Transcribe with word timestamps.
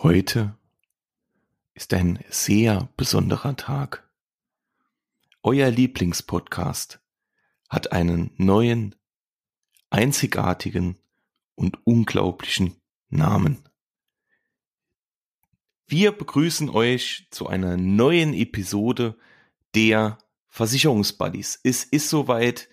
Heute 0.00 0.56
ist 1.74 1.92
ein 1.92 2.20
sehr 2.30 2.88
besonderer 2.96 3.56
Tag. 3.56 4.08
Euer 5.42 5.72
Lieblingspodcast 5.72 7.00
hat 7.68 7.90
einen 7.90 8.30
neuen, 8.36 8.94
einzigartigen 9.90 11.00
und 11.56 11.84
unglaublichen 11.84 12.76
Namen. 13.08 13.58
Wir 15.88 16.12
begrüßen 16.12 16.70
euch 16.70 17.26
zu 17.32 17.48
einer 17.48 17.76
neuen 17.76 18.34
Episode 18.34 19.18
der 19.74 20.18
Versicherungsbuddies. 20.46 21.58
Es 21.64 21.82
ist 21.82 22.08
soweit. 22.08 22.68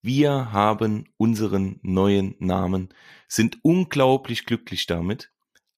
Wir 0.00 0.50
haben 0.50 1.10
unseren 1.18 1.78
neuen 1.82 2.36
Namen, 2.38 2.88
sind 3.28 3.58
unglaublich 3.62 4.46
glücklich 4.46 4.86
damit 4.86 5.30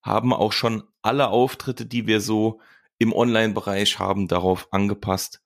haben 0.02 0.32
auch 0.32 0.52
schon 0.52 0.82
alle 1.02 1.28
Auftritte, 1.28 1.86
die 1.86 2.06
wir 2.06 2.20
so 2.20 2.60
im 2.98 3.12
Online-Bereich 3.12 3.98
haben, 3.98 4.28
darauf 4.28 4.72
angepasst. 4.72 5.42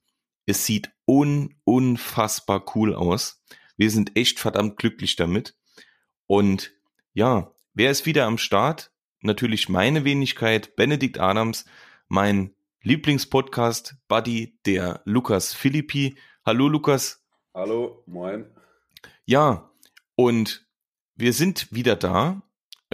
Es 0.47 0.65
sieht 0.65 0.91
un 1.07 1.55
unfassbar 1.65 2.65
cool 2.75 2.95
aus. 2.95 3.43
Wir 3.77 3.91
sind 3.91 4.17
echt 4.17 4.39
verdammt 4.39 4.77
glücklich 4.77 5.17
damit. 5.17 5.57
Und 6.27 6.73
ja, 7.13 7.53
wer 7.75 7.91
ist 7.91 8.07
wieder 8.07 8.27
am 8.27 8.39
Start? 8.39 8.93
Natürlich 9.21 9.69
meine 9.69 10.05
Wenigkeit, 10.05 10.77
Benedikt 10.77 11.19
Adams, 11.19 11.65
mein 12.09 12.55
Lieblingspodcast, 12.83 13.97
Buddy, 14.07 14.59
der 14.65 15.03
Lukas 15.05 15.53
Philippi. 15.53 16.17
Hallo 16.45 16.69
Lukas. 16.69 17.25
Hallo, 17.53 18.03
moin. 18.07 18.47
Ja, 19.25 19.71
und 20.15 20.67
wir 21.17 21.33
sind 21.33 21.73
wieder 21.73 21.97
da 21.97 22.43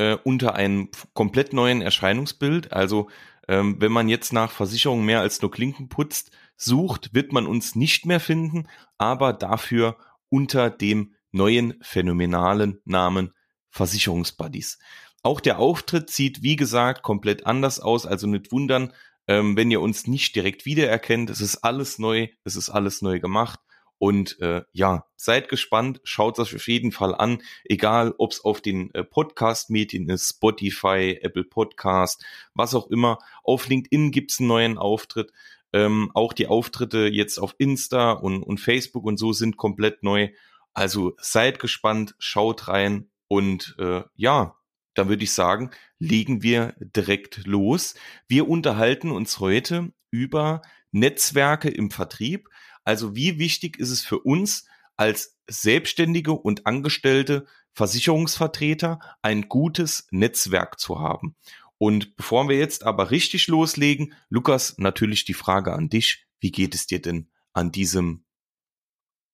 äh, 0.03 0.19
unter 0.25 0.55
einem 0.57 0.89
komplett 1.15 1.53
neuen 1.53 1.81
Erscheinungsbild. 1.81 2.73
Also 2.73 3.09
ähm, 3.49 3.77
wenn 3.79 3.93
man 3.93 4.09
jetzt 4.09 4.33
nach 4.33 4.51
Versicherungen 4.51 5.07
mehr 5.07 5.21
als 5.21 5.41
nur 5.41 5.51
Klinken 5.51 5.89
putzt 5.89 6.33
sucht, 6.57 7.15
wird 7.15 7.33
man 7.33 7.47
uns 7.47 7.77
nicht 7.77 8.07
mehr 8.07 8.21
finden, 8.21 8.69
aber 8.99 9.33
dafür 9.33 9.97
unter 10.29 10.71
dem 10.71 11.15
neuen 11.31 11.75
phänomenalen 11.83 12.81
Namen 12.85 13.33
Versicherungsbuddies. 13.71 14.79
Auch 15.23 15.41
der 15.41 15.59
Auftritt 15.59 16.11
sieht, 16.11 16.43
wie 16.43 16.57
gesagt, 16.57 17.03
komplett 17.03 17.47
anders 17.47 17.79
aus, 17.81 18.07
also 18.07 18.27
nicht 18.27 18.51
wundern, 18.51 18.93
ähm, 19.29 19.57
wenn 19.57 19.71
ihr 19.71 19.81
uns 19.81 20.07
nicht 20.09 20.35
direkt 20.35 20.67
wiedererkennt. 20.67 21.31
Es 21.31 21.41
ist 21.41 21.59
alles 21.59 21.99
neu, 21.99 22.29
es 22.45 22.57
ist 22.57 22.71
alles 22.71 23.03
neu 23.03 23.21
gemacht. 23.21 23.61
Und 24.03 24.41
äh, 24.41 24.63
ja, 24.73 25.07
seid 25.15 25.49
gespannt, 25.49 26.01
schaut 26.03 26.37
es 26.41 26.53
auf 26.53 26.67
jeden 26.67 26.91
Fall 26.91 27.15
an, 27.15 27.41
egal 27.63 28.13
ob 28.19 28.33
es 28.33 28.45
auf 28.45 28.61
den 28.61 28.93
äh, 28.95 29.05
Podcast-Medien 29.05 30.09
ist, 30.09 30.29
Spotify, 30.29 31.21
Apple 31.23 31.45
Podcast, 31.45 32.25
was 32.53 32.75
auch 32.75 32.89
immer. 32.89 33.21
Auf 33.45 33.69
LinkedIn 33.69 34.11
gibt's 34.11 34.41
einen 34.41 34.49
neuen 34.49 34.77
Auftritt. 34.77 35.33
Ähm, 35.73 36.11
auch 36.15 36.33
die 36.33 36.49
Auftritte 36.49 37.07
jetzt 37.07 37.39
auf 37.39 37.55
Insta 37.59 38.11
und, 38.11 38.43
und 38.43 38.59
Facebook 38.59 39.05
und 39.05 39.19
so 39.19 39.33
sind 39.33 39.57
komplett 39.57 40.03
neu. 40.03 40.31
Also 40.75 41.15
seid 41.19 41.61
gespannt, 41.61 42.17
schaut 42.19 42.67
rein 42.67 43.09
und 43.29 43.77
äh, 43.79 44.03
ja, 44.17 44.57
dann 44.95 45.11
würde 45.11 45.23
ich 45.23 45.31
sagen, 45.31 45.71
legen 46.01 46.43
wir 46.43 46.75
direkt 46.81 47.47
los. 47.47 47.95
Wir 48.27 48.49
unterhalten 48.49 49.13
uns 49.13 49.39
heute 49.39 49.93
über 50.11 50.61
Netzwerke 50.91 51.69
im 51.69 51.93
Vertrieb. 51.93 52.49
Also 52.85 53.15
wie 53.15 53.39
wichtig 53.39 53.79
ist 53.79 53.91
es 53.91 54.03
für 54.03 54.19
uns 54.19 54.67
als 54.97 55.39
Selbstständige 55.49 56.33
und 56.33 56.67
Angestellte 56.67 57.47
Versicherungsvertreter 57.75 59.01
ein 59.23 59.49
gutes 59.49 60.07
Netzwerk 60.11 60.79
zu 60.79 61.01
haben? 61.01 61.37
Und 61.79 62.17
bevor 62.17 62.49
wir 62.49 62.59
jetzt 62.59 62.85
aber 62.85 63.11
richtig 63.11 63.49
loslegen, 63.49 64.15
Lukas, 64.29 64.79
natürlich 64.79 65.25
die 65.25 65.35
Frage 65.35 65.73
an 65.73 65.89
dich. 65.89 66.27
Wie 66.39 66.53
geht 66.53 66.75
es 66.75 66.87
dir 66.87 67.03
denn 67.03 67.29
an 67.53 67.73
diesem 67.73 68.25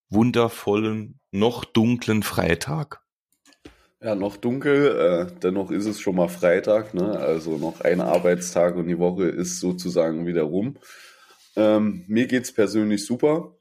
wundervollen, 0.09 1.21
noch 1.31 1.65
dunklen 1.65 2.23
Freitag? 2.23 3.03
Ja, 4.01 4.15
noch 4.15 4.37
dunkel, 4.37 4.97
äh, 4.97 5.41
dennoch 5.41 5.73
ist 5.73 5.87
es 5.87 6.01
schon 6.01 6.15
mal 6.15 6.29
Freitag, 6.29 6.95
ne? 6.95 7.19
also 7.19 7.59
noch 7.59 7.81
ein 7.81 8.01
Arbeitstag 8.01 8.77
und 8.77 8.87
die 8.87 8.99
Woche 8.99 9.25
ist 9.25 9.59
sozusagen 9.59 10.25
wieder 10.25 10.43
rum. 10.43 10.79
Ähm, 11.57 12.05
mir 12.07 12.27
geht's 12.27 12.53
persönlich 12.53 13.05
super. 13.05 13.55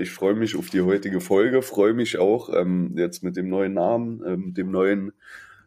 Ich 0.00 0.10
freue 0.10 0.34
mich 0.34 0.56
auf 0.56 0.70
die 0.70 0.80
heutige 0.80 1.20
Folge, 1.20 1.60
freue 1.60 1.92
mich 1.92 2.16
auch 2.18 2.48
ähm, 2.54 2.94
jetzt 2.96 3.22
mit 3.22 3.36
dem 3.36 3.50
neuen 3.50 3.74
Namen, 3.74 4.22
ähm, 4.26 4.54
dem 4.54 4.70
neuen 4.70 5.12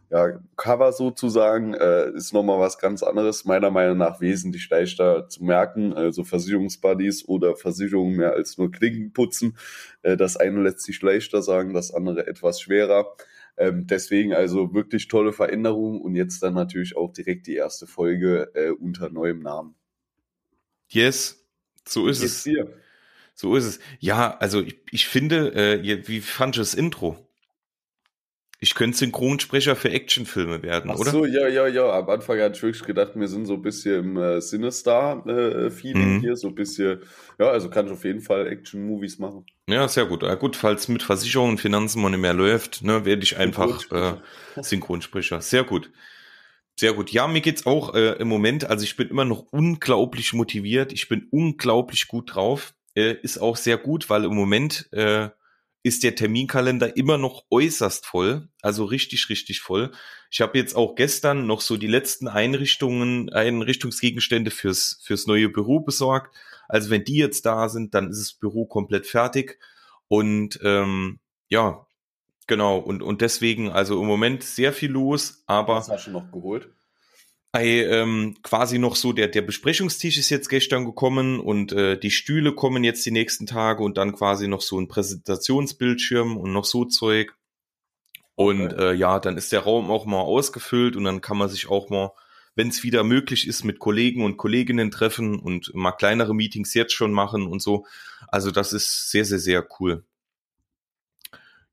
ja, 0.09 0.39
Cover 0.57 0.91
sozusagen, 0.91 1.75
äh, 1.75 2.09
ist 2.13 2.33
nochmal 2.33 2.59
was 2.59 2.79
ganz 2.79 3.03
anderes, 3.03 3.45
meiner 3.45 3.69
Meinung 3.69 3.97
nach 3.97 4.19
wesentlich 4.19 4.67
leichter 4.69 5.27
zu 5.29 5.43
merken. 5.43 5.93
Also 5.93 6.23
Versicherungsbuddies 6.23 7.27
oder 7.27 7.55
Versicherungen 7.55 8.15
mehr 8.15 8.33
als 8.33 8.57
nur 8.57 8.71
Klinken 8.71 9.13
putzen. 9.13 9.55
Äh, 10.01 10.17
das 10.17 10.37
eine 10.37 10.63
lässt 10.63 10.81
sich 10.81 11.01
leichter 11.01 11.43
sagen, 11.43 11.73
das 11.73 11.93
andere 11.93 12.25
etwas 12.25 12.59
schwerer. 12.59 13.15
Ähm, 13.57 13.85
deswegen 13.85 14.33
also 14.33 14.73
wirklich 14.73 15.07
tolle 15.09 15.33
Veränderung 15.33 16.01
und 16.01 16.15
jetzt 16.15 16.41
dann 16.41 16.55
natürlich 16.55 16.97
auch 16.97 17.11
direkt 17.13 17.45
die 17.45 17.55
erste 17.55 17.85
Folge 17.85 18.49
äh, 18.55 18.71
unter 18.71 19.09
neuem 19.09 19.41
Namen. 19.41 19.75
Yes, 20.87 21.38
so 21.89 22.07
ist 22.07 22.23
es. 22.23 22.43
Dir? 22.43 22.71
So 23.35 23.55
ist 23.55 23.65
es. 23.65 23.79
Ja, 23.99 24.37
also 24.37 24.61
ich, 24.61 24.77
ich 24.91 25.07
finde, 25.07 25.53
äh, 25.53 26.07
wie 26.07 26.21
fand 26.21 26.55
ich 26.55 26.61
das 26.61 26.73
Intro? 26.73 27.17
Ich 28.61 28.75
könnte 28.75 28.97
Synchronsprecher 28.97 29.77
für 29.77 29.89
Actionfilme 29.89 30.61
werden, 30.63 30.91
Ach 30.93 30.99
oder? 30.99 31.11
so, 31.11 31.25
ja, 31.25 31.47
ja, 31.47 31.65
ja. 31.65 31.89
Am 31.97 32.09
Anfang 32.09 32.37
hatte 32.41 32.57
ich 32.57 32.63
wirklich 32.63 32.83
gedacht, 32.83 33.13
wir 33.15 33.29
sind 33.29 33.45
so 33.45 33.53
ein 33.53 33.61
bisschen 33.61 33.99
im 33.99 34.17
äh, 34.17 34.41
Sinister-Feeling 34.41 36.15
mhm. 36.17 36.19
hier, 36.19 36.35
so 36.35 36.49
ein 36.49 36.55
bisschen, 36.55 36.99
ja, 37.39 37.47
also 37.47 37.69
kann 37.69 37.85
ich 37.85 37.93
auf 37.93 38.03
jeden 38.03 38.19
Fall 38.19 38.47
Action-Movies 38.47 39.17
machen. 39.17 39.45
Ja, 39.69 39.87
sehr 39.87 40.05
gut. 40.05 40.23
Ja, 40.23 40.35
gut, 40.35 40.57
falls 40.57 40.89
mit 40.89 41.03
Versicherungen 41.03 41.51
und 41.51 41.59
Finanzen 41.59 42.01
mal 42.01 42.09
nicht 42.09 42.19
mehr 42.19 42.33
läuft, 42.33 42.83
ne, 42.83 43.05
werde 43.05 43.23
ich 43.23 43.37
einfach. 43.37 43.89
Äh, 43.93 44.15
Synchronsprecher. 44.61 45.39
Sehr 45.39 45.63
gut. 45.63 45.89
Sehr 46.79 46.93
gut. 46.93 47.11
Ja, 47.11 47.27
mir 47.27 47.41
geht's 47.41 47.65
auch 47.65 47.93
äh, 47.93 48.13
im 48.19 48.29
Moment. 48.29 48.69
Also 48.69 48.85
ich 48.85 48.95
bin 48.95 49.09
immer 49.09 49.25
noch 49.25 49.47
unglaublich 49.51 50.31
motiviert. 50.31 50.93
Ich 50.93 51.09
bin 51.09 51.27
unglaublich 51.29 52.07
gut 52.07 52.33
drauf. 52.33 52.73
Äh, 52.95 53.15
ist 53.21 53.37
auch 53.37 53.57
sehr 53.57 53.77
gut, 53.77 54.09
weil 54.09 54.23
im 54.23 54.33
Moment 54.33 54.87
äh, 54.93 55.27
ist 55.83 56.03
der 56.03 56.15
Terminkalender 56.15 56.95
immer 56.95 57.17
noch 57.17 57.43
äußerst 57.51 58.05
voll. 58.05 58.47
Also 58.61 58.85
richtig, 58.85 59.27
richtig 59.27 59.59
voll. 59.59 59.91
Ich 60.31 60.39
habe 60.39 60.57
jetzt 60.57 60.73
auch 60.73 60.95
gestern 60.95 61.47
noch 61.47 61.59
so 61.59 61.75
die 61.75 61.85
letzten 61.85 62.29
Einrichtungen, 62.29 63.29
Einrichtungsgegenstände 63.29 64.49
fürs, 64.49 65.01
fürs 65.03 65.27
neue 65.27 65.49
Büro 65.49 65.81
besorgt. 65.81 66.33
Also 66.69 66.91
wenn 66.91 67.03
die 67.03 67.17
jetzt 67.17 67.45
da 67.45 67.67
sind, 67.67 67.93
dann 67.93 68.09
ist 68.09 68.21
das 68.21 68.33
Büro 68.35 68.65
komplett 68.65 69.05
fertig. 69.05 69.59
Und 70.07 70.57
ähm, 70.63 71.19
ja, 71.49 71.85
Genau, 72.49 72.79
und, 72.79 73.03
und 73.03 73.21
deswegen, 73.21 73.69
also 73.69 74.01
im 74.01 74.07
Moment 74.07 74.41
sehr 74.41 74.73
viel 74.73 74.89
los, 74.89 75.43
aber. 75.45 75.75
Was 75.75 75.89
hast 75.89 76.07
du 76.07 76.11
noch 76.11 76.31
geholt? 76.31 76.67
Ey, 77.51 77.83
ähm, 77.83 78.37
quasi 78.41 78.79
noch 78.79 78.95
so, 78.95 79.13
der, 79.13 79.27
der 79.27 79.43
Besprechungstisch 79.43 80.17
ist 80.17 80.31
jetzt 80.31 80.49
gestern 80.49 80.83
gekommen 80.83 81.39
und 81.39 81.73
äh, 81.73 81.95
die 81.99 82.09
Stühle 82.09 82.55
kommen 82.55 82.83
jetzt 82.83 83.05
die 83.05 83.11
nächsten 83.11 83.45
Tage 83.45 83.83
und 83.83 83.97
dann 83.97 84.15
quasi 84.15 84.47
noch 84.47 84.61
so 84.61 84.79
ein 84.79 84.87
Präsentationsbildschirm 84.87 86.37
und 86.37 86.51
noch 86.51 86.65
so 86.65 86.85
Zeug. 86.85 87.35
Und 88.33 88.73
okay. 88.73 88.93
äh, 88.93 88.93
ja, 88.95 89.19
dann 89.19 89.37
ist 89.37 89.51
der 89.51 89.59
Raum 89.59 89.91
auch 89.91 90.07
mal 90.07 90.21
ausgefüllt 90.21 90.95
und 90.95 91.03
dann 91.03 91.21
kann 91.21 91.37
man 91.37 91.49
sich 91.49 91.69
auch 91.69 91.91
mal, 91.91 92.13
wenn 92.55 92.69
es 92.69 92.81
wieder 92.81 93.03
möglich 93.03 93.47
ist, 93.47 93.63
mit 93.63 93.77
Kollegen 93.77 94.23
und 94.23 94.37
Kolleginnen 94.37 94.89
treffen 94.89 95.37
und 95.37 95.71
mal 95.75 95.91
kleinere 95.91 96.33
Meetings 96.33 96.73
jetzt 96.73 96.93
schon 96.93 97.13
machen 97.13 97.45
und 97.45 97.61
so. 97.61 97.85
Also 98.27 98.49
das 98.49 98.73
ist 98.73 99.11
sehr, 99.11 99.25
sehr, 99.25 99.39
sehr 99.39 99.67
cool. 99.79 100.03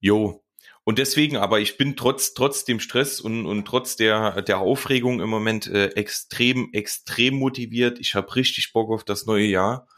Jo, 0.00 0.42
und 0.88 1.00
deswegen, 1.00 1.36
aber 1.36 1.58
ich 1.58 1.78
bin 1.78 1.96
trotz, 1.96 2.32
trotz 2.32 2.64
dem 2.64 2.78
Stress 2.78 3.20
und, 3.20 3.44
und 3.44 3.64
trotz 3.64 3.96
der, 3.96 4.40
der 4.42 4.60
Aufregung 4.60 5.18
im 5.18 5.28
Moment 5.28 5.66
äh, 5.66 5.88
extrem, 5.96 6.70
extrem 6.72 7.34
motiviert. 7.34 7.98
Ich 7.98 8.14
habe 8.14 8.36
richtig 8.36 8.72
Bock 8.72 8.92
auf 8.92 9.02
das 9.02 9.26
neue 9.26 9.46
Jahr. 9.46 9.88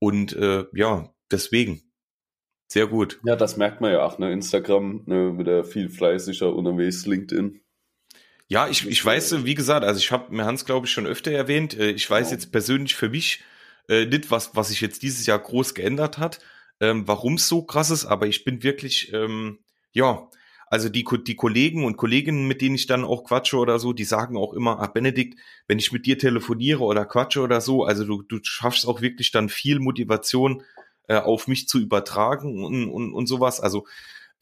Und 0.00 0.32
äh, 0.32 0.64
ja, 0.74 1.14
deswegen. 1.30 1.84
Sehr 2.66 2.88
gut. 2.88 3.20
Ja, 3.24 3.36
das 3.36 3.56
merkt 3.56 3.80
man 3.80 3.92
ja 3.92 4.04
auch, 4.04 4.18
ne? 4.18 4.32
Instagram, 4.32 5.04
ne, 5.06 5.38
wieder 5.38 5.62
viel 5.62 5.88
fleißiger 5.88 6.52
unterwegs, 6.52 7.06
LinkedIn. 7.06 7.60
Ja, 8.48 8.66
ich, 8.66 8.88
ich 8.88 9.04
weiß, 9.04 9.44
wie 9.44 9.54
gesagt, 9.54 9.84
also 9.86 9.98
ich 9.98 10.10
habe 10.10 10.34
mir 10.34 10.46
Hans, 10.46 10.64
glaube 10.64 10.88
ich, 10.88 10.92
schon 10.92 11.06
öfter 11.06 11.30
erwähnt. 11.30 11.78
Äh, 11.78 11.92
ich 11.92 12.10
weiß 12.10 12.30
genau. 12.30 12.40
jetzt 12.40 12.50
persönlich 12.50 12.96
für 12.96 13.08
mich 13.08 13.44
äh, 13.88 14.06
nicht, 14.06 14.32
was, 14.32 14.56
was 14.56 14.70
sich 14.70 14.80
jetzt 14.80 15.04
dieses 15.04 15.26
Jahr 15.26 15.38
groß 15.38 15.74
geändert 15.74 16.18
hat, 16.18 16.40
ähm, 16.80 17.06
warum 17.06 17.34
es 17.34 17.46
so 17.46 17.62
krass 17.62 17.92
ist, 17.92 18.04
aber 18.04 18.26
ich 18.26 18.42
bin 18.42 18.64
wirklich 18.64 19.12
ähm, 19.12 19.60
ja, 19.94 20.28
also 20.68 20.88
die, 20.88 21.04
die 21.26 21.36
Kollegen 21.36 21.84
und 21.84 21.96
Kolleginnen, 21.96 22.48
mit 22.48 22.60
denen 22.60 22.74
ich 22.74 22.86
dann 22.86 23.04
auch 23.04 23.24
quatsche 23.24 23.56
oder 23.58 23.78
so, 23.78 23.92
die 23.92 24.04
sagen 24.04 24.36
auch 24.36 24.52
immer, 24.54 24.80
ah 24.80 24.88
Benedikt, 24.88 25.38
wenn 25.68 25.78
ich 25.78 25.92
mit 25.92 26.06
dir 26.06 26.18
telefoniere 26.18 26.82
oder 26.82 27.04
quatsche 27.06 27.40
oder 27.40 27.60
so, 27.60 27.84
also 27.84 28.04
du, 28.04 28.22
du 28.22 28.40
schaffst 28.42 28.86
auch 28.86 29.00
wirklich 29.00 29.30
dann 29.30 29.48
viel 29.48 29.78
Motivation 29.78 30.62
äh, 31.08 31.16
auf 31.16 31.48
mich 31.48 31.68
zu 31.68 31.78
übertragen 31.78 32.64
und, 32.64 32.90
und, 32.90 33.14
und 33.14 33.26
sowas. 33.26 33.60
Also 33.60 33.86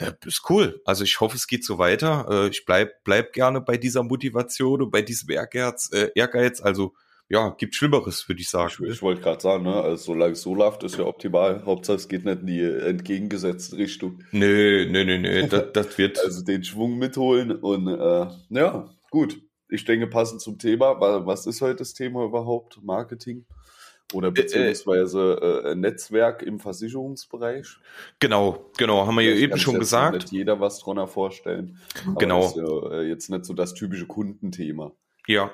Ja, 0.00 0.12
ist 0.26 0.50
cool. 0.50 0.81
Also 0.84 1.04
ich 1.04 1.20
hoffe, 1.20 1.37
es 1.37 1.46
geht 1.46 1.64
so 1.64 1.78
weiter. 1.78 2.26
Äh, 2.31 2.49
ich 2.49 2.64
bleib, 2.64 3.04
bleib 3.04 3.32
gerne 3.32 3.60
bei 3.60 3.76
dieser 3.76 4.02
Motivation 4.02 4.82
und 4.82 4.90
bei 4.90 5.02
diesem 5.02 5.31
Ehrgeiz. 5.31 5.90
Äh, 5.93 6.10
Ehrgeiz. 6.14 6.60
Also 6.60 6.94
ja, 7.32 7.49
gibt 7.56 7.75
Schlimmeres, 7.75 8.29
würde 8.29 8.43
ich 8.43 8.50
sagen. 8.50 8.70
Ich, 8.84 8.90
ich 8.90 9.02
wollte 9.02 9.23
gerade 9.23 9.40
sagen, 9.40 9.64
ne, 9.64 9.75
also 9.75 10.12
solange 10.12 10.32
es 10.32 10.43
so 10.43 10.55
läuft, 10.55 10.82
ist 10.82 10.99
ja 10.99 11.05
optimal. 11.05 11.64
Hauptsache 11.64 11.96
es 11.96 12.08
geht 12.08 12.26
nicht 12.26 12.40
in 12.40 12.46
die 12.46 12.61
entgegengesetzte 12.61 13.79
Richtung. 13.79 14.23
Nö, 14.32 14.87
nö, 14.90 15.02
nö, 15.02 15.19
nö, 15.19 15.46
das, 15.49 15.73
das 15.73 15.96
wird. 15.96 16.23
also 16.23 16.44
den 16.44 16.62
Schwung 16.62 16.99
mitholen 16.99 17.52
und 17.52 17.88
äh, 17.88 18.26
ja, 18.50 18.90
gut. 19.11 19.40
Ich 19.70 19.87
denke, 19.87 20.06
passend 20.08 20.43
zum 20.43 20.58
Thema, 20.58 21.00
was 21.00 21.46
ist 21.46 21.62
heute 21.62 21.76
das 21.76 21.94
Thema 21.94 22.23
überhaupt? 22.26 22.82
Marketing? 22.82 23.46
Oder 24.12 24.28
äh, 24.28 24.31
äh. 24.31 24.35
beziehungsweise 24.35 25.64
äh, 25.64 25.75
Netzwerk 25.75 26.43
im 26.43 26.61
Versicherungsbereich. 26.61 27.78
Genau, 28.20 28.70
genau, 28.76 29.06
haben 29.06 29.14
wir 29.14 29.25
ja 29.25 29.35
eben 29.35 29.56
schon 29.56 29.78
gesagt. 29.78 30.17
Nicht 30.17 30.32
jeder 30.32 30.61
was 30.61 30.81
drunter 30.81 31.08
vorstellen. 31.08 31.78
genau. 32.19 32.43
Das 32.43 32.50
ist 32.50 32.56
ja 32.58 32.93
äh, 32.93 33.08
jetzt 33.08 33.31
nicht 33.31 33.46
so 33.46 33.55
das 33.55 33.73
typische 33.73 34.06
Kundenthema. 34.06 34.93
Ja, 35.26 35.50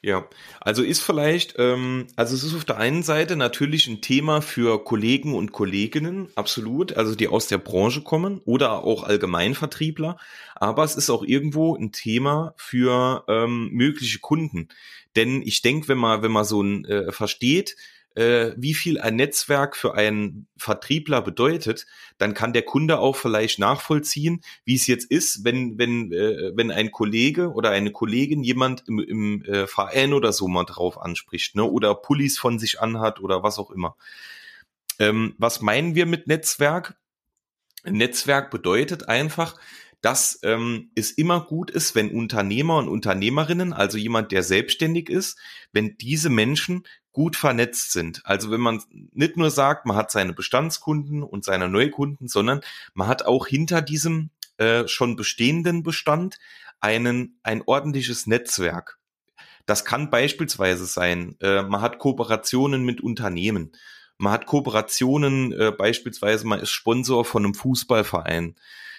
ja, 0.00 0.28
also 0.60 0.82
ist 0.84 1.00
vielleicht, 1.00 1.56
ähm, 1.58 2.06
also 2.14 2.36
es 2.36 2.44
ist 2.44 2.54
auf 2.54 2.64
der 2.64 2.76
einen 2.76 3.02
Seite 3.02 3.34
natürlich 3.34 3.88
ein 3.88 4.00
Thema 4.00 4.40
für 4.40 4.84
Kollegen 4.84 5.34
und 5.34 5.50
Kolleginnen, 5.50 6.28
absolut, 6.36 6.96
also 6.96 7.16
die 7.16 7.26
aus 7.26 7.48
der 7.48 7.58
Branche 7.58 8.02
kommen 8.02 8.40
oder 8.44 8.84
auch 8.84 9.02
Allgemeinvertriebler, 9.02 10.16
aber 10.54 10.84
es 10.84 10.94
ist 10.94 11.10
auch 11.10 11.24
irgendwo 11.24 11.74
ein 11.74 11.90
Thema 11.90 12.54
für 12.56 13.24
ähm, 13.26 13.70
mögliche 13.72 14.20
Kunden. 14.20 14.68
Denn 15.16 15.42
ich 15.42 15.62
denke, 15.62 15.88
wenn 15.88 15.98
man, 15.98 16.22
wenn 16.22 16.32
man 16.32 16.44
so 16.44 16.62
ein 16.62 16.84
äh, 16.84 17.10
versteht, 17.10 17.74
äh, 18.18 18.54
wie 18.56 18.74
viel 18.74 18.98
ein 18.98 19.14
Netzwerk 19.14 19.76
für 19.76 19.94
einen 19.94 20.48
Vertriebler 20.56 21.22
bedeutet, 21.22 21.86
dann 22.18 22.34
kann 22.34 22.52
der 22.52 22.62
Kunde 22.62 22.98
auch 22.98 23.14
vielleicht 23.14 23.60
nachvollziehen, 23.60 24.40
wie 24.64 24.74
es 24.74 24.88
jetzt 24.88 25.08
ist, 25.08 25.44
wenn 25.44 25.78
wenn 25.78 26.12
äh, 26.12 26.50
wenn 26.56 26.72
ein 26.72 26.90
Kollege 26.90 27.52
oder 27.52 27.70
eine 27.70 27.92
Kollegin 27.92 28.42
jemand 28.42 28.82
im, 28.88 28.98
im 28.98 29.44
äh, 29.44 29.68
Verein 29.68 30.12
oder 30.14 30.32
so 30.32 30.48
mal 30.48 30.64
drauf 30.64 31.00
anspricht, 31.00 31.54
ne, 31.54 31.62
oder 31.62 31.94
Pullis 31.94 32.38
von 32.38 32.58
sich 32.58 32.80
anhat 32.80 33.20
oder 33.20 33.44
was 33.44 33.58
auch 33.60 33.70
immer. 33.70 33.96
Ähm, 34.98 35.36
was 35.38 35.60
meinen 35.60 35.94
wir 35.94 36.06
mit 36.06 36.26
Netzwerk? 36.26 36.96
Netzwerk 37.84 38.50
bedeutet 38.50 39.08
einfach, 39.08 39.54
dass 40.00 40.40
ähm, 40.42 40.90
es 40.96 41.12
immer 41.12 41.40
gut 41.40 41.70
ist, 41.70 41.94
wenn 41.94 42.10
Unternehmer 42.10 42.78
und 42.78 42.88
Unternehmerinnen, 42.88 43.72
also 43.72 43.96
jemand, 43.98 44.32
der 44.32 44.42
selbstständig 44.42 45.08
ist, 45.08 45.38
wenn 45.72 45.96
diese 45.98 46.30
Menschen 46.30 46.84
gut 47.18 47.34
vernetzt 47.34 47.90
sind. 47.90 48.20
Also 48.22 48.52
wenn 48.52 48.60
man 48.60 48.80
nicht 49.12 49.36
nur 49.36 49.50
sagt, 49.50 49.86
man 49.86 49.96
hat 49.96 50.12
seine 50.12 50.32
Bestandskunden 50.32 51.24
und 51.24 51.44
seine 51.44 51.68
Neukunden, 51.68 52.28
sondern 52.28 52.60
man 52.94 53.08
hat 53.08 53.26
auch 53.26 53.48
hinter 53.48 53.82
diesem 53.82 54.30
äh, 54.56 54.86
schon 54.86 55.16
bestehenden 55.16 55.82
Bestand 55.82 56.38
einen, 56.78 57.40
ein 57.42 57.64
ordentliches 57.66 58.28
Netzwerk. 58.28 59.00
Das 59.66 59.84
kann 59.84 60.10
beispielsweise 60.10 60.86
sein, 60.86 61.34
äh, 61.40 61.62
man 61.62 61.80
hat 61.80 61.98
Kooperationen 61.98 62.84
mit 62.84 63.00
Unternehmen. 63.00 63.72
Man 64.18 64.32
hat 64.32 64.46
Kooperationen, 64.46 65.52
äh, 65.52 65.72
beispielsweise 65.72 66.46
man 66.46 66.60
ist 66.60 66.70
Sponsor 66.70 67.24
von 67.24 67.44
einem 67.44 67.54
Fußballverein 67.54 68.56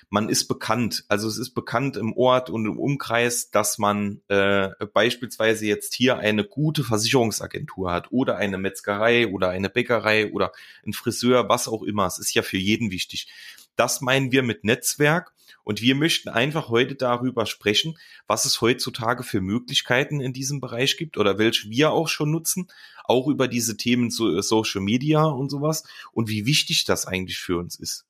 man 0.10 0.27
ist 0.27 0.48
bekannt. 0.48 1.06
Also 1.07 1.27
es 1.27 1.38
ist 1.38 1.51
bekannt 1.51 1.95
im 1.95 2.13
Ort 2.13 2.50
und 2.50 2.66
im 2.66 2.80
Umkreis, 2.80 3.51
dass 3.51 3.77
man 3.77 4.21
äh, 4.27 4.69
beispielsweise 4.94 5.68
jetzt 5.68 5.94
hier 5.94 6.18
eine 6.18 6.44
gute 6.44 6.83
Versicherungsagentur 6.83 7.92
hat 7.92 8.12
oder 8.12 8.38
eine 8.38 8.57
Metzgerei 8.57 9.27
oder 9.27 9.50
eine 9.50 9.69
Bäckerei 9.69 10.31
oder 10.31 10.51
ein 10.86 10.94
Friseur, 10.94 11.48
was 11.48 11.68
auch 11.68 11.83
immer. 11.83 12.07
Es 12.07 12.18
ist 12.18 12.33
ja 12.33 12.42
für 12.42 12.57
jeden 12.57 12.92
wichtig. 12.92 13.27
Das 13.75 14.01
meinen 14.01 14.31
wir 14.31 14.44
mit 14.44 14.63
Netzwerk. 14.63 15.33
Und 15.69 15.83
wir 15.83 15.94
möchten 15.94 16.30
einfach 16.30 16.69
heute 16.69 16.95
darüber 16.95 17.45
sprechen, 17.45 17.95
was 18.25 18.45
es 18.45 18.60
heutzutage 18.60 19.21
für 19.21 19.39
Möglichkeiten 19.39 20.19
in 20.19 20.33
diesem 20.33 20.62
Bereich 20.62 20.98
gibt 20.98 21.16
oder 21.16 21.38
welche 21.38 21.69
wir 21.69 21.92
auch 21.92 22.07
schon 22.07 22.31
nutzen, 22.31 22.69
auch 23.04 23.27
über 23.27 23.48
diese 23.48 23.77
Themen 23.77 24.10
so 24.10 24.42
Social 24.42 24.81
Media 24.81 25.25
und 25.25 25.51
sowas 25.51 25.83
und 26.12 26.27
wie 26.27 26.48
wichtig 26.48 26.86
das 26.86 27.06
eigentlich 27.06 27.38
für 27.38 27.60
uns 27.60 27.75
ist. 27.75 28.07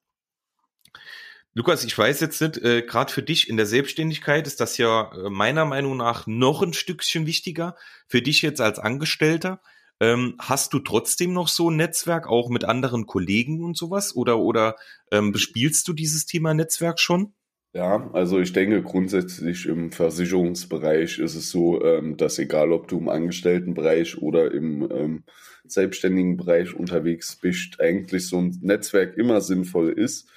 Lukas, 1.53 1.83
ich 1.83 1.97
weiß 1.97 2.21
jetzt 2.21 2.39
nicht, 2.39 2.59
äh, 2.59 2.81
gerade 2.81 3.11
für 3.11 3.23
dich 3.23 3.49
in 3.49 3.57
der 3.57 3.65
Selbstständigkeit 3.65 4.47
ist 4.47 4.61
das 4.61 4.77
ja 4.77 5.11
äh, 5.11 5.29
meiner 5.29 5.65
Meinung 5.65 5.97
nach 5.97 6.27
noch 6.27 6.61
ein 6.61 6.71
Stückchen 6.71 7.25
wichtiger. 7.25 7.75
Für 8.07 8.21
dich 8.21 8.41
jetzt 8.41 8.61
als 8.61 8.79
Angestellter. 8.79 9.59
Ähm, 9.99 10.37
hast 10.39 10.71
du 10.71 10.79
trotzdem 10.79 11.33
noch 11.33 11.49
so 11.49 11.69
ein 11.69 11.75
Netzwerk, 11.75 12.25
auch 12.25 12.47
mit 12.47 12.63
anderen 12.63 13.05
Kollegen 13.05 13.61
und 13.65 13.75
sowas? 13.75 14.15
Oder, 14.15 14.39
oder 14.39 14.77
ähm, 15.11 15.33
bespielst 15.33 15.89
du 15.89 15.91
dieses 15.91 16.25
Thema 16.25 16.53
Netzwerk 16.53 17.01
schon? 17.01 17.33
Ja, 17.73 18.09
also 18.13 18.39
ich 18.39 18.51
denke 18.51 18.81
grundsätzlich 18.81 19.67
im 19.67 19.91
Versicherungsbereich 19.91 21.19
ist 21.19 21.35
es 21.35 21.51
so, 21.51 21.83
ähm, 21.83 22.17
dass 22.17 22.39
egal 22.39 22.71
ob 22.71 22.87
du 22.87 22.97
im 22.97 23.09
Angestelltenbereich 23.09 24.17
oder 24.17 24.51
im 24.51 24.89
ähm, 24.91 25.23
selbstständigen 25.65 26.35
Bereich 26.35 26.73
unterwegs 26.73 27.35
bist, 27.35 27.79
eigentlich 27.79 28.27
so 28.27 28.37
ein 28.39 28.57
Netzwerk 28.63 29.17
immer 29.17 29.41
sinnvoll 29.41 29.91
ist 29.91 30.27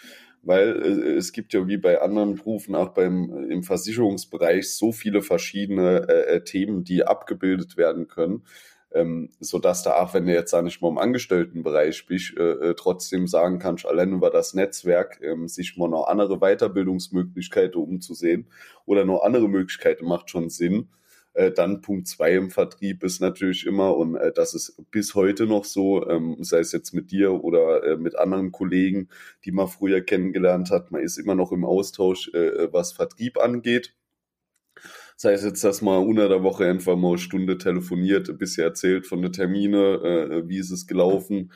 weil 0.43 0.83
äh, 0.83 1.13
es 1.17 1.33
gibt 1.33 1.53
ja 1.53 1.67
wie 1.67 1.77
bei 1.77 2.01
anderen 2.01 2.35
Berufen 2.37 2.75
auch 2.75 2.91
beim 2.91 3.49
im 3.51 3.63
Versicherungsbereich 3.63 4.75
so 4.75 4.93
viele 4.93 5.23
verschiedene 5.23 6.07
äh, 6.09 6.37
äh, 6.37 6.45
Themen, 6.45 6.85
die 6.85 7.05
abgebildet 7.05 7.77
werden 7.77 8.09
können, 8.09 8.43
ähm, 8.95 9.31
so 9.41 9.59
dass 9.59 9.83
da 9.83 9.97
auch 9.97 10.15
wenn 10.15 10.27
du 10.27 10.33
jetzt 10.33 10.53
da 10.53 10.63
nicht 10.63 10.83
mal 10.83 10.89
im 10.89 10.99
Angestelltenbereich 10.99 12.07
bist, 12.07 12.37
äh, 12.37 12.71
äh, 12.71 12.75
trotzdem 12.75 13.27
sagen 13.27 13.59
kannst, 13.59 13.87
allein 13.87 14.13
über 14.13 14.31
das 14.31 14.55
Netzwerk 14.55 15.21
ähm, 15.23 15.49
sich 15.49 15.77
mal 15.77 15.89
noch 15.89 16.07
andere 16.07 16.39
Weiterbildungsmöglichkeiten 16.39 17.81
umzusehen 17.81 18.49
oder 18.87 19.05
noch 19.05 19.23
andere 19.23 19.49
Möglichkeiten 19.49 20.07
macht 20.07 20.31
schon 20.31 20.51
Sinn 20.51 20.89
äh, 21.35 21.51
dann 21.51 21.81
Punkt 21.81 22.09
zwei 22.09 22.35
im 22.35 22.51
Vertrieb 22.51 23.03
ist 23.05 23.21
natürlich 23.21 23.67
immer, 23.67 23.97
und 23.97 24.17
äh, 24.17 24.33
das 24.33 24.55
ist 24.55 24.83
bis 24.91 25.15
heute 25.15 25.47
noch 25.47 25.65
so, 25.65 26.07
ähm, 26.09 26.37
sei 26.41 26.59
es 26.59 26.73
jetzt 26.73 26.93
mit 26.93 27.11
dir 27.11 27.43
oder 27.45 27.83
äh, 27.85 27.97
mit 27.97 28.19
anderen 28.19 28.53
Kollegen, 28.53 29.09
die 29.45 29.53
man 29.53 29.69
früher 29.69 30.01
kennengelernt 30.03 30.71
hat, 30.71 30.91
man 30.91 31.03
ist 31.03 31.19
immer 31.19 31.35
noch 31.35 31.53
im 31.53 31.65
Austausch, 31.65 32.29
äh, 32.35 32.73
was 32.73 32.93
Vertrieb 32.93 33.39
angeht. 33.39 33.95
Sei 35.23 35.35
es 35.35 35.45
jetzt, 35.45 35.63
dass 35.63 35.83
man 35.83 36.05
unter 36.05 36.29
der 36.29 36.43
Woche 36.43 36.65
einfach 36.65 36.97
mal 36.97 37.11
eine 37.11 37.19
Stunde 37.19 37.57
telefoniert, 37.57 38.29
ein 38.29 38.39
bisschen 38.39 38.65
erzählt 38.65 39.07
von 39.07 39.23
den 39.23 39.33
Termine, 39.33 39.79
äh, 39.79 40.49
wie 40.49 40.59
ist 40.59 40.73
es 40.73 40.89
gelaufen, 40.89 41.53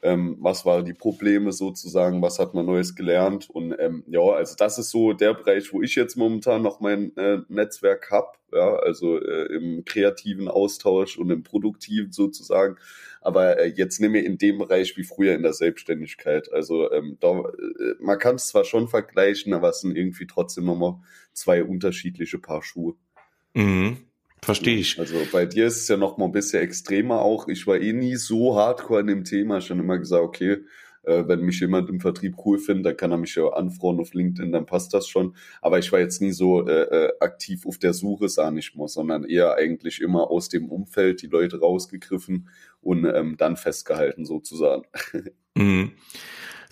ähm, 0.00 0.36
was 0.38 0.64
waren 0.64 0.84
die 0.84 0.94
Probleme 0.94 1.50
sozusagen, 1.50 2.22
was 2.22 2.38
hat 2.38 2.54
man 2.54 2.66
Neues 2.66 2.94
gelernt 2.94 3.50
und 3.50 3.74
ähm, 3.80 4.04
ja, 4.06 4.20
also 4.20 4.54
das 4.56 4.78
ist 4.78 4.90
so 4.90 5.12
der 5.12 5.34
Bereich, 5.34 5.72
wo 5.72 5.82
ich 5.82 5.96
jetzt 5.96 6.14
momentan 6.14 6.62
noch 6.62 6.78
mein 6.78 7.10
äh, 7.16 7.38
Netzwerk 7.48 8.12
hab, 8.12 8.38
ja, 8.52 8.76
also 8.76 9.20
äh, 9.20 9.56
im 9.56 9.84
kreativen 9.84 10.46
Austausch 10.46 11.18
und 11.18 11.30
im 11.30 11.42
produktiven 11.42 12.12
sozusagen, 12.12 12.76
aber 13.22 13.58
äh, 13.58 13.72
jetzt 13.74 14.00
nehme 14.00 14.20
ich 14.20 14.24
in 14.24 14.38
dem 14.38 14.58
Bereich 14.58 14.96
wie 14.96 15.02
früher 15.02 15.34
in 15.34 15.42
der 15.42 15.52
Selbstständigkeit, 15.52 16.52
also 16.52 16.92
ähm, 16.92 17.16
da, 17.18 17.40
äh, 17.40 17.94
man 17.98 18.20
kann 18.20 18.36
es 18.36 18.46
zwar 18.46 18.64
schon 18.64 18.86
vergleichen, 18.86 19.52
aber 19.52 19.70
es 19.70 19.80
sind 19.80 19.96
irgendwie 19.96 20.28
trotzdem 20.28 20.66
nochmal 20.66 21.00
zwei 21.32 21.64
unterschiedliche 21.64 22.38
Paar 22.38 22.62
Schuhe. 22.62 22.94
Mhm. 23.54 23.98
Verstehe 24.42 24.78
ich. 24.78 24.98
Also 24.98 25.16
bei 25.32 25.44
dir 25.44 25.66
ist 25.66 25.82
es 25.82 25.88
ja 25.88 25.96
noch 25.96 26.16
mal 26.16 26.24
ein 26.26 26.32
bisschen 26.32 26.62
extremer 26.62 27.20
auch. 27.20 27.48
Ich 27.48 27.66
war 27.66 27.78
eh 27.78 27.92
nie 27.92 28.16
so 28.16 28.56
hardcore 28.56 29.00
in 29.00 29.06
dem 29.06 29.24
Thema. 29.24 29.60
Schon 29.60 29.80
immer 29.80 29.98
gesagt, 29.98 30.22
okay, 30.22 30.64
äh, 31.02 31.24
wenn 31.26 31.40
mich 31.40 31.60
jemand 31.60 31.90
im 31.90 32.00
Vertrieb 32.00 32.36
cool 32.44 32.58
findet, 32.58 32.86
dann 32.86 32.96
kann 32.96 33.10
er 33.10 33.18
mich 33.18 33.34
ja 33.34 33.48
anfrauen 33.48 34.00
auf 34.00 34.14
LinkedIn, 34.14 34.52
dann 34.52 34.66
passt 34.66 34.94
das 34.94 35.08
schon. 35.08 35.36
Aber 35.60 35.78
ich 35.78 35.92
war 35.92 36.00
jetzt 36.00 36.22
nie 36.22 36.32
so 36.32 36.66
äh, 36.66 36.82
äh 36.82 37.12
aktiv 37.20 37.66
auf 37.66 37.78
der 37.78 37.92
Suche, 37.92 38.28
sah 38.28 38.50
nicht 38.50 38.76
mal, 38.76 38.88
sondern 38.88 39.24
eher 39.24 39.54
eigentlich 39.54 40.00
immer 40.00 40.30
aus 40.30 40.48
dem 40.48 40.70
Umfeld 40.70 41.22
die 41.22 41.26
Leute 41.26 41.60
rausgegriffen 41.60 42.48
und 42.80 43.04
ähm, 43.04 43.36
dann 43.36 43.56
festgehalten 43.56 44.24
sozusagen. 44.24 44.84
Mhm 45.56 45.90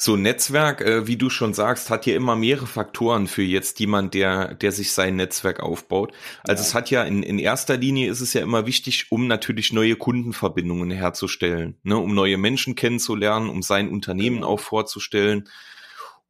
so 0.01 0.15
ein 0.15 0.23
Netzwerk, 0.23 0.81
äh, 0.81 1.09
wie 1.09 1.17
du 1.17 1.29
schon 1.29 1.55
sagst, 1.55 1.91
hat 1.91 2.07
ja 2.07 2.15
immer 2.15 2.37
mehrere 2.37 2.69
Faktoren 2.69 3.27
für 3.27 3.43
jetzt 3.43 3.81
jemand, 3.81 4.15
der, 4.15 4.55
der 4.55 4.71
sich 4.71 4.93
sein 4.93 5.17
Netzwerk 5.17 5.59
aufbaut. 5.59 6.13
Also 6.45 6.63
ja. 6.63 6.69
es 6.69 6.75
hat 6.75 6.91
ja 6.91 7.03
in, 7.03 7.25
in 7.25 7.41
erster 7.41 7.77
Linie 7.77 8.09
ist 8.09 8.21
es 8.21 8.33
ja 8.33 8.41
immer 8.41 8.65
wichtig, 8.65 9.11
um 9.11 9.27
natürlich 9.27 9.73
neue 9.73 9.97
Kundenverbindungen 9.97 10.93
herzustellen, 10.93 11.77
ne, 11.83 11.99
um 11.99 12.15
neue 12.15 12.39
Menschen 12.39 12.77
kennenzulernen, 12.77 13.51
um 13.51 13.61
sein 13.61 13.89
Unternehmen 13.89 14.37
genau. 14.37 14.49
auch 14.49 14.61
vorzustellen 14.61 15.49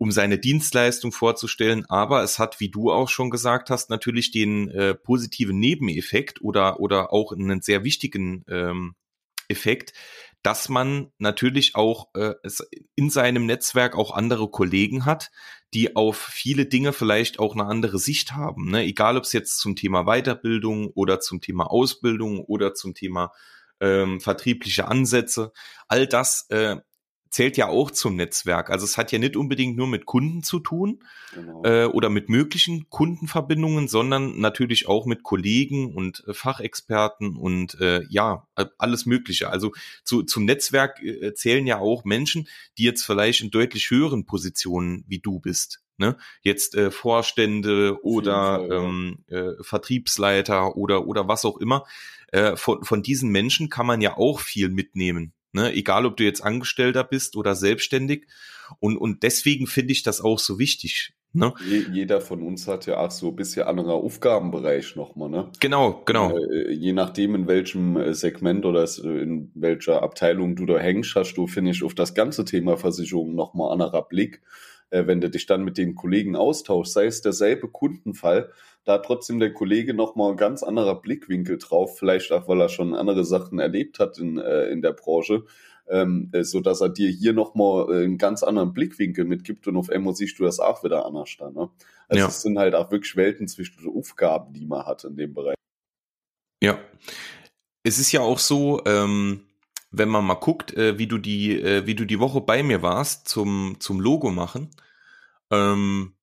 um 0.01 0.13
seine 0.13 0.39
Dienstleistung 0.39 1.11
vorzustellen. 1.11 1.85
Aber 1.89 2.23
es 2.23 2.39
hat, 2.39 2.61
wie 2.61 2.71
du 2.71 2.93
auch 2.93 3.09
schon 3.09 3.31
gesagt 3.31 3.69
hast, 3.69 3.91
natürlich 3.91 4.31
den 4.31 4.71
äh, 4.71 4.95
positiven 4.95 5.59
Nebeneffekt 5.59 6.41
oder, 6.41 6.79
oder 6.79 7.13
auch 7.13 7.33
einen 7.33 7.63
sehr 7.63 7.83
wichtigen 7.83 8.45
ähm, 8.49 8.95
Effekt, 9.49 9.95
dass 10.43 10.69
man 10.69 11.13
natürlich 11.19 11.75
auch 11.75 12.09
äh, 12.15 12.35
in 12.95 13.11
seinem 13.11 13.47
Netzwerk 13.47 13.97
auch 13.97 14.13
andere 14.13 14.49
Kollegen 14.51 15.05
hat, 15.05 15.31
die 15.75 15.97
auf 15.97 16.17
viele 16.17 16.67
Dinge 16.67 16.93
vielleicht 16.93 17.39
auch 17.39 17.55
eine 17.55 17.67
andere 17.67 17.99
Sicht 17.99 18.33
haben. 18.33 18.71
Ne? 18.71 18.85
Egal, 18.85 19.17
ob 19.17 19.25
es 19.25 19.33
jetzt 19.33 19.59
zum 19.59 19.77
Thema 19.77 20.05
Weiterbildung 20.05 20.89
oder 20.95 21.21
zum 21.21 21.41
Thema 21.41 21.71
Ausbildung 21.71 22.41
oder 22.41 22.75
zum 22.75 22.95
Thema 22.95 23.33
ähm, 23.81 24.21
vertriebliche 24.21 24.89
Ansätze, 24.89 25.53
all 25.89 26.07
das 26.07 26.47
äh, 26.51 26.77
zählt 27.31 27.57
ja 27.57 27.69
auch 27.69 27.91
zum 27.91 28.17
Netzwerk. 28.17 28.71
Also 28.71 28.85
es 28.85 28.97
hat 28.97 29.13
ja 29.13 29.19
nicht 29.19 29.37
unbedingt 29.37 29.77
nur 29.77 29.87
mit 29.87 30.07
Kunden 30.07 30.43
zu 30.43 30.61
tun 30.61 31.03
genau. 31.35 31.63
äh, 31.65 31.85
oder 31.85 32.11
mit 32.11 32.29
möglichen 32.29 32.89
Kundenverbindungen, 32.91 33.89
sondern 33.89 34.39
natürlich 34.39 34.89
auch 34.89 35.07
mit 35.07 35.23
Kollegen 35.23 35.95
und 35.95 36.25
äh, 36.27 36.35
Fachexperten 36.35 37.37
und 37.37 37.81
äh, 37.81 38.03
ja, 38.09 38.47
alles 38.79 39.07
Mögliche. 39.07 39.51
Also 39.51 39.73
zu, 40.05 40.23
zum 40.23 40.45
Netzwerk 40.45 41.03
äh, 41.03 41.35
zählen 41.35 41.67
ja 41.67 41.79
auch 41.79 42.05
Menschen, 42.05 42.49
die 42.79 42.85
jetzt 42.85 43.05
vielleicht 43.05 43.41
in 43.43 43.51
deutlich 43.51 43.91
höheren 43.91 44.27
Positionen 44.27 45.05
wie 45.07 45.19
du 45.19 45.41
bist. 45.41 45.83
Ne? 45.99 46.17
Jetzt 46.43 46.77
äh, 46.77 46.91
Vorstände 46.93 47.99
oder 48.03 48.59
Fall, 48.59 48.69
ja. 48.69 48.83
ähm, 48.83 49.25
äh, 49.27 49.63
Vertriebsleiter 49.63 50.77
oder 50.77 51.07
oder 51.07 51.27
was 51.27 51.45
auch 51.45 51.59
immer. 51.59 51.85
Äh, 52.29 52.57
von, 52.57 52.85
von 52.85 53.03
diesen 53.03 53.31
Menschen 53.31 53.69
kann 53.69 53.87
man 53.87 54.01
ja 54.01 54.17
auch 54.17 54.41
viel 54.41 54.69
mitnehmen. 54.69 55.33
Ne? 55.59 55.73
Egal, 55.75 56.07
ob 56.07 56.17
du 56.17 56.25
jetzt 56.25 56.41
Angestellter 56.41 57.03
bist 57.03 57.37
oder 57.37 57.55
selbstständig. 57.57 58.27
Und, 58.79 58.97
und 58.97 59.25
deswegen 59.25 59.67
finde 59.67 59.93
ich 59.93 60.05
das 60.05 60.21
auch 60.21 60.39
so 60.39 60.59
wichtig. 60.59 61.15
Ne? 61.33 61.53
Jeder 61.93 62.21
von 62.21 62.43
uns 62.43 62.67
hat 62.69 62.87
ja 62.87 63.01
auch 63.01 63.11
so 63.11 63.29
ein 63.29 63.37
bisschen 63.37 63.65
anderer 63.65 63.95
Aufgabenbereich 63.95 64.97
nochmal, 64.97 65.29
ne? 65.29 65.51
Genau, 65.61 66.03
genau. 66.07 66.35
Äh, 66.39 66.73
je 66.73 66.93
nachdem, 66.93 67.35
in 67.35 67.47
welchem 67.47 67.97
äh, 67.97 68.15
Segment 68.15 68.65
oder 68.65 68.89
in 69.05 69.51
welcher 69.55 70.03
Abteilung 70.03 70.57
du 70.57 70.65
da 70.65 70.79
hängst, 70.79 71.15
hast 71.17 71.35
du, 71.35 71.47
finde 71.47 71.73
ich, 71.73 71.83
auf 71.83 71.95
das 71.95 72.15
ganze 72.15 72.45
Thema 72.45 72.79
Versicherung 72.79 73.35
nochmal 73.35 73.73
anderer 73.73 74.09
Blick. 74.09 74.43
Äh, 74.91 75.07
wenn 75.07 75.21
du 75.21 75.29
dich 75.29 75.47
dann 75.47 75.65
mit 75.65 75.77
den 75.77 75.95
Kollegen 75.95 76.35
austauschst, 76.35 76.95
sei 76.95 77.07
es 77.07 77.21
derselbe 77.21 77.69
Kundenfall, 77.69 78.51
da 78.89 78.95
hat 78.95 79.05
trotzdem 79.05 79.39
der 79.39 79.53
Kollege 79.53 79.93
nochmal 79.93 80.31
ein 80.31 80.39
ganz 80.39 80.63
anderer 80.63 80.95
Blickwinkel 80.95 81.59
drauf, 81.59 81.99
vielleicht 81.99 82.33
auch, 82.33 82.49
weil 82.49 82.63
er 82.63 82.71
schon 82.71 82.95
andere 82.95 83.23
Sachen 83.23 83.59
erlebt 83.59 83.99
hat 83.99 84.17
in, 84.17 84.39
äh, 84.39 84.69
in 84.69 84.81
der 84.81 84.95
Branche, 84.95 85.45
ähm, 85.89 86.31
äh, 86.33 86.43
so 86.43 86.61
dass 86.61 86.81
er 86.81 86.89
dir 86.89 87.11
hier 87.11 87.35
nochmal 87.35 87.91
äh, 87.91 88.05
einen 88.05 88.17
ganz 88.17 88.43
anderen 88.43 88.73
Blickwinkel 88.73 89.27
mitgibt 89.27 89.69
und 89.69 89.77
auf 89.77 89.91
einmal 89.91 90.15
siehst 90.15 90.39
du 90.39 90.45
das 90.45 90.59
auch 90.59 90.85
wieder 90.85 91.05
anders 91.05 91.37
dann. 91.39 91.53
Ne? 91.53 91.69
Also 92.09 92.19
ja. 92.23 92.29
es 92.29 92.41
sind 92.41 92.59
halt 92.59 92.75
auch 92.75 92.91
wirklich 92.91 93.15
Welten 93.15 93.47
zwischen 93.47 93.83
den 93.83 93.95
Aufgaben, 93.95 94.55
die 94.55 94.65
man 94.65 94.87
hat 94.87 95.05
in 95.05 95.19
dem 95.19 95.35
Bereich. 95.35 95.57
Ja. 96.63 96.79
Es 97.83 97.99
ist 97.99 98.11
ja 98.13 98.23
auch 98.23 98.39
so, 98.39 98.81
ähm, 98.87 99.43
wenn 99.91 100.09
man 100.09 100.25
mal 100.25 100.37
guckt, 100.37 100.75
äh, 100.79 100.97
wie 100.99 101.07
du 101.07 101.19
die, 101.19 101.61
äh, 101.61 101.85
wie 101.85 101.95
du 101.95 102.07
die 102.07 102.21
Woche 102.21 102.41
bei 102.41 102.63
mir 102.63 102.81
warst 102.81 103.29
zum, 103.29 103.77
zum 103.81 104.01
Logo 104.01 104.31
machen, 104.31 104.71
ähm, 105.51 106.15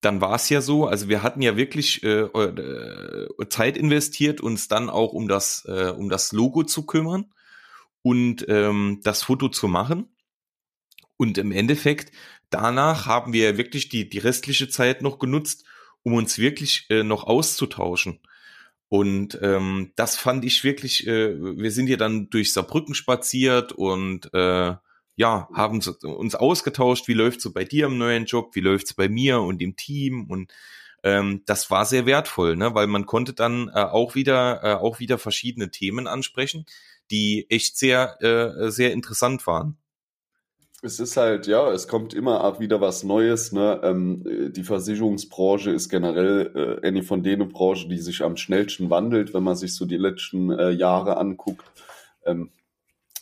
dann 0.00 0.20
war 0.20 0.34
es 0.34 0.48
ja 0.48 0.60
so, 0.60 0.86
also 0.86 1.08
wir 1.08 1.22
hatten 1.22 1.42
ja 1.42 1.56
wirklich 1.56 2.02
äh, 2.02 2.22
äh, 2.22 3.28
Zeit 3.48 3.76
investiert, 3.76 4.40
uns 4.40 4.68
dann 4.68 4.88
auch 4.88 5.12
um 5.12 5.28
das, 5.28 5.64
äh, 5.66 5.92
um 5.96 6.08
das 6.08 6.32
Logo 6.32 6.64
zu 6.64 6.86
kümmern 6.86 7.26
und 8.02 8.46
ähm, 8.48 9.00
das 9.02 9.22
Foto 9.22 9.48
zu 9.48 9.68
machen. 9.68 10.08
Und 11.16 11.36
im 11.36 11.52
Endeffekt, 11.52 12.12
danach 12.48 13.06
haben 13.06 13.34
wir 13.34 13.58
wirklich 13.58 13.90
die, 13.90 14.08
die 14.08 14.18
restliche 14.18 14.68
Zeit 14.70 15.02
noch 15.02 15.18
genutzt, 15.18 15.64
um 16.02 16.14
uns 16.14 16.38
wirklich 16.38 16.86
äh, 16.88 17.02
noch 17.02 17.24
auszutauschen. 17.24 18.20
Und 18.88 19.38
ähm, 19.42 19.92
das 19.96 20.16
fand 20.16 20.44
ich 20.44 20.64
wirklich, 20.64 21.06
äh, 21.06 21.36
wir 21.38 21.70
sind 21.70 21.88
ja 21.88 21.96
dann 21.96 22.30
durch 22.30 22.52
Saarbrücken 22.52 22.94
spaziert 22.94 23.72
und 23.72 24.32
äh, 24.32 24.74
ja, 25.20 25.50
haben 25.52 25.82
uns 26.02 26.34
ausgetauscht, 26.34 27.06
wie 27.06 27.12
läuft's 27.12 27.42
so 27.42 27.52
bei 27.52 27.64
dir 27.64 27.86
im 27.86 27.98
neuen 27.98 28.24
Job, 28.24 28.54
wie 28.54 28.60
läuft's 28.60 28.94
bei 28.94 29.10
mir 29.10 29.42
und 29.42 29.60
im 29.60 29.76
Team 29.76 30.24
und 30.30 30.50
ähm, 31.02 31.42
das 31.44 31.70
war 31.70 31.84
sehr 31.84 32.06
wertvoll, 32.06 32.56
ne, 32.56 32.74
weil 32.74 32.86
man 32.86 33.04
konnte 33.04 33.34
dann 33.34 33.68
äh, 33.68 33.82
auch 33.82 34.14
wieder 34.14 34.60
äh, 34.64 34.74
auch 34.76 34.98
wieder 34.98 35.18
verschiedene 35.18 35.70
Themen 35.70 36.06
ansprechen, 36.06 36.64
die 37.10 37.44
echt 37.50 37.76
sehr 37.76 38.16
äh, 38.22 38.70
sehr 38.70 38.94
interessant 38.94 39.46
waren. 39.46 39.76
Es 40.80 40.98
ist 40.98 41.18
halt, 41.18 41.46
ja, 41.46 41.70
es 41.70 41.86
kommt 41.86 42.14
immer 42.14 42.58
wieder 42.58 42.80
was 42.80 43.04
Neues. 43.04 43.52
Ne? 43.52 43.78
Ähm, 43.82 44.52
die 44.56 44.62
Versicherungsbranche 44.62 45.70
ist 45.70 45.90
generell 45.90 46.80
äh, 46.82 46.86
eine 46.86 47.02
von 47.02 47.22
denen 47.22 47.50
Branchen, 47.50 47.90
die 47.90 47.98
sich 47.98 48.22
am 48.22 48.38
schnellsten 48.38 48.88
wandelt, 48.88 49.34
wenn 49.34 49.42
man 49.42 49.56
sich 49.56 49.74
so 49.74 49.84
die 49.84 49.98
letzten 49.98 50.50
äh, 50.50 50.70
Jahre 50.70 51.18
anguckt. 51.18 51.70
Ähm, 52.24 52.48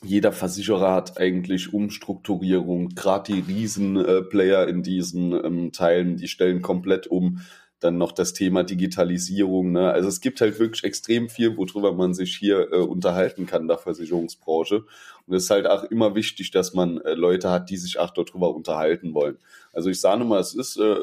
jeder 0.02 0.32
Versicherer 0.32 0.92
hat 0.92 1.18
eigentlich 1.18 1.72
Umstrukturierung, 1.72 2.90
gerade 2.90 3.32
die 3.32 3.40
Riesenplayer 3.40 4.66
äh, 4.66 4.70
in 4.70 4.82
diesen 4.82 5.32
ähm, 5.32 5.72
Teilen, 5.72 6.16
die 6.16 6.28
stellen 6.28 6.62
komplett 6.62 7.06
um. 7.06 7.40
Dann 7.80 7.96
noch 7.96 8.10
das 8.10 8.32
Thema 8.32 8.64
Digitalisierung. 8.64 9.70
Ne? 9.72 9.92
Also 9.92 10.08
es 10.08 10.20
gibt 10.20 10.40
halt 10.40 10.58
wirklich 10.58 10.82
extrem 10.82 11.28
viel, 11.28 11.56
worüber 11.56 11.92
man 11.92 12.12
sich 12.12 12.36
hier 12.36 12.72
äh, 12.72 12.78
unterhalten 12.78 13.46
kann 13.46 13.62
in 13.62 13.68
der 13.68 13.78
Versicherungsbranche. 13.78 14.84
Und 15.26 15.34
es 15.36 15.44
ist 15.44 15.50
halt 15.50 15.68
auch 15.68 15.84
immer 15.84 16.16
wichtig, 16.16 16.50
dass 16.50 16.74
man 16.74 16.98
äh, 16.98 17.14
Leute 17.14 17.50
hat, 17.50 17.70
die 17.70 17.76
sich 17.76 18.00
auch 18.00 18.10
darüber 18.10 18.52
unterhalten 18.54 19.14
wollen. 19.14 19.38
Also 19.72 19.90
ich 19.90 20.00
sage 20.00 20.24
mal, 20.24 20.40
es 20.40 20.54
ist, 20.54 20.76
äh, 20.76 20.96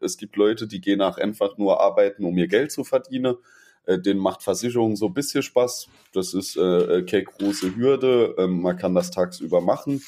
es 0.00 0.16
gibt 0.16 0.36
Leute, 0.36 0.68
die 0.68 0.80
gehen 0.80 1.02
auch 1.02 1.18
einfach 1.18 1.58
nur 1.58 1.80
arbeiten, 1.80 2.24
um 2.24 2.38
ihr 2.38 2.48
Geld 2.48 2.70
zu 2.70 2.84
verdienen 2.84 3.36
äh, 3.86 3.98
den 3.98 4.18
macht 4.18 4.42
Versicherung 4.42 4.96
so 4.96 5.06
ein 5.06 5.14
bisschen 5.14 5.42
Spaß. 5.42 5.88
Das 6.12 6.34
ist 6.34 6.56
äh, 6.56 6.98
äh, 6.98 7.02
keine 7.02 7.24
große 7.24 7.76
Hürde. 7.76 8.34
Ähm, 8.38 8.62
man 8.62 8.76
kann 8.76 8.94
das 8.94 9.10
tagsüber 9.10 9.60
machen. 9.60 10.02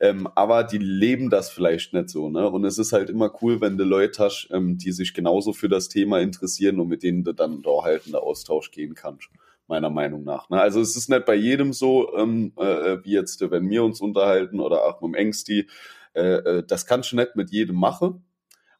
Ähm, 0.00 0.28
aber 0.34 0.64
die 0.64 0.78
leben 0.78 1.30
das 1.30 1.50
vielleicht 1.50 1.92
nicht 1.92 2.10
so, 2.10 2.28
ne? 2.28 2.50
Und 2.50 2.64
es 2.64 2.78
ist 2.78 2.92
halt 2.92 3.10
immer 3.10 3.32
cool, 3.40 3.60
wenn 3.60 3.78
du 3.78 3.84
Leute 3.84 4.24
hast, 4.24 4.48
ähm, 4.50 4.76
die 4.76 4.90
sich 4.90 5.14
genauso 5.14 5.52
für 5.52 5.68
das 5.68 5.88
Thema 5.88 6.20
interessieren 6.20 6.80
und 6.80 6.88
mit 6.88 7.04
denen 7.04 7.22
du 7.22 7.32
dann 7.32 7.62
da 7.62 7.82
halt 7.82 8.06
in 8.06 8.12
den 8.12 8.20
Austausch 8.20 8.72
gehen 8.72 8.94
kannst, 8.94 9.28
meiner 9.68 9.90
Meinung 9.90 10.24
nach. 10.24 10.50
Ne? 10.50 10.60
Also 10.60 10.80
es 10.80 10.96
ist 10.96 11.08
nicht 11.08 11.24
bei 11.24 11.36
jedem 11.36 11.72
so, 11.72 12.14
ähm, 12.16 12.52
äh, 12.56 12.98
wie 13.04 13.12
jetzt, 13.12 13.40
wenn 13.48 13.70
wir 13.70 13.84
uns 13.84 14.00
unterhalten 14.00 14.58
oder 14.58 14.84
auch 14.84 15.00
mit 15.00 15.12
dem 15.12 15.14
Ängsti. 15.14 15.68
Äh, 16.12 16.20
äh, 16.20 16.64
das 16.66 16.86
kannst 16.86 17.12
du 17.12 17.16
nicht 17.16 17.36
mit 17.36 17.50
jedem 17.50 17.76
machen. 17.76 18.24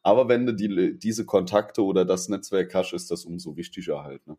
Aber 0.05 0.29
wenn 0.29 0.45
du 0.45 0.53
die, 0.53 0.99
diese 0.99 1.25
Kontakte 1.25 1.83
oder 1.83 2.05
das 2.05 2.29
Netzwerk 2.29 2.75
hast, 2.75 2.93
ist 2.93 3.09
das 3.09 3.25
umso 3.25 3.57
wichtiger 3.57 4.03
halt. 4.03 4.25
Ne? 4.27 4.37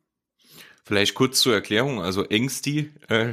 Vielleicht 0.85 1.17
kurz 1.17 1.41
zur 1.41 1.55
Erklärung, 1.55 2.01
also 2.01 2.23
Engsti. 2.23 2.93
Äh, 3.09 3.33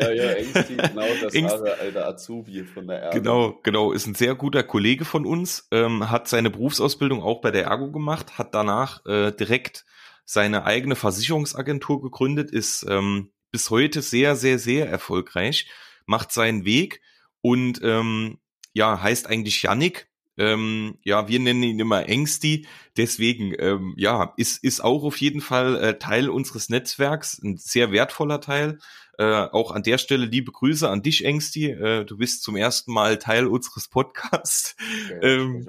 ja, 0.00 0.10
ja, 0.10 0.30
Engsti, 0.30 0.74
genau, 0.76 1.04
das 1.20 1.34
Engst, 1.34 1.60
war 1.60 1.76
der 1.76 2.08
Azubi 2.08 2.64
von 2.64 2.86
der 2.86 3.02
Ergo. 3.02 3.18
Genau, 3.18 3.60
genau, 3.62 3.92
ist 3.92 4.06
ein 4.06 4.14
sehr 4.14 4.34
guter 4.34 4.62
Kollege 4.62 5.04
von 5.04 5.26
uns, 5.26 5.68
ähm, 5.70 6.08
hat 6.08 6.28
seine 6.28 6.48
Berufsausbildung 6.48 7.22
auch 7.22 7.42
bei 7.42 7.50
der 7.50 7.64
Ergo 7.64 7.92
gemacht, 7.92 8.38
hat 8.38 8.54
danach 8.54 9.04
äh, 9.04 9.32
direkt 9.32 9.84
seine 10.24 10.64
eigene 10.64 10.96
Versicherungsagentur 10.96 12.00
gegründet, 12.00 12.50
ist 12.50 12.86
ähm, 12.88 13.32
bis 13.50 13.68
heute 13.68 14.00
sehr, 14.00 14.34
sehr, 14.34 14.58
sehr 14.58 14.88
erfolgreich, 14.88 15.68
macht 16.06 16.32
seinen 16.32 16.64
Weg 16.64 17.02
und 17.42 17.82
ähm, 17.82 18.38
ja, 18.72 19.02
heißt 19.02 19.26
eigentlich 19.26 19.62
Yannick, 19.62 20.08
ähm, 20.38 20.98
ja, 21.02 21.28
wir 21.28 21.40
nennen 21.40 21.62
ihn 21.62 21.80
immer 21.80 22.08
Ängsti. 22.08 22.66
Deswegen, 22.96 23.54
ähm, 23.58 23.94
ja, 23.96 24.34
ist, 24.36 24.62
ist 24.62 24.80
auch 24.80 25.04
auf 25.04 25.16
jeden 25.18 25.40
Fall 25.40 25.76
äh, 25.82 25.98
Teil 25.98 26.28
unseres 26.28 26.68
Netzwerks, 26.68 27.40
ein 27.42 27.56
sehr 27.56 27.92
wertvoller 27.92 28.40
Teil. 28.40 28.78
Äh, 29.18 29.24
auch 29.24 29.70
an 29.72 29.82
der 29.82 29.98
Stelle 29.98 30.26
liebe 30.26 30.52
Grüße 30.52 30.88
an 30.88 31.02
dich, 31.02 31.24
Ängsti. 31.24 31.70
Äh, 31.70 32.04
du 32.04 32.18
bist 32.18 32.42
zum 32.42 32.56
ersten 32.56 32.92
Mal 32.92 33.18
Teil 33.18 33.46
unseres 33.46 33.88
Podcasts. 33.88 34.76
Okay, 35.06 35.18
ähm, 35.22 35.68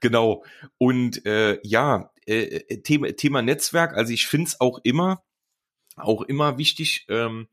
genau. 0.00 0.44
Und 0.78 1.24
äh, 1.24 1.60
ja, 1.62 2.10
äh, 2.26 2.42
äh, 2.42 2.82
Thema, 2.82 3.12
Thema 3.12 3.42
Netzwerk, 3.42 3.96
also 3.96 4.12
ich 4.12 4.26
finde 4.26 4.48
es 4.48 4.60
auch 4.60 4.80
immer, 4.82 5.22
auch 5.96 6.22
immer 6.22 6.58
wichtig, 6.58 7.06
ähm, 7.08 7.48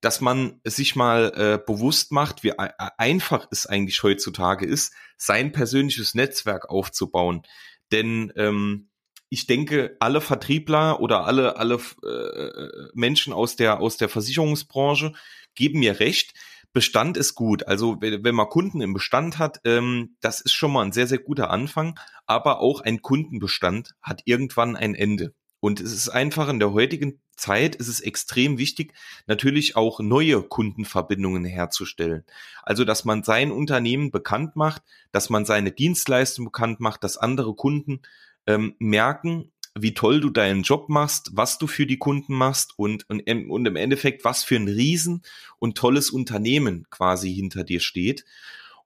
dass 0.00 0.20
man 0.20 0.60
sich 0.64 0.96
mal 0.96 1.32
äh, 1.34 1.58
bewusst 1.64 2.12
macht, 2.12 2.42
wie 2.42 2.52
einfach 2.58 3.48
es 3.50 3.66
eigentlich 3.66 4.02
heutzutage 4.02 4.66
ist, 4.66 4.92
sein 5.16 5.52
persönliches 5.52 6.14
Netzwerk 6.14 6.68
aufzubauen. 6.68 7.42
Denn 7.90 8.32
ähm, 8.36 8.90
ich 9.30 9.46
denke, 9.46 9.96
alle 10.00 10.20
Vertriebler 10.20 11.00
oder 11.00 11.26
alle 11.26 11.56
alle 11.56 11.80
äh, 12.04 12.90
Menschen 12.94 13.32
aus 13.32 13.56
der 13.56 13.80
aus 13.80 13.96
der 13.96 14.08
Versicherungsbranche 14.08 15.12
geben 15.54 15.80
mir 15.80 16.00
recht. 16.00 16.34
Bestand 16.72 17.16
ist 17.16 17.34
gut. 17.34 17.66
Also 17.66 17.96
wenn 18.00 18.34
man 18.34 18.48
Kunden 18.48 18.80
im 18.80 18.94
Bestand 18.94 19.38
hat, 19.38 19.60
ähm, 19.64 20.16
das 20.20 20.40
ist 20.40 20.52
schon 20.52 20.72
mal 20.72 20.84
ein 20.84 20.92
sehr 20.92 21.06
sehr 21.06 21.18
guter 21.18 21.50
Anfang. 21.50 21.98
Aber 22.26 22.60
auch 22.60 22.80
ein 22.80 23.00
Kundenbestand 23.00 23.94
hat 24.02 24.22
irgendwann 24.24 24.76
ein 24.76 24.94
Ende. 24.94 25.34
Und 25.64 25.80
es 25.80 25.94
ist 25.94 26.10
einfach 26.10 26.50
in 26.50 26.58
der 26.58 26.74
heutigen 26.74 27.22
Zeit 27.36 27.74
ist 27.74 27.88
es 27.88 28.00
extrem 28.00 28.58
wichtig, 28.58 28.92
natürlich 29.26 29.76
auch 29.76 29.98
neue 29.98 30.42
Kundenverbindungen 30.42 31.46
herzustellen. 31.46 32.22
Also, 32.64 32.84
dass 32.84 33.06
man 33.06 33.22
sein 33.22 33.50
Unternehmen 33.50 34.10
bekannt 34.10 34.56
macht, 34.56 34.82
dass 35.10 35.30
man 35.30 35.46
seine 35.46 35.72
Dienstleistung 35.72 36.44
bekannt 36.44 36.80
macht, 36.80 37.02
dass 37.02 37.16
andere 37.16 37.54
Kunden 37.54 38.02
ähm, 38.46 38.74
merken, 38.78 39.52
wie 39.74 39.94
toll 39.94 40.20
du 40.20 40.28
deinen 40.28 40.64
Job 40.64 40.90
machst, 40.90 41.30
was 41.32 41.56
du 41.56 41.66
für 41.66 41.86
die 41.86 41.96
Kunden 41.96 42.34
machst 42.34 42.74
und, 42.78 43.08
und, 43.08 43.22
und 43.26 43.66
im 43.66 43.76
Endeffekt, 43.76 44.22
was 44.26 44.44
für 44.44 44.56
ein 44.56 44.68
riesen 44.68 45.22
und 45.58 45.78
tolles 45.78 46.10
Unternehmen 46.10 46.86
quasi 46.90 47.32
hinter 47.32 47.64
dir 47.64 47.80
steht. 47.80 48.26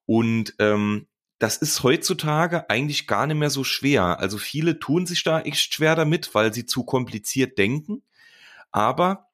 Und 0.07 0.55
ähm, 0.61 1.09
das 1.39 1.57
ist 1.57 1.83
heutzutage 1.83 2.69
eigentlich 2.69 3.07
gar 3.07 3.27
nicht 3.27 3.37
mehr 3.37 3.51
so 3.51 3.65
schwer. 3.65 4.19
Also 4.19 4.39
viele 4.39 4.79
tun 4.79 5.07
sich 5.07 5.23
da 5.23 5.41
echt 5.41 5.73
schwer 5.73 5.95
damit, 5.95 6.35
weil 6.35 6.53
sie 6.53 6.67
zu 6.67 6.85
kompliziert 6.85 7.59
denken. 7.59 8.03
Aber 8.73 9.29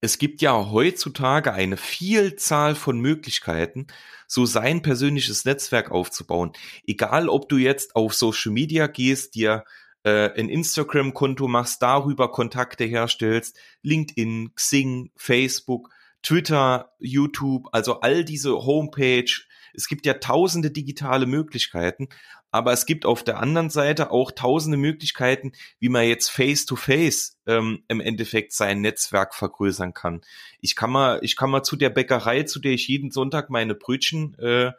es 0.00 0.18
gibt 0.18 0.40
ja 0.40 0.70
heutzutage 0.70 1.52
eine 1.52 1.76
Vielzahl 1.76 2.74
von 2.74 3.00
Möglichkeiten, 3.00 3.86
so 4.28 4.46
sein 4.46 4.82
persönliches 4.82 5.44
Netzwerk 5.44 5.90
aufzubauen. 5.90 6.52
Egal, 6.86 7.28
ob 7.28 7.48
du 7.48 7.56
jetzt 7.56 7.96
auf 7.96 8.14
Social 8.14 8.52
Media 8.52 8.86
gehst, 8.86 9.34
dir 9.34 9.64
äh, 10.04 10.30
ein 10.38 10.48
Instagram-Konto 10.48 11.48
machst, 11.48 11.82
darüber 11.82 12.30
Kontakte 12.30 12.84
herstellst, 12.84 13.58
LinkedIn, 13.82 14.54
Xing, 14.54 15.10
Facebook, 15.16 15.90
Twitter, 16.22 16.92
YouTube, 16.98 17.68
also 17.72 18.00
all 18.00 18.24
diese 18.24 18.52
Homepage. 18.52 19.45
Es 19.76 19.88
gibt 19.88 20.06
ja 20.06 20.14
tausende 20.14 20.70
digitale 20.70 21.26
Möglichkeiten, 21.26 22.08
aber 22.50 22.72
es 22.72 22.86
gibt 22.86 23.04
auf 23.04 23.22
der 23.22 23.38
anderen 23.38 23.70
Seite 23.70 24.10
auch 24.10 24.30
tausende 24.30 24.78
Möglichkeiten, 24.78 25.52
wie 25.78 25.88
man 25.88 26.06
jetzt 26.06 26.30
face-to-face 26.30 27.38
ähm, 27.46 27.82
im 27.88 28.00
Endeffekt 28.00 28.52
sein 28.52 28.80
Netzwerk 28.80 29.34
vergrößern 29.34 29.92
kann. 29.92 30.22
Ich 30.60 30.74
kann 30.74 30.90
mal, 30.90 31.18
ich 31.22 31.36
kann 31.36 31.50
mal 31.50 31.62
zu 31.62 31.76
der 31.76 31.90
Bäckerei, 31.90 32.44
zu 32.44 32.58
der 32.58 32.72
ich 32.72 32.88
jeden 32.88 33.10
Sonntag 33.10 33.50
meine 33.50 33.74
Brötchen 33.74 34.38
äh, 34.38 34.72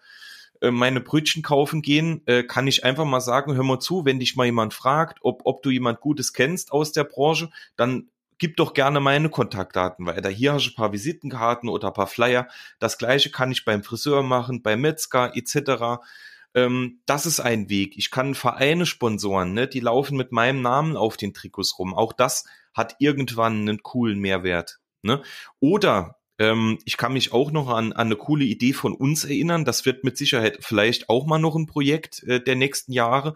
äh 0.62 0.72
meine 0.72 1.02
Brötchen 1.02 1.44
kaufen 1.44 1.84
gehen, 1.84 2.22
äh, 2.26 2.44
kann 2.44 2.66
ich 2.66 2.84
einfach 2.84 3.06
mal 3.06 3.22
sagen, 3.22 3.56
hör 3.56 3.64
mal 3.64 3.80
zu, 3.80 4.06
wenn 4.06 4.20
dich 4.20 4.36
mal 4.36 4.46
jemand 4.46 4.74
fragt, 4.74 5.20
ob, 5.22 5.42
ob 5.46 5.62
du 5.62 5.70
jemand 5.70 6.00
Gutes 6.00 6.34
kennst 6.34 6.72
aus 6.72 6.94
der 6.94 7.04
Branche, 7.04 7.50
dann 7.76 8.10
gib 8.40 8.58
doch 8.58 8.74
gerne 8.74 9.00
meine 9.00 9.30
Kontaktdaten 9.30 10.06
weiter. 10.06 10.30
Hier 10.30 10.54
hast 10.54 10.66
du 10.66 10.72
ein 10.72 10.76
paar 10.76 10.94
Visitenkarten 10.94 11.70
oder 11.70 11.90
ein 11.90 11.94
paar 11.94 12.08
Flyer. 12.08 12.48
Das 12.80 12.98
gleiche 12.98 13.32
kann 13.32 13.52
ich 13.52 13.66
beim 13.66 13.84
Friseur 13.84 14.24
machen, 14.24 14.62
beim 14.62 14.82
Metzger 14.82 15.36
etc 15.36 16.00
ähm, 16.58 17.02
das 17.06 17.28
ist 17.28 17.40
ein 17.40 17.70
Weg. 17.70 17.98
Ich 17.98 18.10
kann 18.10 18.34
Vereine 18.34 18.88
sponsoren, 18.88 19.54
ne? 19.54 19.68
die 19.68 19.80
laufen 19.80 20.18
mit 20.18 20.32
meinem 20.32 20.62
Namen 20.62 20.98
auf 20.98 21.16
den 21.16 21.34
Trikots 21.34 21.78
rum. 21.78 21.94
Auch 21.94 22.14
das 22.14 22.46
hat 22.74 22.96
irgendwann 23.00 23.62
einen 23.62 23.84
coolen 23.84 24.20
Mehrwert. 24.20 24.80
Ne? 25.04 25.22
Oder 25.60 26.18
ähm, 26.40 26.80
ich 26.86 26.98
kann 26.98 27.14
mich 27.14 27.32
auch 27.32 27.52
noch 27.52 27.70
an, 27.70 27.94
an 27.94 28.08
eine 28.08 28.16
coole 28.16 28.46
Idee 28.46 28.74
von 28.74 28.94
uns 28.94 29.24
erinnern. 29.24 29.66
Das 29.66 29.86
wird 29.86 30.04
mit 30.04 30.18
Sicherheit 30.18 30.58
vielleicht 30.62 31.10
auch 31.10 31.26
mal 31.26 31.40
noch 31.40 31.56
ein 31.56 31.68
Projekt 31.68 32.24
äh, 32.24 32.42
der 32.44 32.56
nächsten 32.56 32.92
Jahre, 32.92 33.36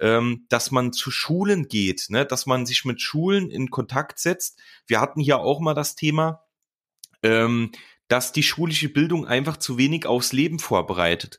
ähm, 0.00 0.46
dass 0.48 0.70
man 0.70 0.92
zu 0.92 1.10
Schulen 1.10 1.68
geht, 1.68 2.06
ne? 2.08 2.26
dass 2.26 2.46
man 2.46 2.66
sich 2.66 2.84
mit 2.84 3.00
Schulen 3.00 3.50
in 3.50 3.70
Kontakt 3.70 4.18
setzt. 4.18 4.58
Wir 4.86 5.00
hatten 5.00 5.20
hier 5.20 5.38
auch 5.38 5.60
mal 5.60 5.74
das 5.74 5.94
Thema, 5.94 6.42
ähm, 7.22 7.72
dass 8.08 8.32
die 8.32 8.42
schulische 8.42 8.88
Bildung 8.88 9.26
einfach 9.26 9.56
zu 9.56 9.78
wenig 9.78 10.06
aufs 10.06 10.32
Leben 10.32 10.58
vorbereitet 10.58 11.38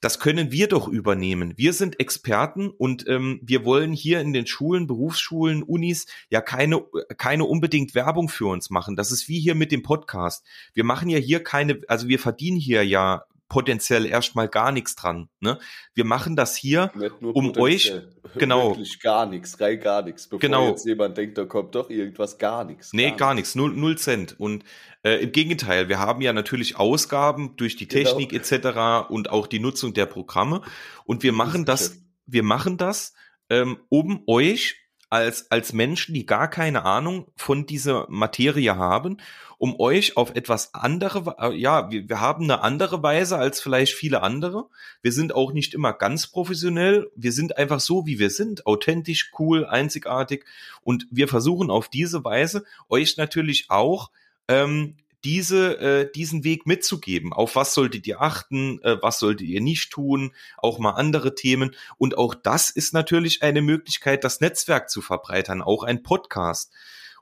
das 0.00 0.20
können 0.20 0.52
wir 0.52 0.68
doch 0.68 0.86
übernehmen. 0.86 1.54
Wir 1.56 1.72
sind 1.72 1.98
Experten 1.98 2.70
und 2.70 3.08
ähm, 3.08 3.40
wir 3.42 3.64
wollen 3.64 3.92
hier 3.92 4.20
in 4.20 4.32
den 4.32 4.46
Schulen, 4.46 4.86
Berufsschulen, 4.86 5.62
Unis 5.62 6.06
ja 6.30 6.40
keine, 6.40 6.84
keine 7.16 7.44
unbedingt 7.44 7.94
Werbung 7.94 8.28
für 8.28 8.46
uns 8.46 8.70
machen. 8.70 8.94
Das 8.94 9.10
ist 9.10 9.28
wie 9.28 9.40
hier 9.40 9.56
mit 9.56 9.72
dem 9.72 9.82
Podcast. 9.82 10.44
Wir 10.72 10.84
machen 10.84 11.08
ja 11.08 11.18
hier 11.18 11.42
keine, 11.42 11.80
also 11.88 12.06
wir 12.06 12.20
verdienen 12.20 12.58
hier 12.58 12.84
ja 12.84 13.24
potenziell 13.48 14.06
erstmal 14.06 14.48
gar 14.48 14.72
nichts 14.72 14.94
dran. 14.94 15.28
Ne? 15.40 15.58
Wir 15.94 16.04
machen 16.04 16.36
das 16.36 16.56
hier, 16.56 16.92
um 17.20 17.56
euch 17.56 17.92
genau 18.38 18.70
Wirklich 18.70 19.00
gar 19.00 19.26
nichts, 19.26 19.60
rein 19.60 19.80
gar 19.80 20.02
nichts. 20.02 20.28
Bevor 20.28 20.40
genau. 20.40 20.68
jetzt 20.68 20.84
jemand 20.84 21.16
denkt, 21.16 21.38
da 21.38 21.44
kommt 21.44 21.74
doch 21.74 21.88
irgendwas, 21.90 22.38
gar 22.38 22.64
nichts. 22.64 22.92
Nee, 22.92 23.12
gar 23.12 23.34
nichts, 23.34 23.54
null, 23.54 23.72
null 23.72 23.96
Cent. 23.96 24.38
Und 24.38 24.64
äh, 25.02 25.22
im 25.22 25.32
Gegenteil, 25.32 25.88
wir 25.88 25.98
haben 25.98 26.20
ja 26.20 26.32
natürlich 26.32 26.76
Ausgaben 26.76 27.56
durch 27.56 27.76
die 27.76 27.88
genau. 27.88 28.10
Technik 28.10 28.30
genau. 28.30 29.04
etc. 29.04 29.10
und 29.10 29.30
auch 29.30 29.46
die 29.46 29.60
Nutzung 29.60 29.94
der 29.94 30.06
Programme. 30.06 30.62
Und 31.04 31.22
wir 31.22 31.32
machen 31.32 31.64
das, 31.64 32.02
wir 32.26 32.42
machen 32.42 32.76
das, 32.76 33.14
ähm, 33.48 33.78
um 33.88 34.22
euch 34.26 34.76
als, 35.10 35.50
als 35.50 35.72
Menschen, 35.72 36.14
die 36.14 36.26
gar 36.26 36.48
keine 36.48 36.84
Ahnung 36.84 37.26
von 37.36 37.66
dieser 37.66 38.06
Materie 38.08 38.76
haben, 38.76 39.18
um 39.58 39.78
euch 39.80 40.16
auf 40.16 40.36
etwas 40.36 40.74
andere, 40.74 41.36
äh, 41.38 41.54
ja, 41.56 41.90
wir, 41.90 42.08
wir 42.08 42.20
haben 42.20 42.44
eine 42.44 42.62
andere 42.62 43.02
Weise 43.02 43.36
als 43.38 43.60
vielleicht 43.60 43.94
viele 43.94 44.22
andere. 44.22 44.68
Wir 45.02 45.12
sind 45.12 45.34
auch 45.34 45.52
nicht 45.52 45.74
immer 45.74 45.92
ganz 45.92 46.28
professionell. 46.28 47.10
Wir 47.16 47.32
sind 47.32 47.56
einfach 47.58 47.80
so, 47.80 48.06
wie 48.06 48.18
wir 48.18 48.30
sind, 48.30 48.66
authentisch, 48.66 49.32
cool, 49.38 49.66
einzigartig. 49.66 50.44
Und 50.82 51.06
wir 51.10 51.26
versuchen 51.26 51.70
auf 51.70 51.88
diese 51.88 52.24
Weise 52.24 52.64
euch 52.88 53.16
natürlich 53.16 53.66
auch 53.68 54.10
ähm, 54.46 54.96
diese, 55.28 55.78
äh, 55.78 56.10
diesen 56.10 56.42
Weg 56.42 56.64
mitzugeben. 56.64 57.34
Auf 57.34 57.54
was 57.54 57.74
solltet 57.74 58.06
ihr 58.06 58.22
achten, 58.22 58.80
äh, 58.82 58.96
was 59.02 59.18
solltet 59.18 59.46
ihr 59.46 59.60
nicht 59.60 59.92
tun, 59.92 60.32
auch 60.56 60.78
mal 60.78 60.92
andere 60.92 61.34
Themen. 61.34 61.76
Und 61.98 62.16
auch 62.16 62.34
das 62.34 62.70
ist 62.70 62.94
natürlich 62.94 63.42
eine 63.42 63.60
Möglichkeit, 63.60 64.24
das 64.24 64.40
Netzwerk 64.40 64.88
zu 64.88 65.02
verbreitern, 65.02 65.60
auch 65.60 65.82
ein 65.82 66.02
Podcast. 66.02 66.72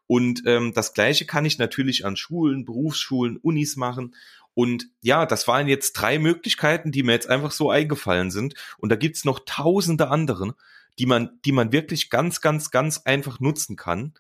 Und 0.07 0.45
ähm, 0.47 0.73
das 0.73 0.95
Gleiche 0.95 1.27
kann 1.27 1.45
ich 1.47 1.59
natürlich 1.59 2.07
an 2.07 2.15
Schulen, 2.17 2.65
Berufsschulen, 2.65 3.39
Unis 3.39 3.75
machen. 3.75 4.15
Und 4.55 4.87
ja, 5.03 5.27
das 5.27 5.49
waren 5.49 5.67
jetzt 5.67 5.95
drei 5.95 6.21
Möglichkeiten, 6.21 6.93
die 6.93 7.03
mir 7.03 7.11
jetzt 7.11 7.29
einfach 7.29 7.51
so 7.51 7.73
eingefallen 7.73 8.31
sind. 8.31 8.55
Und 8.79 8.91
da 8.91 8.95
gibt's 8.95 9.25
noch 9.25 9.41
tausende 9.47 10.11
anderen, 10.11 10.53
die 11.01 11.07
man, 11.07 11.41
die 11.45 11.51
man 11.51 11.73
wirklich 11.73 12.09
ganz, 12.09 12.41
ganz, 12.41 12.71
ganz 12.71 12.99
einfach 12.99 13.41
nutzen 13.41 13.75
kann, 13.75 14.15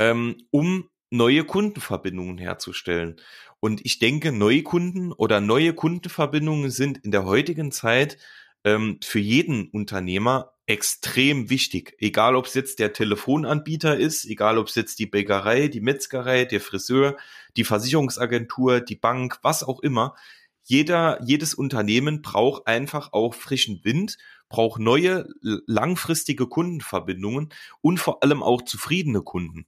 ähm, 0.00 0.38
um 0.50 0.90
neue 1.10 1.44
Kundenverbindungen 1.44 2.38
herzustellen. 2.38 3.16
Und 3.60 3.84
ich 3.84 3.98
denke, 3.98 4.32
neue 4.32 4.62
Kunden 4.62 5.12
oder 5.12 5.40
neue 5.40 5.72
Kundenverbindungen 5.72 6.70
sind 6.70 6.98
in 6.98 7.10
der 7.10 7.24
heutigen 7.24 7.72
Zeit 7.72 8.18
ähm, 8.64 8.98
für 9.02 9.18
jeden 9.18 9.68
Unternehmer 9.70 10.52
extrem 10.66 11.48
wichtig. 11.48 11.96
Egal, 11.98 12.36
ob 12.36 12.46
es 12.46 12.54
jetzt 12.54 12.78
der 12.78 12.92
Telefonanbieter 12.92 13.96
ist, 13.96 14.26
egal, 14.26 14.58
ob 14.58 14.68
es 14.68 14.74
jetzt 14.74 14.98
die 14.98 15.06
Bäckerei, 15.06 15.68
die 15.68 15.80
Metzgerei, 15.80 16.44
der 16.44 16.60
Friseur, 16.60 17.16
die 17.56 17.64
Versicherungsagentur, 17.64 18.80
die 18.80 18.96
Bank, 18.96 19.38
was 19.42 19.64
auch 19.64 19.80
immer. 19.80 20.14
Jeder, 20.62 21.18
jedes 21.24 21.54
Unternehmen 21.54 22.20
braucht 22.20 22.66
einfach 22.66 23.14
auch 23.14 23.32
frischen 23.32 23.82
Wind, 23.84 24.18
braucht 24.50 24.80
neue, 24.80 25.26
langfristige 25.40 26.46
Kundenverbindungen 26.46 27.48
und 27.80 27.98
vor 27.98 28.22
allem 28.22 28.42
auch 28.42 28.62
zufriedene 28.62 29.22
Kunden. 29.22 29.66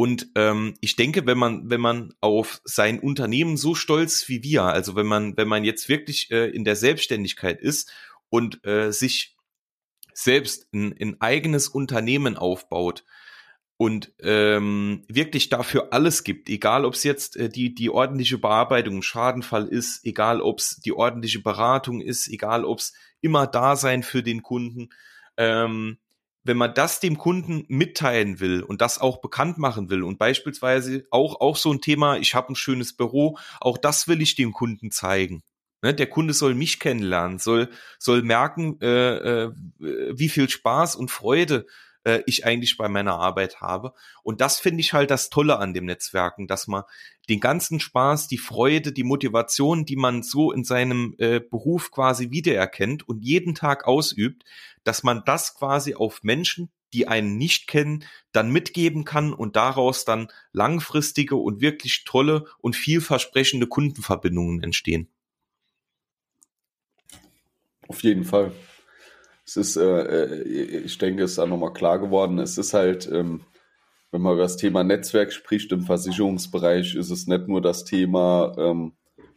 Und 0.00 0.28
ähm, 0.34 0.78
ich 0.80 0.96
denke, 0.96 1.26
wenn 1.26 1.36
man, 1.36 1.68
wenn 1.68 1.82
man 1.82 2.14
auf 2.22 2.62
sein 2.64 3.00
Unternehmen 3.00 3.58
so 3.58 3.74
stolz 3.74 4.30
wie 4.30 4.42
wir, 4.42 4.62
also 4.62 4.96
wenn 4.96 5.04
man, 5.04 5.36
wenn 5.36 5.46
man 5.46 5.62
jetzt 5.62 5.90
wirklich 5.90 6.30
äh, 6.30 6.46
in 6.48 6.64
der 6.64 6.74
Selbstständigkeit 6.74 7.60
ist 7.60 7.92
und 8.30 8.64
äh, 8.64 8.92
sich 8.92 9.36
selbst 10.14 10.72
ein, 10.72 10.94
ein 10.98 11.20
eigenes 11.20 11.68
Unternehmen 11.68 12.38
aufbaut 12.38 13.04
und 13.76 14.14
ähm, 14.20 15.04
wirklich 15.06 15.50
dafür 15.50 15.92
alles 15.92 16.24
gibt, 16.24 16.48
egal 16.48 16.86
ob 16.86 16.94
es 16.94 17.04
jetzt 17.04 17.36
äh, 17.36 17.50
die, 17.50 17.74
die 17.74 17.90
ordentliche 17.90 18.38
Bearbeitung 18.38 19.02
Schadenfall 19.02 19.68
ist, 19.68 20.06
egal 20.06 20.40
ob 20.40 20.60
es 20.60 20.80
die 20.80 20.92
ordentliche 20.92 21.42
Beratung 21.42 22.00
ist, 22.00 22.26
egal 22.26 22.64
ob 22.64 22.78
es 22.78 22.94
immer 23.20 23.46
da 23.46 23.76
sein 23.76 24.02
für 24.02 24.22
den 24.22 24.42
Kunden, 24.42 24.88
ähm, 25.36 25.98
wenn 26.42 26.56
man 26.56 26.74
das 26.74 27.00
dem 27.00 27.18
Kunden 27.18 27.64
mitteilen 27.68 28.40
will 28.40 28.62
und 28.62 28.80
das 28.80 28.98
auch 28.98 29.20
bekannt 29.20 29.58
machen 29.58 29.90
will 29.90 30.02
und 30.02 30.18
beispielsweise 30.18 31.04
auch, 31.10 31.40
auch 31.40 31.56
so 31.56 31.72
ein 31.72 31.80
Thema, 31.80 32.16
ich 32.16 32.34
habe 32.34 32.52
ein 32.52 32.56
schönes 32.56 32.96
Büro, 32.96 33.38
auch 33.60 33.78
das 33.78 34.08
will 34.08 34.22
ich 34.22 34.36
dem 34.36 34.52
Kunden 34.52 34.90
zeigen. 34.90 35.42
Ne, 35.82 35.94
der 35.94 36.08
Kunde 36.08 36.34
soll 36.34 36.54
mich 36.54 36.78
kennenlernen, 36.78 37.38
soll, 37.38 37.70
soll 37.98 38.22
merken, 38.22 38.78
äh, 38.82 39.44
äh, 39.44 39.52
wie 39.78 40.28
viel 40.28 40.50
Spaß 40.50 40.94
und 40.94 41.10
Freude 41.10 41.66
äh, 42.04 42.22
ich 42.26 42.44
eigentlich 42.44 42.76
bei 42.76 42.88
meiner 42.88 43.14
Arbeit 43.14 43.60
habe. 43.60 43.94
Und 44.22 44.40
das 44.40 44.58
finde 44.60 44.80
ich 44.80 44.92
halt 44.92 45.10
das 45.10 45.30
Tolle 45.30 45.58
an 45.58 45.74
dem 45.74 45.86
Netzwerken, 45.86 46.46
dass 46.46 46.66
man 46.66 46.84
den 47.28 47.40
ganzen 47.40 47.80
Spaß, 47.80 48.28
die 48.28 48.38
Freude, 48.38 48.92
die 48.92 49.04
Motivation, 49.04 49.84
die 49.84 49.96
man 49.96 50.22
so 50.22 50.52
in 50.52 50.64
seinem 50.64 51.14
äh, 51.18 51.40
Beruf 51.40 51.90
quasi 51.90 52.30
wiedererkennt 52.30 53.08
und 53.08 53.22
jeden 53.22 53.54
Tag 53.54 53.86
ausübt, 53.86 54.44
dass 54.84 55.02
man 55.02 55.22
das 55.24 55.54
quasi 55.54 55.94
auf 55.94 56.22
Menschen, 56.22 56.70
die 56.92 57.06
einen 57.06 57.36
nicht 57.36 57.68
kennen, 57.68 58.04
dann 58.32 58.50
mitgeben 58.50 59.04
kann 59.04 59.32
und 59.32 59.56
daraus 59.56 60.04
dann 60.04 60.28
langfristige 60.52 61.36
und 61.36 61.60
wirklich 61.60 62.04
tolle 62.04 62.46
und 62.58 62.74
vielversprechende 62.74 63.66
Kundenverbindungen 63.66 64.62
entstehen. 64.62 65.08
Auf 67.88 68.02
jeden 68.02 68.24
Fall 68.24 68.52
es 69.50 69.56
ist, 69.56 69.76
äh, 69.76 69.82
äh, 69.82 70.78
ich 70.84 70.98
denke, 70.98 71.24
es 71.24 71.32
ist 71.32 71.38
auch 71.40 71.48
nochmal 71.48 71.72
klar 71.72 71.98
geworden, 71.98 72.38
es 72.38 72.56
ist 72.56 72.72
halt, 72.72 73.10
ähm, 73.10 73.40
wenn 74.12 74.22
man 74.22 74.34
über 74.34 74.42
das 74.42 74.56
Thema 74.56 74.84
Netzwerk 74.84 75.32
spricht 75.32 75.72
im 75.72 75.82
Versicherungsbereich, 75.82 76.94
ist 76.94 77.10
es 77.10 77.26
nicht 77.26 77.48
nur 77.48 77.60
das 77.60 77.84
Thema, 77.84 78.54
ähm, 78.58 78.92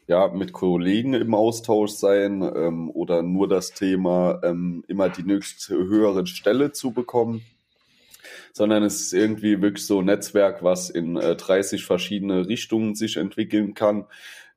ja, 0.07 0.27
mit 0.27 0.53
Kollegen 0.53 1.13
im 1.13 1.33
Austausch 1.33 1.91
sein 1.91 2.41
ähm, 2.41 2.89
oder 2.89 3.23
nur 3.23 3.47
das 3.47 3.71
Thema, 3.71 4.41
ähm, 4.43 4.83
immer 4.87 5.09
die 5.09 5.23
nächste 5.23 5.75
höhere 5.75 6.27
Stelle 6.27 6.71
zu 6.71 6.91
bekommen, 6.91 7.41
sondern 8.53 8.83
es 8.83 9.01
ist 9.01 9.13
irgendwie 9.13 9.61
wirklich 9.61 9.85
so 9.85 9.99
ein 9.99 10.05
Netzwerk, 10.05 10.63
was 10.63 10.89
in 10.89 11.15
äh, 11.15 11.35
30 11.35 11.85
verschiedene 11.85 12.47
Richtungen 12.47 12.95
sich 12.95 13.17
entwickeln 13.17 13.73
kann 13.73 14.05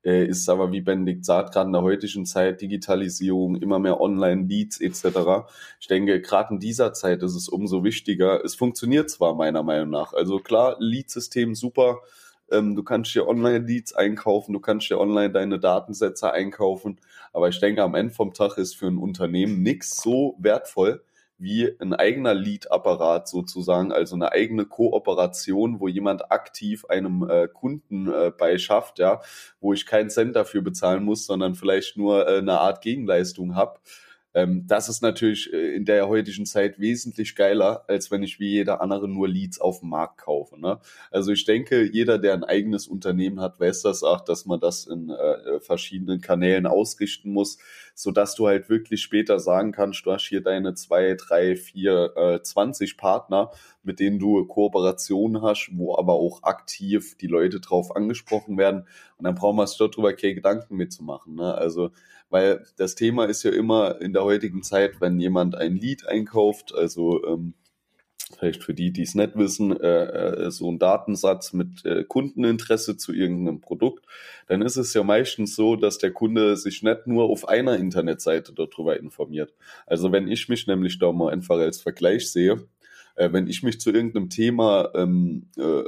äh, 0.07 0.25
ist 0.25 0.49
aber, 0.49 0.71
wie 0.71 0.81
Benedikt 0.81 1.25
sagt, 1.25 1.53
gerade 1.53 1.67
in 1.67 1.73
der 1.73 1.83
heutigen 1.83 2.25
Zeit 2.27 2.61
Digitalisierung, 2.61 3.57
immer 3.57 3.81
mehr 3.81 4.01
Online-Leads 4.01 4.81
etc. 4.81 5.49
Ich 5.81 5.89
denke, 5.89 6.21
gerade 6.23 6.55
in 6.55 6.61
dieser 6.61 6.93
Zeit 6.93 7.23
ist 7.25 7.35
es 7.35 7.49
umso 7.49 7.83
wichtiger. 7.83 8.45
Es 8.45 8.55
funktioniert 8.55 9.11
zwar 9.11 9.35
meiner 9.35 9.65
Meinung 9.65 9.91
nach. 9.91 10.13
Also 10.13 10.39
klar, 10.39 10.77
Lead-System 10.79 11.57
super, 11.57 12.03
du 12.49 12.83
kannst 12.83 13.15
dir 13.15 13.27
Online-Leads 13.27 13.95
einkaufen, 13.95 14.53
du 14.53 14.61
kannst 14.61 14.89
dir 14.89 14.99
online 14.99 15.31
deine 15.31 15.59
Datensätze 15.59 16.33
einkaufen. 16.33 17.01
Aber 17.33 17.49
ich 17.49 17.61
denke, 17.61 17.83
am 17.83 17.95
Ende 17.95 18.15
vom 18.15 18.33
Tag 18.35 18.57
ist 18.59 18.77
für 18.77 18.87
ein 18.87 18.99
Unternehmen 18.99 19.63
nichts 19.63 20.03
so 20.03 20.37
wertvoll 20.39 21.03
wie 21.39 21.71
ein 21.81 21.93
eigener 21.93 22.35
Lead-Apparat 22.35 23.29
sozusagen, 23.29 23.93
also 23.93 24.15
eine 24.15 24.33
eigene 24.33 24.65
Kooperation, 24.65 25.81
wo 25.81 25.89
jemand 25.89 26.31
aktiv 26.33 26.87
einem 26.87 27.29
äh, 27.29 27.49
Kunden 27.49 28.11
äh, 28.11 28.31
beischafft, 28.37 28.99
ja, 28.99 29.21
wo 29.61 29.73
ich 29.73 29.87
keinen 29.87 30.11
Cent 30.11 30.35
dafür 30.35 30.63
bezahlen 30.63 31.05
muss, 31.05 31.27
sondern 31.27 31.55
vielleicht 31.55 31.97
nur 31.97 32.27
äh, 32.27 32.39
eine 32.39 32.61
Art 32.61 32.81
Gegenleistung 32.81 33.55
habe. 33.55 33.79
Ähm, 34.37 34.67
das 34.67 34.91
ist 34.91 35.01
natürlich 35.01 35.51
äh, 35.51 35.75
in 35.75 35.87
der 35.87 36.09
heutigen 36.09 36.45
Zeit 36.45 36.79
wesentlich 36.79 37.37
geiler, 37.37 37.85
als 37.89 38.11
wenn 38.11 38.23
ich 38.23 38.39
wie 38.39 38.51
jeder 38.51 38.83
andere 38.83 39.09
nur 39.09 39.27
Leads 39.27 39.59
auf 39.63 39.81
dem 39.81 39.89
Markt 39.89 40.19
kaufe. 40.19 40.61
Ne? 40.61 40.79
Also 41.11 41.33
ich 41.33 41.47
denke, 41.47 41.91
jeder, 41.91 42.19
der 42.19 42.35
ein 42.35 42.45
eigenes 42.45 42.87
Unternehmen 42.87 43.41
hat, 43.41 43.59
weiß 43.59 43.81
das 43.81 44.03
auch, 44.03 44.21
dass 44.21 44.45
man 44.45 44.61
das 44.61 44.87
in 44.87 45.09
äh, 45.09 45.59
verschiedenen 45.61 46.21
Kanälen 46.21 46.67
ausrichten 46.67 47.33
muss, 47.33 47.57
so 47.97 48.11
dass 48.11 48.35
du 48.35 48.47
halt 48.47 48.69
wirklich 48.69 49.01
später 49.01 49.41
sagen 49.41 49.73
kannst, 49.73 50.05
du 50.05 50.13
hast 50.13 50.29
hier 50.29 50.43
deine 50.43 50.75
zwei, 50.75 51.15
drei, 51.15 51.57
vier, 51.57 52.13
äh, 52.15 52.43
20 52.43 52.99
Partner, 52.99 53.51
mit 53.83 54.01
denen 54.01 54.19
du 54.19 54.45
Kooperationen 54.45 55.41
hast, 55.41 55.71
wo 55.73 55.97
aber 55.97 56.13
auch 56.13 56.43
aktiv 56.43 57.17
die 57.17 57.27
Leute 57.27 57.59
drauf 57.59 57.97
angesprochen 57.97 58.59
werden. 58.59 58.87
Und 59.17 59.25
dann 59.25 59.35
brauchen 59.35 59.57
wir 59.57 59.65
es 59.65 59.79
dort 59.79 59.97
drüber 59.97 60.13
keine 60.13 60.35
Gedanken 60.35 60.77
mitzumachen. 60.77 61.37
Ne? 61.37 61.55
Also 61.55 61.91
weil 62.29 62.67
das 62.77 62.97
Thema 62.97 63.25
ist 63.25 63.45
ja 63.45 63.53
immer 63.53 64.01
in 64.01 64.13
der 64.13 64.25
heutigen 64.25 64.63
Zeit, 64.63 65.01
wenn 65.01 65.19
jemand 65.19 65.55
ein 65.55 65.77
Lied 65.77 66.07
einkauft, 66.07 66.75
also 66.75 67.25
ähm, 67.25 67.55
vielleicht 68.35 68.65
für 68.65 68.75
die, 68.75 68.93
die 68.93 69.03
es 69.03 69.15
nicht 69.15 69.37
wissen, 69.37 69.79
äh, 69.79 70.47
äh, 70.47 70.51
so 70.51 70.71
ein 70.71 70.79
Datensatz 70.79 71.53
mit 71.53 71.85
äh, 71.85 72.05
Kundeninteresse 72.05 72.97
zu 72.97 73.13
irgendeinem 73.13 73.61
Produkt, 73.61 74.05
dann 74.49 74.63
ist 74.63 74.77
es 74.77 74.95
ja 74.95 75.03
meistens 75.03 75.55
so, 75.55 75.77
dass 75.77 75.99
der 75.99 76.13
Kunde 76.13 76.57
sich 76.57 76.83
nicht 76.83 77.07
nur 77.07 77.25
auf 77.25 77.49
einer 77.49 77.77
Internetseite 77.77 78.53
darüber 78.53 78.99
informiert. 78.99 79.55
Also 79.87 80.13
wenn 80.13 80.29
ich 80.29 80.49
mich 80.49 80.67
nämlich 80.67 80.99
da 80.99 81.13
mal 81.13 81.33
einfach 81.33 81.59
als 81.59 81.81
Vergleich 81.81 82.31
sehe, 82.31 82.67
äh, 83.17 83.33
wenn 83.33 83.49
ich 83.49 83.63
mich 83.63 83.81
zu 83.81 83.91
irgendeinem 83.91 84.29
Thema 84.29 84.91
ähm, 84.95 85.49
äh, 85.57 85.83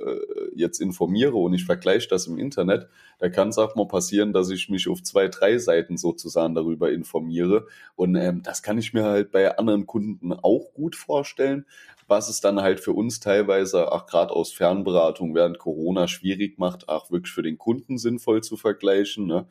jetzt 0.55 0.81
informiere 0.81 1.37
und 1.37 1.55
ich 1.55 1.64
vergleiche 1.64 2.09
das 2.09 2.27
im 2.27 2.38
Internet, 2.38 2.88
da 3.18 3.29
kann 3.29 3.48
es 3.48 3.59
auch 3.59 3.74
mal 3.74 3.87
passieren, 3.87 4.33
dass 4.33 4.51
ich 4.51 4.68
mich 4.68 4.88
auf 4.88 5.03
zwei, 5.03 5.29
drei 5.29 5.59
Seiten 5.59 5.96
sozusagen 5.96 6.55
darüber 6.55 6.90
informiere. 6.90 7.66
Und 7.96 8.16
ähm, 8.16 8.42
das 8.42 8.62
kann 8.62 8.79
ich 8.79 8.94
mir 8.94 9.05
halt 9.05 9.31
bei 9.31 9.57
anderen 9.59 9.87
Kunden 9.87 10.33
auch 10.33 10.72
gut 10.72 10.96
vorstellen, 10.96 11.66
was 12.09 12.29
es 12.29 12.40
dann 12.40 12.61
halt 12.62 12.81
für 12.81 12.92
uns 12.92 13.21
teilweise, 13.21 13.92
auch 13.92 14.07
gerade 14.07 14.33
aus 14.33 14.53
Fernberatung 14.53 15.35
während 15.35 15.59
Corona 15.59 16.09
schwierig 16.09 16.59
macht, 16.59 16.88
auch 16.88 17.11
wirklich 17.11 17.33
für 17.33 17.42
den 17.42 17.59
Kunden 17.59 17.99
sinnvoll 17.99 18.42
zu 18.42 18.57
vergleichen. 18.57 19.27
Ne? 19.27 19.47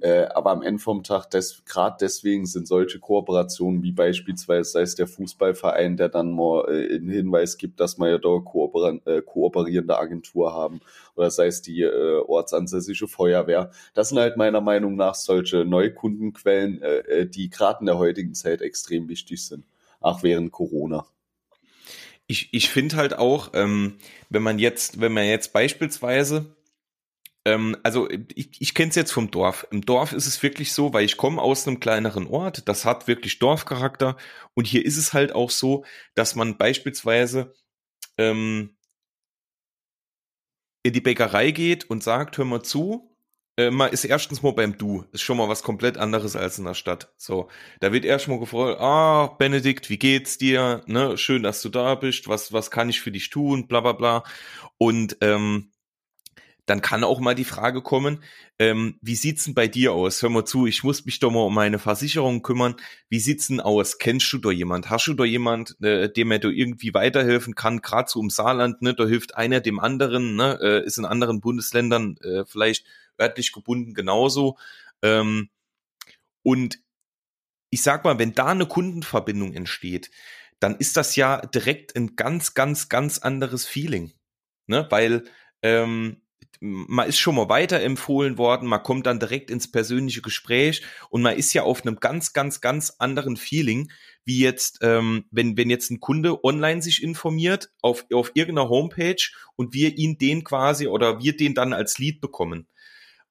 Äh, 0.00 0.26
aber 0.34 0.50
am 0.50 0.62
Ende 0.62 0.82
vom 0.82 1.02
Tag, 1.04 1.30
des, 1.30 1.64
gerade 1.64 1.96
deswegen 2.00 2.46
sind 2.46 2.66
solche 2.66 2.98
Kooperationen 2.98 3.82
wie 3.82 3.92
beispielsweise, 3.92 4.70
sei 4.70 4.82
es 4.82 4.96
der 4.96 5.06
Fußballverein, 5.06 5.96
der 5.96 6.08
dann 6.08 6.32
mal 6.32 6.64
äh, 6.68 6.96
einen 6.96 7.08
Hinweis 7.08 7.58
gibt, 7.58 7.78
dass 7.78 7.96
wir 7.98 8.10
ja 8.10 8.18
da 8.18 8.40
kooper 8.40 8.98
äh, 9.06 9.22
kooperierende 9.22 9.96
Agentur 9.96 10.52
haben, 10.52 10.80
oder 11.14 11.30
sei 11.30 11.46
es 11.46 11.62
die 11.62 11.82
äh, 11.82 12.18
ortsansässige 12.26 13.06
Feuerwehr. 13.06 13.70
Das 13.94 14.08
sind 14.08 14.18
halt 14.18 14.36
meiner 14.36 14.60
Meinung 14.60 14.96
nach 14.96 15.14
solche 15.14 15.64
Neukundenquellen, 15.64 16.82
äh, 16.82 17.26
die 17.28 17.48
gerade 17.48 17.80
in 17.80 17.86
der 17.86 17.98
heutigen 17.98 18.34
Zeit 18.34 18.62
extrem 18.62 19.08
wichtig 19.08 19.46
sind, 19.46 19.64
auch 20.00 20.24
während 20.24 20.50
Corona. 20.50 21.06
Ich, 22.26 22.48
ich 22.52 22.70
finde 22.70 22.96
halt 22.96 23.18
auch, 23.18 23.50
ähm, 23.54 23.98
wenn 24.30 24.42
man 24.42 24.58
jetzt, 24.58 25.00
wenn 25.00 25.12
man 25.12 25.24
jetzt 25.24 25.52
beispielsweise 25.52 26.54
ähm, 27.44 27.76
also 27.82 28.08
ich, 28.34 28.60
ich 28.60 28.74
kenne 28.74 28.90
es 28.90 28.96
jetzt 28.96 29.12
vom 29.12 29.30
Dorf. 29.30 29.66
Im 29.70 29.84
Dorf 29.84 30.12
ist 30.12 30.26
es 30.26 30.42
wirklich 30.42 30.72
so, 30.72 30.92
weil 30.92 31.04
ich 31.04 31.16
komme 31.16 31.42
aus 31.42 31.66
einem 31.66 31.80
kleineren 31.80 32.26
Ort, 32.26 32.68
das 32.68 32.84
hat 32.84 33.06
wirklich 33.06 33.38
Dorfcharakter. 33.38 34.16
Und 34.54 34.66
hier 34.66 34.84
ist 34.84 34.96
es 34.96 35.12
halt 35.12 35.34
auch 35.34 35.50
so, 35.50 35.84
dass 36.14 36.34
man 36.34 36.56
beispielsweise 36.56 37.54
ähm, 38.18 38.76
in 40.82 40.92
die 40.92 41.00
Bäckerei 41.00 41.50
geht 41.50 41.88
und 41.90 42.02
sagt, 42.02 42.38
hör 42.38 42.44
mal 42.44 42.62
zu, 42.62 43.13
äh, 43.56 43.70
ist 43.92 44.04
erstens 44.04 44.42
mal 44.42 44.52
beim 44.52 44.78
Du. 44.78 45.04
Ist 45.12 45.22
schon 45.22 45.36
mal 45.36 45.48
was 45.48 45.62
komplett 45.62 45.98
anderes 45.98 46.36
als 46.36 46.58
in 46.58 46.64
der 46.64 46.74
Stadt. 46.74 47.12
So, 47.16 47.48
da 47.80 47.92
wird 47.92 48.04
erstmal 48.04 48.38
gefragt, 48.38 48.80
ah, 48.80 49.28
Benedikt, 49.38 49.90
wie 49.90 49.98
geht's 49.98 50.38
dir? 50.38 50.82
Ne, 50.86 51.16
schön, 51.16 51.42
dass 51.42 51.62
du 51.62 51.68
da 51.68 51.94
bist. 51.94 52.28
Was, 52.28 52.52
was 52.52 52.70
kann 52.70 52.88
ich 52.88 53.00
für 53.00 53.12
dich 53.12 53.30
tun? 53.30 53.66
Bla, 53.68 53.80
bla, 53.80 53.92
bla. 53.92 54.24
Und 54.78 55.16
ähm, 55.20 55.70
dann 56.66 56.80
kann 56.80 57.04
auch 57.04 57.20
mal 57.20 57.34
die 57.34 57.44
Frage 57.44 57.82
kommen, 57.82 58.22
ähm, 58.58 58.98
wie 59.02 59.16
sieht's 59.16 59.44
denn 59.44 59.54
bei 59.54 59.68
dir 59.68 59.92
aus? 59.92 60.22
Hör 60.22 60.30
mal 60.30 60.44
zu, 60.44 60.66
ich 60.66 60.82
muss 60.82 61.04
mich 61.04 61.18
doch 61.18 61.30
mal 61.30 61.42
um 61.42 61.54
meine 61.54 61.78
Versicherung 61.78 62.42
kümmern. 62.42 62.76
Wie 63.10 63.18
sieht's 63.18 63.48
denn 63.48 63.60
aus? 63.60 63.98
Kennst 63.98 64.32
du 64.32 64.38
da 64.38 64.50
jemand? 64.50 64.88
Hast 64.88 65.06
du 65.06 65.14
da 65.14 65.24
jemand, 65.24 65.76
äh, 65.82 66.10
dem 66.10 66.30
er 66.30 66.38
da 66.38 66.48
irgendwie 66.48 66.94
weiterhelfen 66.94 67.54
kann? 67.54 67.82
Gerade 67.82 68.08
so 68.08 68.20
im 68.20 68.30
Saarland, 68.30 68.80
ne, 68.80 68.94
da 68.94 69.04
hilft 69.04 69.36
einer 69.36 69.60
dem 69.60 69.78
anderen, 69.78 70.36
ne, 70.36 70.58
äh, 70.62 70.86
ist 70.86 70.98
in 70.98 71.04
anderen 71.04 71.40
Bundesländern 71.40 72.16
äh, 72.22 72.44
vielleicht 72.46 72.86
örtlich 73.20 73.52
gebunden 73.52 73.94
genauso. 73.94 74.58
Ähm, 75.02 75.50
und 76.42 76.78
ich 77.70 77.82
sag 77.82 78.04
mal, 78.04 78.18
wenn 78.18 78.34
da 78.34 78.46
eine 78.46 78.66
Kundenverbindung 78.66 79.52
entsteht, 79.52 80.10
dann 80.60 80.76
ist 80.76 80.96
das 80.96 81.16
ja 81.16 81.44
direkt 81.44 81.96
ein 81.96 82.16
ganz, 82.16 82.54
ganz, 82.54 82.88
ganz 82.88 83.18
anderes 83.18 83.66
Feeling. 83.66 84.12
Ne? 84.66 84.86
Weil 84.90 85.24
ähm, 85.62 86.22
man 86.60 87.08
ist 87.08 87.18
schon 87.18 87.34
mal 87.34 87.48
weiterempfohlen 87.48 88.38
worden, 88.38 88.68
man 88.68 88.82
kommt 88.82 89.06
dann 89.06 89.20
direkt 89.20 89.50
ins 89.50 89.70
persönliche 89.70 90.22
Gespräch 90.22 90.82
und 91.10 91.22
man 91.22 91.36
ist 91.36 91.52
ja 91.52 91.62
auf 91.62 91.82
einem 91.82 91.96
ganz, 91.96 92.32
ganz, 92.32 92.60
ganz 92.60 92.94
anderen 92.98 93.36
Feeling, 93.36 93.90
wie 94.24 94.38
jetzt, 94.38 94.78
ähm, 94.82 95.24
wenn, 95.30 95.56
wenn 95.56 95.68
jetzt 95.68 95.90
ein 95.90 96.00
Kunde 96.00 96.42
online 96.44 96.80
sich 96.80 97.02
informiert 97.02 97.70
auf, 97.82 98.06
auf 98.12 98.30
irgendeiner 98.34 98.68
Homepage 98.68 99.30
und 99.56 99.74
wir 99.74 99.98
ihn 99.98 100.16
den 100.16 100.44
quasi 100.44 100.86
oder 100.86 101.20
wir 101.20 101.36
den 101.36 101.54
dann 101.54 101.72
als 101.72 101.98
Lead 101.98 102.20
bekommen. 102.20 102.66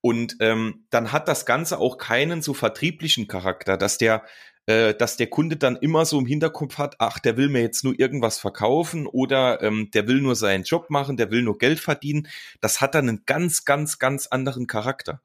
Und 0.06 0.36
ähm, 0.42 0.86
dann 0.90 1.14
hat 1.14 1.30
das 1.30 1.46
Ganze 1.46 1.80
auch 1.80 1.98
keinen 1.98 2.42
so 2.42 2.54
vertrieblichen 2.54 3.30
Charakter, 3.30 3.78
dass 3.78 3.98
der 3.98 4.24
äh, 4.66 4.94
dass 4.94 5.18
der 5.18 5.28
Kunde 5.28 5.56
dann 5.56 5.78
immer 5.78 6.06
so 6.06 6.20
im 6.20 6.26
Hinterkopf 6.26 6.78
hat, 6.78 6.96
ach, 7.00 7.20
der 7.20 7.38
will 7.38 7.48
mir 7.48 7.62
jetzt 7.62 7.86
nur 7.86 7.98
irgendwas 7.98 8.38
verkaufen 8.38 9.08
oder 9.08 9.62
ähm, 9.62 9.92
der 9.94 10.08
will 10.08 10.22
nur 10.22 10.36
seinen 10.36 10.64
Job 10.64 10.90
machen, 10.90 11.16
der 11.16 11.32
will 11.32 11.42
nur 11.42 11.58
Geld 11.58 11.80
verdienen. 11.80 12.28
Das 12.62 12.82
hat 12.82 12.96
dann 12.96 13.08
einen 13.08 13.24
ganz, 13.26 13.64
ganz, 13.66 13.98
ganz 13.98 14.28
anderen 14.28 14.68
Charakter. 14.68 15.22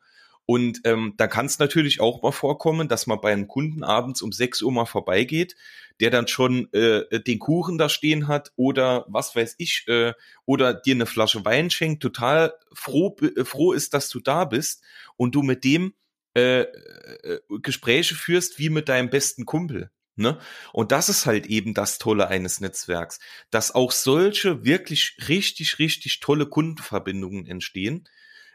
Und 0.50 0.80
ähm, 0.84 1.12
da 1.18 1.26
kann 1.26 1.44
es 1.44 1.58
natürlich 1.58 2.00
auch 2.00 2.22
mal 2.22 2.32
vorkommen, 2.32 2.88
dass 2.88 3.06
man 3.06 3.20
bei 3.20 3.32
einem 3.32 3.48
Kunden 3.48 3.84
abends 3.84 4.22
um 4.22 4.32
6 4.32 4.62
Uhr 4.62 4.72
mal 4.72 4.86
vorbeigeht, 4.86 5.56
der 6.00 6.08
dann 6.08 6.26
schon 6.26 6.72
äh, 6.72 7.20
den 7.20 7.38
Kuchen 7.38 7.76
da 7.76 7.90
stehen 7.90 8.28
hat 8.28 8.52
oder 8.56 9.04
was 9.08 9.36
weiß 9.36 9.56
ich, 9.58 9.84
äh, 9.88 10.14
oder 10.46 10.72
dir 10.72 10.94
eine 10.94 11.04
Flasche 11.04 11.44
Wein 11.44 11.68
schenkt, 11.68 12.02
total 12.02 12.54
froh, 12.72 13.14
äh, 13.20 13.44
froh 13.44 13.74
ist, 13.74 13.92
dass 13.92 14.08
du 14.08 14.20
da 14.20 14.46
bist 14.46 14.82
und 15.18 15.34
du 15.34 15.42
mit 15.42 15.64
dem 15.64 15.92
äh, 16.34 16.60
äh, 16.60 17.40
Gespräche 17.60 18.14
führst 18.14 18.58
wie 18.58 18.70
mit 18.70 18.88
deinem 18.88 19.10
besten 19.10 19.44
Kumpel. 19.44 19.90
Ne? 20.16 20.38
Und 20.72 20.92
das 20.92 21.10
ist 21.10 21.26
halt 21.26 21.44
eben 21.44 21.74
das 21.74 21.98
Tolle 21.98 22.28
eines 22.28 22.62
Netzwerks, 22.62 23.20
dass 23.50 23.74
auch 23.74 23.92
solche 23.92 24.64
wirklich 24.64 25.18
richtig, 25.28 25.78
richtig 25.78 26.20
tolle 26.20 26.46
Kundenverbindungen 26.46 27.46
entstehen, 27.46 28.08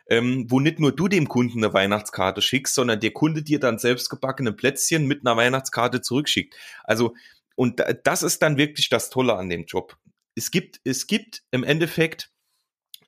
ähm, 0.10 0.46
wo 0.50 0.60
nicht 0.60 0.80
nur 0.80 0.92
du 0.92 1.08
dem 1.08 1.28
Kunden 1.28 1.64
eine 1.64 1.74
Weihnachtskarte 1.74 2.42
schickst, 2.42 2.76
sondern 2.76 3.00
der 3.00 3.12
Kunde 3.12 3.44
dir 3.44 3.60
dann 3.60 3.80
selbst 3.80 4.10
gebackene 4.10 4.54
Plätzchen 4.54 5.08
mit 5.08 5.26
einer 5.26 5.38
Weihnachtskarte 5.38 6.02
zurückschickt. 6.02 6.56
Also, 6.84 7.16
und 7.56 7.84
das 8.04 8.24
ist 8.24 8.42
dann 8.42 8.58
wirklich 8.58 8.90
das 8.90 9.10
Tolle 9.10 9.36
an 9.36 9.50
dem 9.50 9.66
Job. 9.66 9.98
Es 10.36 10.52
gibt, 10.52 10.82
es 10.84 11.08
gibt 11.08 11.44
im 11.52 11.64
Endeffekt 11.64 12.32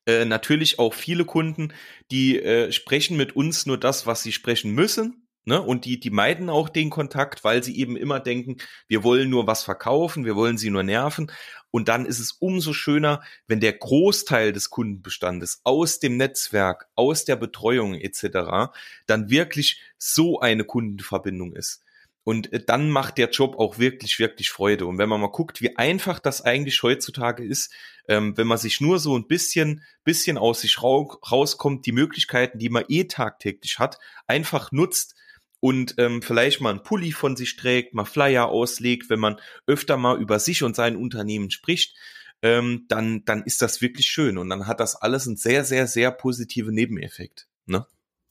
äh, 0.06 0.26
natürlich 0.26 0.78
auch 0.78 0.94
viele 0.94 1.26
Kunden, 1.26 1.74
die 2.12 2.40
äh, 2.40 2.72
sprechen 2.72 3.18
mit 3.18 3.36
uns 3.36 3.66
nur 3.66 3.80
das, 3.80 4.06
was 4.06 4.22
sie 4.22 4.32
sprechen 4.32 4.72
müssen. 4.72 5.28
Ne? 5.46 5.62
Und 5.62 5.86
die, 5.86 6.00
die 6.00 6.10
meiden 6.10 6.50
auch 6.50 6.70
den 6.70 6.90
Kontakt, 6.90 7.44
weil 7.44 7.64
sie 7.64 7.78
eben 7.78 7.96
immer 7.96 8.20
denken, 8.20 8.58
wir 8.88 9.04
wollen 9.04 9.30
nur 9.30 9.48
was 9.48 9.64
verkaufen, 9.64 10.26
wir 10.26 10.36
wollen 10.36 10.58
sie 10.58 10.72
nur 10.72 10.84
nerven. 10.84 11.32
Und 11.76 11.90
dann 11.90 12.06
ist 12.06 12.20
es 12.20 12.32
umso 12.32 12.72
schöner, 12.72 13.22
wenn 13.48 13.60
der 13.60 13.74
Großteil 13.74 14.54
des 14.54 14.70
Kundenbestandes 14.70 15.60
aus 15.66 16.00
dem 16.00 16.16
Netzwerk, 16.16 16.88
aus 16.96 17.26
der 17.26 17.36
Betreuung 17.36 17.96
etc. 17.96 18.72
dann 19.08 19.30
wirklich 19.30 19.82
so 19.98 20.40
eine 20.40 20.64
Kundenverbindung 20.64 21.54
ist. 21.54 21.84
Und 22.24 22.54
äh, 22.54 22.64
dann 22.66 22.90
macht 22.90 23.18
der 23.18 23.30
Job 23.30 23.60
auch 23.60 23.78
wirklich, 23.78 24.20
wirklich 24.20 24.52
Freude. 24.52 24.86
Und 24.86 25.00
wenn 25.00 25.10
man 25.10 25.20
mal 25.20 25.28
guckt, 25.28 25.62
wie 25.62 25.76
einfach 25.76 26.20
das 26.20 26.42
eigentlich 26.42 26.82
heutzutage 26.82 27.44
ist, 27.44 27.74
ähm, 28.08 28.38
wenn 28.38 28.48
man 28.48 28.58
sich 28.58 28.80
nur 28.80 28.98
so 28.98 29.18
ein 29.18 29.28
bisschen, 29.28 29.84
bisschen 30.06 30.38
aus 30.38 30.62
sich 30.62 30.82
rauskommt, 30.82 31.86
die 31.86 31.92
Möglichkeiten, 31.92 32.58
die 32.58 32.70
man 32.70 32.86
eh 32.88 33.04
tagtäglich 33.04 33.80
hat, 33.80 34.00
einfach 34.28 34.72
nutzt 34.72 35.16
und 35.60 35.96
ähm, 35.98 36.22
vielleicht 36.22 36.62
mal 36.62 36.70
einen 36.70 36.84
Pulli 36.84 37.12
von 37.12 37.36
sich 37.36 37.56
trägt, 37.56 37.94
mal 37.94 38.06
Flyer 38.06 38.50
auslegt, 38.50 39.10
wenn 39.10 39.20
man 39.20 39.38
öfter 39.68 39.98
mal 39.98 40.20
über 40.20 40.40
sich 40.40 40.64
und 40.64 40.76
sein 40.76 40.96
Unternehmen 40.96 41.52
spricht, 41.52 41.96
ähm, 42.42 42.86
dann, 42.88 43.24
dann 43.26 43.44
ist 43.44 43.62
das 43.62 43.82
wirklich 43.82 44.08
schön 44.08 44.38
und 44.38 44.50
dann 44.50 44.68
hat 44.68 44.80
das 44.80 44.96
alles 44.96 45.28
einen 45.28 45.38
sehr, 45.38 45.64
sehr, 45.64 45.88
sehr 45.88 46.12
positive 46.12 46.72
Nebeneffekt. 46.72 47.48
Ne? 47.66 47.86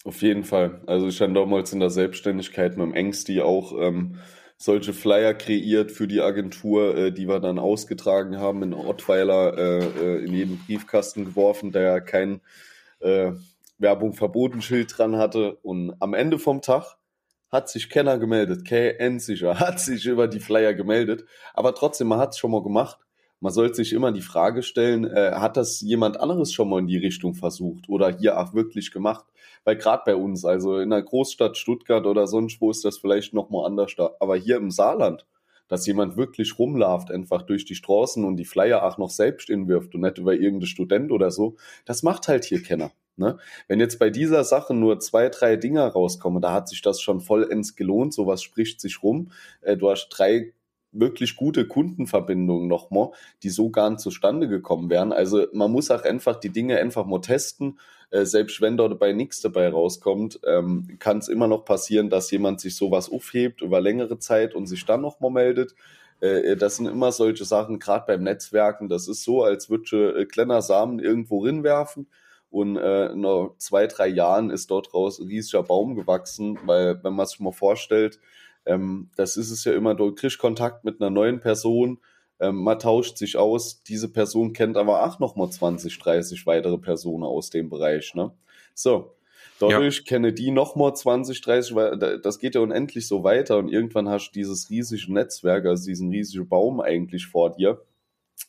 Auf 0.05 0.23
jeden 0.23 0.45
Fall. 0.45 0.83
Also 0.87 1.09
ich 1.09 1.21
habe 1.21 1.33
damals 1.33 1.73
in 1.73 1.81
der 1.81 1.91
Selbstständigkeit 1.91 2.77
mit 2.77 2.87
dem 2.87 2.95
Ängsti 2.95 3.41
auch 3.41 3.73
ähm, 3.81 4.19
solche 4.57 4.93
Flyer 4.93 5.35
kreiert 5.35 5.91
für 5.91 6.07
die 6.07 6.21
Agentur, 6.21 6.97
äh, 6.97 7.13
die 7.13 7.27
wir 7.27 7.41
dann 7.41 7.59
ausgetragen 7.59 8.39
haben, 8.39 8.63
in 8.63 8.75
Ottweiler 8.75 9.57
äh, 9.59 9.85
äh, 9.87 10.25
in 10.25 10.33
jeden 10.33 10.59
Briefkasten 10.59 11.25
geworfen, 11.25 11.73
der 11.73 11.83
ja 11.83 12.01
kein 12.01 12.41
äh, 13.01 13.33
Werbung 13.79 14.13
verboten 14.13 14.63
Schild 14.63 14.97
dran 14.97 15.17
hatte. 15.17 15.57
Und 15.63 15.95
am 16.01 16.15
Ende 16.15 16.39
vom 16.39 16.63
Tag 16.63 16.97
hat 17.55 17.69
sich 17.71 17.89
keiner 17.89 18.19
gemeldet. 18.19 18.67
Kein 18.67 19.21
sicher 19.21 19.59
hat 19.61 19.81
sich 19.81 20.05
über 20.07 20.29
die 20.29 20.41
Flyer 20.41 20.75
gemeldet. 20.75 21.25
Aber 21.55 21.75
trotzdem, 21.75 22.09
man 22.09 22.19
hat 22.19 22.33
es 22.33 22.39
schon 22.39 22.51
mal 22.51 22.63
gemacht. 22.63 22.99
Man 23.41 23.53
sollte 23.53 23.77
sich 23.77 23.93
immer 23.93 24.11
die 24.11 24.23
Frage 24.23 24.63
stellen, 24.63 25.05
äh, 25.05 25.33
hat 25.35 25.57
das 25.57 25.81
jemand 25.81 26.19
anderes 26.19 26.53
schon 26.53 26.69
mal 26.69 26.79
in 26.79 26.87
die 26.87 26.99
Richtung 26.99 27.35
versucht 27.35 27.89
oder 27.89 28.11
hier 28.11 28.39
auch 28.41 28.55
wirklich 28.55 28.91
gemacht? 28.91 29.27
Weil 29.65 29.77
gerade 29.77 30.03
bei 30.07 30.17
uns, 30.17 30.45
also 30.45 30.79
in 30.79 30.91
der 30.91 31.03
Großstadt 31.03 31.57
Stuttgart 31.57 32.07
oder 32.07 32.27
sonst 32.27 32.61
wo 32.61 32.71
ist 32.71 32.85
das 32.85 32.99
vielleicht 32.99 33.35
nochmal 33.35 33.67
anders 33.67 33.95
da. 33.97 34.13
Aber 34.19 34.37
hier 34.37 34.57
im 34.57 34.71
Saarland, 34.71 35.27
dass 35.69 35.87
jemand 35.87 36.17
wirklich 36.17 36.59
rumlauft, 36.59 37.11
einfach 37.11 37.43
durch 37.43 37.65
die 37.65 37.75
Straßen 37.75 38.25
und 38.25 38.37
die 38.37 38.45
Flyer 38.45 38.85
auch 38.85 38.99
noch 38.99 39.11
selbst 39.11 39.51
inwirft 39.51 39.95
und 39.95 40.03
nicht 40.03 40.19
über 40.19 40.35
irgendeinen 40.35 40.67
Student 40.67 41.13
oder 41.13 41.31
so, 41.31 41.57
das 41.85 42.03
macht 42.03 42.29
halt 42.29 42.45
hier 42.45 42.63
keiner. 42.63 42.93
Ne? 43.17 43.39
Wenn 43.69 43.81
jetzt 43.81 43.99
bei 43.99 44.11
dieser 44.11 44.45
Sache 44.45 44.75
nur 44.75 44.99
zwei, 44.99 45.29
drei 45.29 45.57
Dinger 45.57 45.87
rauskommen, 45.87 46.43
da 46.43 46.53
hat 46.53 46.69
sich 46.69 46.83
das 46.83 47.01
schon 47.01 47.21
vollends 47.21 47.77
gelohnt, 47.77 48.13
sowas 48.13 48.43
spricht 48.43 48.81
sich 48.81 49.03
rum. 49.03 49.31
Äh, 49.61 49.77
du 49.77 49.91
hast 49.91 50.09
drei 50.09 50.53
wirklich 50.95 51.37
gute 51.37 51.67
Kundenverbindungen 51.67 52.69
nochmal, 52.69 53.11
die 53.43 53.51
so 53.51 53.71
gar 53.71 53.91
nicht 53.91 54.01
zustande 54.01 54.49
gekommen 54.49 54.91
wären. 54.91 55.13
Also 55.13 55.47
man 55.53 55.71
muss 55.71 55.91
auch 55.91 56.03
einfach 56.03 56.37
die 56.37 56.51
Dinge 56.51 56.79
einfach 56.79 57.05
mal 57.05 57.21
testen. 57.21 57.79
Äh, 58.11 58.25
selbst 58.25 58.61
wenn 58.61 58.77
dort 58.77 58.93
dabei 58.93 59.13
nichts 59.13 59.41
dabei 59.41 59.69
rauskommt, 59.69 60.41
ähm, 60.47 60.97
kann 60.99 61.19
es 61.19 61.29
immer 61.29 61.49
noch 61.49 61.65
passieren, 61.65 62.11
dass 62.11 62.31
jemand 62.31 62.61
sich 62.61 62.77
sowas 62.77 63.11
aufhebt 63.11 63.61
über 63.63 63.81
längere 63.81 64.19
Zeit 64.19 64.55
und 64.55 64.67
sich 64.67 64.85
dann 64.87 65.01
nochmal 65.03 65.31
meldet. 65.31 65.75
Äh, 66.21 66.53
äh, 66.53 66.57
das 66.57 66.77
sind 66.77 66.87
immer 66.87 67.13
solche 67.13 67.45
Sachen, 67.45 67.79
gerade 67.79 68.07
beim 68.07 68.23
Netzwerken. 68.23 68.89
Das 68.89 69.09
ist 69.09 69.25
so, 69.25 69.43
als 69.43 69.69
würde 69.71 70.21
äh, 70.21 70.25
kleiner 70.27 70.63
Samen 70.63 71.01
irgendwo 71.01 71.41
rinwerfen 71.41 72.07
und 72.55 72.77
äh, 72.77 73.07
in 73.07 73.27
zwei, 73.59 73.89
drei 73.89 74.07
Jahren 74.07 74.51
ist 74.51 74.71
dort 74.71 74.95
raus 74.95 75.19
ein 75.19 75.27
riesiger 75.27 75.65
Baum 75.65 75.97
gewachsen, 75.97 76.57
weil 76.67 77.03
wenn 77.03 77.13
man 77.13 77.27
sich 77.27 77.41
mal 77.41 77.51
vorstellt, 77.51 78.21
ähm, 78.65 79.11
das 79.17 79.37
ist 79.37 79.51
es 79.51 79.65
ja 79.65 79.73
immer, 79.73 79.97
du 79.97 80.15
kriegst 80.15 80.39
Kontakt 80.39 80.85
mit 80.85 81.01
einer 81.01 81.11
neuen 81.11 81.41
Person, 81.41 81.99
ähm, 82.39 82.63
man 82.63 82.79
tauscht 82.79 83.19
sich 83.19 83.37
aus, 83.37 83.83
diese 83.83 84.09
Person 84.09 84.53
kennt 84.53 84.77
aber 84.77 85.05
auch 85.05 85.19
nochmal 85.19 85.51
20, 85.51 85.99
30 85.99 86.47
weitere 86.47 86.79
Personen 86.79 87.25
aus 87.25 87.51
dem 87.51 87.71
Bereich. 87.71 88.15
Ne? 88.15 88.31
So, 88.73 89.17
dadurch 89.59 89.97
ja. 89.97 90.05
kenne 90.05 90.33
die 90.33 90.53
nochmal 90.53 90.95
20, 90.95 91.41
30, 91.41 91.77
das 92.23 92.39
geht 92.39 92.55
ja 92.55 92.61
unendlich 92.61 93.09
so 93.09 93.25
weiter 93.25 93.59
und 93.59 93.69
irgendwann 93.69 94.09
hast 94.09 94.29
du 94.29 94.33
dieses 94.35 94.71
riesige 94.71 95.13
Netzwerk, 95.13 95.67
also 95.67 95.87
diesen 95.87 96.11
riesigen 96.11 96.49
Baum 96.49 96.81
eigentlich 96.81 97.27
vor 97.27 97.51
dir 97.51 97.83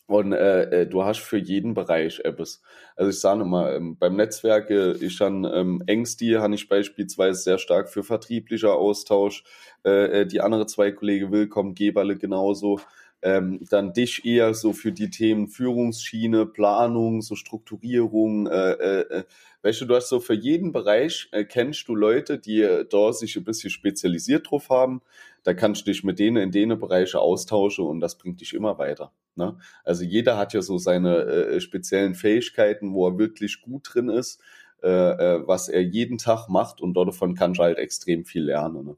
und 0.06 0.32
äh, 0.32 0.82
äh, 0.82 0.86
du 0.86 1.04
hast 1.04 1.18
für 1.20 1.36
jeden 1.38 1.74
Bereich 1.74 2.20
etwas. 2.20 2.62
Also 2.94 3.10
ich 3.10 3.20
sage 3.20 3.44
mal, 3.44 3.74
ähm, 3.74 3.96
beim 3.98 4.16
Netzwerk, 4.16 4.70
äh, 4.70 4.92
ich 4.92 5.20
an 5.20 5.44
ähm, 5.44 5.82
Ängsti 5.86 6.34
habe 6.38 6.54
ich 6.54 6.68
beispielsweise 6.68 7.40
sehr 7.40 7.58
stark 7.58 7.88
für 7.88 8.04
vertrieblicher 8.04 8.74
Austausch. 8.74 9.42
Äh, 9.84 10.20
äh, 10.22 10.26
die 10.26 10.40
andere 10.40 10.66
zwei 10.66 10.92
Kollegen 10.92 11.32
Willkommen, 11.32 11.74
Geberle 11.74 12.16
genauso. 12.16 12.80
Ähm, 13.26 13.58
dann 13.70 13.92
dich 13.92 14.24
eher 14.24 14.54
so 14.54 14.72
für 14.72 14.92
die 14.92 15.10
Themen 15.10 15.48
Führungsschiene, 15.48 16.46
Planung, 16.46 17.22
so 17.22 17.34
Strukturierung. 17.34 18.46
Äh, 18.46 18.70
äh, 18.72 19.00
äh 19.00 19.24
weißt 19.62 19.80
du, 19.80 19.86
du 19.86 19.96
hast 19.96 20.10
so 20.10 20.20
für 20.20 20.34
jeden 20.34 20.70
Bereich 20.70 21.28
äh, 21.32 21.42
kennst 21.42 21.88
du 21.88 21.96
Leute, 21.96 22.38
die 22.38 22.62
äh, 22.62 22.86
da 22.88 23.12
sich 23.12 23.34
ein 23.36 23.42
bisschen 23.42 23.70
spezialisiert 23.70 24.48
drauf 24.48 24.70
haben. 24.70 25.02
Da 25.42 25.54
kannst 25.54 25.80
du 25.80 25.90
dich 25.90 26.04
mit 26.04 26.20
denen 26.20 26.36
in 26.36 26.52
denen 26.52 26.78
Bereiche 26.78 27.18
austauschen 27.18 27.84
und 27.84 27.98
das 27.98 28.16
bringt 28.16 28.40
dich 28.40 28.54
immer 28.54 28.78
weiter. 28.78 29.10
Ne? 29.34 29.58
Also 29.82 30.04
jeder 30.04 30.36
hat 30.38 30.52
ja 30.52 30.62
so 30.62 30.78
seine 30.78 31.16
äh, 31.22 31.60
speziellen 31.60 32.14
Fähigkeiten, 32.14 32.92
wo 32.92 33.08
er 33.08 33.18
wirklich 33.18 33.60
gut 33.60 33.88
drin 33.92 34.08
ist, 34.08 34.40
äh, 34.84 34.88
äh, 34.88 35.42
was 35.48 35.68
er 35.68 35.82
jeden 35.82 36.18
Tag 36.18 36.48
macht 36.48 36.80
und 36.80 36.94
davon 36.94 37.34
kannst 37.34 37.58
du 37.58 37.64
halt 37.64 37.78
extrem 37.78 38.24
viel 38.24 38.44
lernen. 38.44 38.96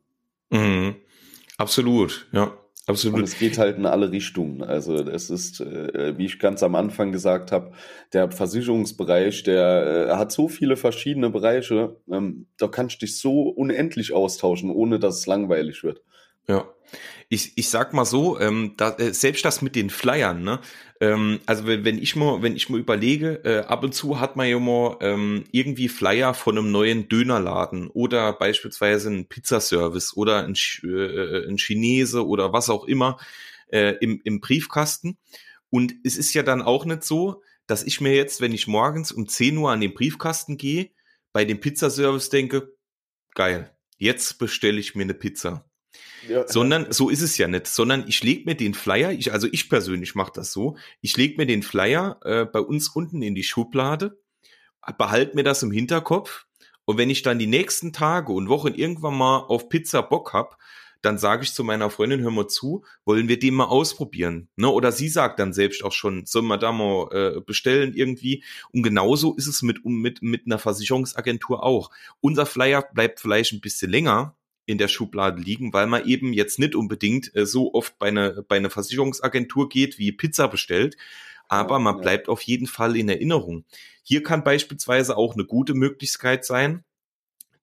Ne? 0.51 0.59
Mhm. 0.59 0.97
Absolut, 1.57 2.29
ja. 2.33 2.53
Absolut. 2.88 3.18
Und 3.18 3.24
es 3.24 3.37
geht 3.37 3.59
halt 3.59 3.77
in 3.77 3.85
alle 3.85 4.11
Richtungen. 4.11 4.62
Also 4.62 4.94
es 4.96 5.29
ist, 5.29 5.61
äh, 5.61 6.16
wie 6.16 6.24
ich 6.24 6.38
ganz 6.38 6.62
am 6.62 6.74
Anfang 6.74 7.12
gesagt 7.12 7.53
habe, 7.53 7.72
der 8.14 8.31
Versicherungsbereich, 8.31 9.42
der 9.42 10.09
äh, 10.11 10.16
hat 10.16 10.33
so 10.33 10.48
viele 10.48 10.77
verschiedene 10.77 11.29
Bereiche, 11.29 12.01
ähm, 12.11 12.46
da 12.57 12.66
kannst 12.68 12.96
du 12.96 13.07
dich 13.07 13.18
so 13.18 13.42
unendlich 13.42 14.14
austauschen, 14.14 14.70
ohne 14.70 14.98
dass 14.98 15.18
es 15.18 15.27
langweilig 15.27 15.85
wird. 15.85 16.03
Ja. 16.49 16.73
Ich, 17.29 17.53
ich 17.57 17.69
sag 17.69 17.93
mal 17.93 18.07
so, 18.07 18.41
ähm, 18.41 18.73
da, 18.79 18.97
äh, 18.97 19.13
selbst 19.13 19.45
das 19.45 19.61
mit 19.61 19.77
den 19.77 19.91
Flyern, 19.91 20.43
ne? 20.43 20.61
Ähm, 21.01 21.41
also 21.45 21.67
wenn, 21.67 21.85
wenn 21.85 21.99
ich 21.99 22.17
mal, 22.17 22.43
wenn 22.43 22.57
ich 22.57 22.71
mal 22.71 22.81
überlege, 22.81 23.43
äh, 23.45 23.59
ab 23.67 23.85
und 23.85 23.95
zu 23.95 24.19
hat 24.19 24.37
man 24.37 24.49
ja 24.49 24.59
mal 24.59 24.97
ähm, 25.03 25.45
irgendwie 25.53 25.89
Flyer 25.89 26.33
von 26.33 26.57
einem 26.57 26.71
neuen 26.71 27.09
Dönerladen 27.09 27.89
oder 27.89 28.33
beispielsweise 28.33 29.11
einen 29.11 29.29
Pizzaservice 29.29 30.17
oder 30.17 30.45
ein, 30.45 30.55
äh, 30.85 31.47
ein 31.47 31.59
Chinese 31.59 32.27
oder 32.27 32.55
was 32.55 32.71
auch 32.71 32.87
immer 32.87 33.19
äh, 33.69 33.95
im, 34.01 34.21
im 34.25 34.41
Briefkasten. 34.41 35.19
Und 35.71 35.95
es 36.05 36.17
ist 36.17 36.33
ja 36.33 36.43
dann 36.43 36.63
auch 36.63 36.87
nicht 36.87 37.05
so, 37.05 37.43
dass 37.67 37.85
ich 37.85 38.01
mir 38.01 38.15
jetzt, 38.15 38.41
wenn 38.41 38.53
ich 38.53 38.67
morgens 38.67 39.13
um 39.13 39.29
10 39.29 39.59
Uhr 39.59 39.71
an 39.71 39.83
den 39.83 39.93
Briefkasten 39.93 40.57
gehe, 40.57 40.91
bei 41.35 41.45
dem 41.45 41.61
Pizzaservice 41.61 42.31
denke, 42.31 42.73
geil, 43.35 43.77
jetzt 43.99 44.39
bestelle 44.39 44.81
ich 44.81 44.95
mir 44.95 45.03
eine 45.03 45.15
Pizza 45.15 45.67
Sondern 46.46 46.90
so 46.90 47.09
ist 47.09 47.22
es 47.22 47.38
ja 47.38 47.48
nicht, 47.48 47.66
sondern 47.66 48.04
ich 48.07 48.22
leg 48.22 48.46
mir 48.46 48.54
den 48.54 48.74
Flyer, 48.74 49.12
ich, 49.12 49.33
also 49.33 49.48
ich 49.50 49.68
persönlich 49.68 50.14
mache 50.14 50.33
das 50.35 50.52
so, 50.52 50.76
ich 51.00 51.16
leg 51.16 51.38
mir 51.38 51.46
den 51.46 51.62
Flyer 51.62 52.20
äh, 52.24 52.44
bei 52.44 52.61
uns 52.61 52.88
unten 52.88 53.22
in 53.22 53.35
die 53.35 53.44
Schublade, 53.44 54.18
behalte 54.96 55.37
mir 55.37 55.44
das 55.44 55.62
im 55.62 55.70
Hinterkopf 55.70 56.46
und 56.88 56.96
wenn 56.96 57.11
ich 57.11 57.20
dann 57.20 57.38
die 57.38 57.46
nächsten 57.46 57.92
Tage 57.92 58.33
und 58.33 58.48
Wochen 58.48 58.72
irgendwann 58.72 59.14
mal 59.14 59.40
auf 59.40 59.68
Pizza 59.68 60.00
Bock 60.00 60.33
hab, 60.33 60.57
dann 61.02 61.18
sage 61.18 61.42
ich 61.42 61.52
zu 61.52 61.62
meiner 61.62 61.90
Freundin, 61.90 62.22
hör 62.22 62.31
mal 62.31 62.48
zu, 62.48 62.83
wollen 63.04 63.28
wir 63.28 63.38
den 63.38 63.52
mal 63.52 63.66
ausprobieren? 63.66 64.48
Ne? 64.57 64.70
Oder 64.70 64.90
sie 64.90 65.11
sagt 65.11 65.38
dann 65.38 65.52
selbst 65.52 65.85
auch 65.85 65.92
schon, 65.92 66.24
sollen 66.24 66.46
wir 66.46 66.57
da 66.57 66.72
mal 66.72 67.09
äh, 67.12 67.40
bestellen 67.42 67.92
irgendwie? 67.92 68.42
Und 68.72 68.85
genauso 68.85 69.35
ist 69.35 69.48
es 69.48 69.61
mit, 69.61 69.85
mit, 69.85 70.22
mit 70.22 70.46
einer 70.46 70.59
Versicherungsagentur 70.59 71.62
auch. 71.62 71.90
Unser 72.22 72.46
Flyer 72.46 72.81
bleibt 72.81 73.20
vielleicht 73.20 73.52
ein 73.52 73.61
bisschen 73.61 73.90
länger, 73.90 74.38
in 74.68 74.76
der 74.76 74.88
Schublade 74.88 75.40
liegen, 75.40 75.72
weil 75.72 75.87
man 75.87 76.07
eben 76.07 76.35
jetzt 76.35 76.59
nicht 76.59 76.74
unbedingt 76.74 77.35
äh, 77.35 77.46
so 77.46 77.72
oft 77.72 77.98
bei 77.98 78.09
einer 78.09 78.42
bei 78.42 78.57
einer 78.57 78.68
Versicherungsagentur 78.68 79.70
geht, 79.70 79.98
wie 79.98 80.12
Pizza 80.12 80.46
bestellt, 80.46 80.96
aber 81.48 81.78
man 81.78 82.00
bleibt 82.02 82.28
auf 82.28 82.42
jeden 82.42 82.66
Fall 82.66 82.94
in 82.94 83.09
Erinnerung. 83.09 83.64
Hier 84.02 84.22
kann 84.22 84.44
beispielsweise 84.44 85.16
auch 85.16 85.35
eine 85.35 85.46
gute 85.46 85.72
Möglichkeit 85.72 86.44
sein, 86.44 86.85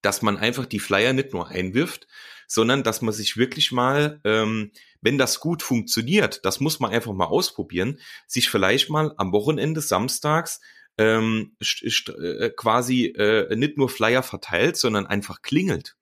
dass 0.02 0.20
man 0.20 0.36
einfach 0.36 0.66
die 0.66 0.80
Flyer 0.80 1.12
nicht 1.12 1.32
nur 1.32 1.46
einwirft, 1.48 2.08
sondern 2.48 2.82
dass 2.82 3.02
man 3.02 3.14
sich 3.14 3.36
wirklich 3.36 3.70
mal, 3.70 4.20
ähm, 4.24 4.72
wenn 5.00 5.16
das 5.16 5.38
gut 5.38 5.62
funktioniert, 5.62 6.44
das 6.44 6.58
muss 6.58 6.80
man 6.80 6.90
einfach 6.90 7.12
mal 7.12 7.26
ausprobieren, 7.26 8.00
sich 8.26 8.50
vielleicht 8.50 8.90
mal 8.90 9.14
am 9.16 9.30
Wochenende 9.30 9.80
samstags 9.80 10.60
ähm, 10.98 11.56
äh, 11.60 12.50
quasi 12.50 13.06
äh, 13.06 13.54
nicht 13.54 13.78
nur 13.78 13.88
Flyer 13.88 14.24
verteilt, 14.24 14.76
sondern 14.76 15.06
einfach 15.06 15.42
klingelt 15.42 15.96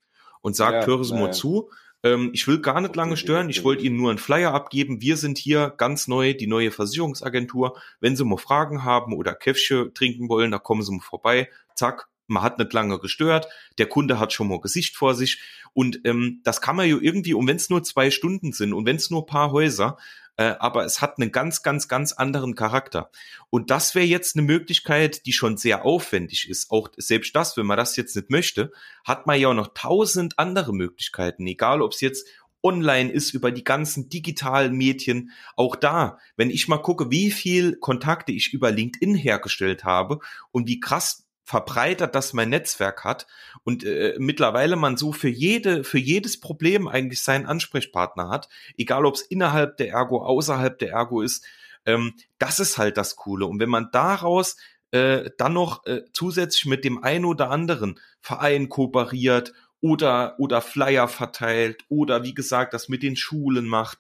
und 0.45 0.55
sagt, 0.55 0.83
ja, 0.83 0.87
höre 0.87 1.03
Sie 1.05 1.15
mal 1.15 1.33
zu, 1.33 1.71
ähm, 2.03 2.31
ich 2.35 2.47
will 2.47 2.61
gar 2.61 2.83
nicht 2.83 2.95
lange 2.95 3.17
stören, 3.17 3.49
ich 3.49 3.65
wollte 3.65 3.83
Ihnen 3.83 3.97
nur 3.97 4.11
einen 4.11 4.19
Flyer 4.19 4.53
abgeben. 4.53 5.01
Wir 5.01 5.17
sind 5.17 5.39
hier 5.39 5.73
ganz 5.79 6.07
neu, 6.07 6.35
die 6.35 6.47
neue 6.47 6.71
Versicherungsagentur. 6.71 7.81
Wenn 7.99 8.15
Sie 8.15 8.27
mal 8.27 8.37
Fragen 8.37 8.85
haben 8.85 9.15
oder 9.15 9.35
Käffchen 9.35 9.95
trinken 9.95 10.29
wollen, 10.29 10.51
da 10.51 10.59
kommen 10.59 10.83
Sie 10.83 10.93
mal 10.93 11.01
vorbei. 11.01 11.49
Zack, 11.75 12.09
man 12.27 12.43
hat 12.43 12.59
nicht 12.59 12.75
lange 12.75 12.99
gestört, 12.99 13.49
der 13.79 13.87
Kunde 13.87 14.19
hat 14.19 14.35
schon 14.35 14.49
mal 14.49 14.61
Gesicht 14.61 14.97
vor 14.97 15.15
sich 15.15 15.41
und 15.73 16.01
ähm, 16.05 16.41
das 16.45 16.61
kann 16.61 16.77
man 16.77 16.89
ja 16.89 16.99
irgendwie, 17.01 17.33
und 17.33 17.47
wenn 17.47 17.57
es 17.57 17.71
nur 17.71 17.83
zwei 17.83 18.11
Stunden 18.11 18.53
sind 18.53 18.75
und 18.75 18.85
wenn 18.85 18.97
es 18.97 19.11
nur 19.11 19.25
paar 19.25 19.51
Häuser, 19.51 19.97
äh, 20.37 20.55
aber 20.59 20.85
es 20.85 21.01
hat 21.01 21.19
einen 21.19 21.33
ganz, 21.33 21.63
ganz, 21.63 21.89
ganz 21.89 22.13
anderen 22.13 22.55
Charakter. 22.55 23.11
Und 23.51 23.71
das 23.71 23.95
wäre 23.95 24.07
jetzt 24.07 24.37
eine 24.37 24.47
Möglichkeit, 24.47 25.27
die 25.27 25.33
schon 25.33 25.57
sehr 25.57 25.85
aufwendig 25.85 26.49
ist. 26.49 26.71
Auch 26.71 26.89
selbst 26.97 27.37
das, 27.37 27.57
wenn 27.57 27.67
man 27.67 27.77
das 27.77 27.97
jetzt 27.97 28.17
nicht 28.17 28.31
möchte, 28.31 28.73
hat 29.05 29.27
man 29.27 29.39
ja 29.39 29.49
auch 29.49 29.55
noch 29.55 29.75
tausend 29.75 30.39
andere 30.39 30.73
Möglichkeiten, 30.73 31.47
egal 31.47 31.83
ob 31.83 31.93
es 31.93 32.01
jetzt 32.01 32.27
online 32.65 33.13
ist 33.13 33.35
über 33.35 33.53
die 33.53 33.63
ganzen 33.63 34.09
digitalen 34.09 34.75
Medien. 34.75 35.31
Auch 35.55 35.77
da, 35.77 36.19
wenn 36.37 36.51
ich 36.51 36.67
mal 36.67 36.79
gucke, 36.79 37.11
wie 37.11 37.31
viel 37.31 37.77
Kontakte 37.77 38.33
ich 38.33 38.53
über 38.53 38.71
LinkedIn 38.71 39.15
hergestellt 39.15 39.85
habe 39.85 40.19
und 40.51 40.67
wie 40.67 40.81
krass 40.81 41.24
verbreitert 41.45 42.15
das 42.15 42.33
mein 42.33 42.49
Netzwerk 42.49 43.05
hat 43.05 43.27
und 43.65 43.85
äh, 43.85 44.15
mittlerweile 44.19 44.77
man 44.77 44.97
so 44.97 45.13
für 45.13 45.29
jede 45.29 45.85
für 45.85 45.99
jedes 45.99 46.41
Problem 46.41 46.89
eigentlich 46.89 47.23
seinen 47.23 47.47
Ansprechpartner 47.47 48.29
hat, 48.31 48.49
egal 48.77 49.05
ob 49.05 49.15
es 49.15 49.23
innerhalb 49.23 49.77
der 49.77 49.91
Ergo, 49.91 50.25
außerhalb 50.25 50.79
der 50.79 50.91
Ergo 50.93 51.21
ist. 51.21 51.45
Ähm, 51.87 52.15
das 52.39 52.61
ist 52.61 52.79
halt 52.79 52.97
das 52.97 53.17
Coole. 53.17 53.47
Und 53.47 53.61
wenn 53.61 53.69
man 53.69 53.91
daraus 53.93 54.57
äh, 54.91 55.31
dann 55.37 55.53
noch 55.53 55.85
äh, 55.87 56.03
zusätzlich 56.13 56.65
mit 56.67 56.85
dem 56.85 57.03
einen 57.03 57.27
oder 57.27 57.51
anderen 57.51 58.01
Verein 58.21 58.69
kooperiert 58.71 59.53
oder, 59.81 60.37
oder 60.39 60.63
Flyer 60.63 61.09
verteilt 61.09 61.85
oder 61.89 62.23
wie 62.23 62.35
gesagt 62.35 62.73
das 62.73 62.89
mit 62.89 63.03
den 63.03 63.17
Schulen 63.17 63.67
macht, 63.67 63.99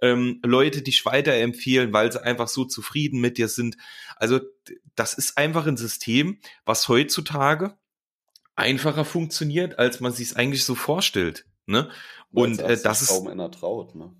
ähm, 0.00 0.40
Leute 0.44 0.82
dich 0.82 1.04
weiterempfehlen, 1.04 1.92
weil 1.92 2.12
sie 2.12 2.22
einfach 2.22 2.48
so 2.48 2.64
zufrieden 2.64 3.20
mit 3.20 3.38
dir 3.38 3.48
sind. 3.48 3.76
Also 4.16 4.40
das 4.94 5.14
ist 5.14 5.38
einfach 5.38 5.66
ein 5.66 5.76
System, 5.76 6.38
was 6.64 6.88
heutzutage 6.88 7.76
einfacher 8.54 9.04
funktioniert, 9.04 9.78
als 9.78 10.00
man 10.00 10.12
sich 10.12 10.28
es 10.28 10.36
eigentlich 10.36 10.64
so 10.64 10.74
vorstellt. 10.74 11.46
Ne? 11.66 11.90
Und 12.32 12.60
äh, 12.60 12.78
das 12.82 13.02
ist 13.02 13.08
kaum 13.08 13.28
einer 13.28 13.50
traut. 13.50 13.94
Ne? 13.94 14.12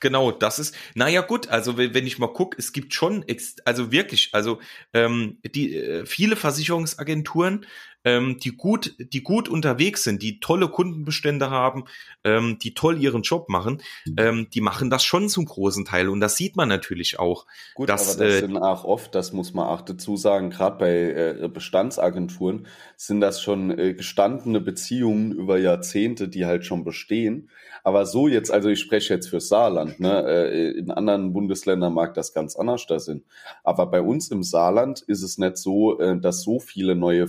Genau, 0.00 0.32
das 0.32 0.58
ist, 0.58 0.74
naja 0.94 1.20
gut, 1.20 1.48
also 1.48 1.76
wenn, 1.76 2.06
ich 2.06 2.18
mal 2.18 2.32
gucke, 2.32 2.56
es 2.58 2.72
gibt 2.72 2.94
schon, 2.94 3.24
also 3.66 3.92
wirklich, 3.92 4.30
also 4.32 4.58
ähm, 4.94 5.38
die 5.44 5.76
äh, 5.76 6.06
viele 6.06 6.36
Versicherungsagenturen 6.36 7.66
ähm, 8.04 8.38
die 8.38 8.56
gut, 8.56 8.94
die 8.98 9.22
gut 9.22 9.48
unterwegs 9.48 10.04
sind, 10.04 10.22
die 10.22 10.40
tolle 10.40 10.68
Kundenbestände 10.68 11.50
haben, 11.50 11.84
ähm, 12.24 12.58
die 12.62 12.74
toll 12.74 13.00
ihren 13.00 13.22
Job 13.22 13.48
machen, 13.48 13.82
mhm. 14.06 14.14
ähm, 14.16 14.46
die 14.52 14.60
machen 14.60 14.90
das 14.90 15.04
schon 15.04 15.28
zum 15.28 15.44
großen 15.44 15.84
Teil 15.84 16.08
und 16.08 16.20
das 16.20 16.36
sieht 16.36 16.56
man 16.56 16.68
natürlich 16.68 17.18
auch. 17.18 17.46
Gut, 17.74 17.88
dass, 17.88 18.16
aber 18.16 18.26
das 18.26 18.34
äh, 18.34 18.40
sind 18.40 18.56
auch 18.56 18.84
oft, 18.84 19.14
das 19.14 19.32
muss 19.32 19.52
man 19.54 19.66
auch 19.66 19.82
dazu 19.82 20.16
sagen, 20.16 20.50
gerade 20.50 20.78
bei 20.78 21.44
äh, 21.44 21.48
Bestandsagenturen 21.48 22.66
sind 22.96 23.20
das 23.20 23.42
schon 23.42 23.76
äh, 23.78 23.94
gestandene 23.94 24.60
Beziehungen 24.60 25.32
über 25.32 25.58
Jahrzehnte, 25.58 26.28
die 26.28 26.46
halt 26.46 26.64
schon 26.64 26.84
bestehen. 26.84 27.50
Aber 27.82 28.06
so 28.06 28.28
jetzt, 28.28 28.50
also 28.50 28.68
ich 28.68 28.80
spreche 28.80 29.14
jetzt 29.14 29.28
für 29.28 29.40
Saarland, 29.40 30.00
ne? 30.00 30.24
Äh, 30.26 30.70
in 30.72 30.90
anderen 30.90 31.32
Bundesländern 31.32 31.94
mag 31.94 32.14
das 32.14 32.34
ganz 32.34 32.56
anders 32.56 32.86
da 32.86 32.98
sein. 32.98 33.22
Aber 33.64 33.86
bei 33.86 34.02
uns 34.02 34.30
im 34.30 34.42
Saarland 34.42 35.00
ist 35.00 35.22
es 35.22 35.38
nicht 35.38 35.56
so, 35.56 35.98
äh, 35.98 36.18
dass 36.18 36.42
so 36.42 36.60
viele 36.60 36.94
neue 36.94 37.26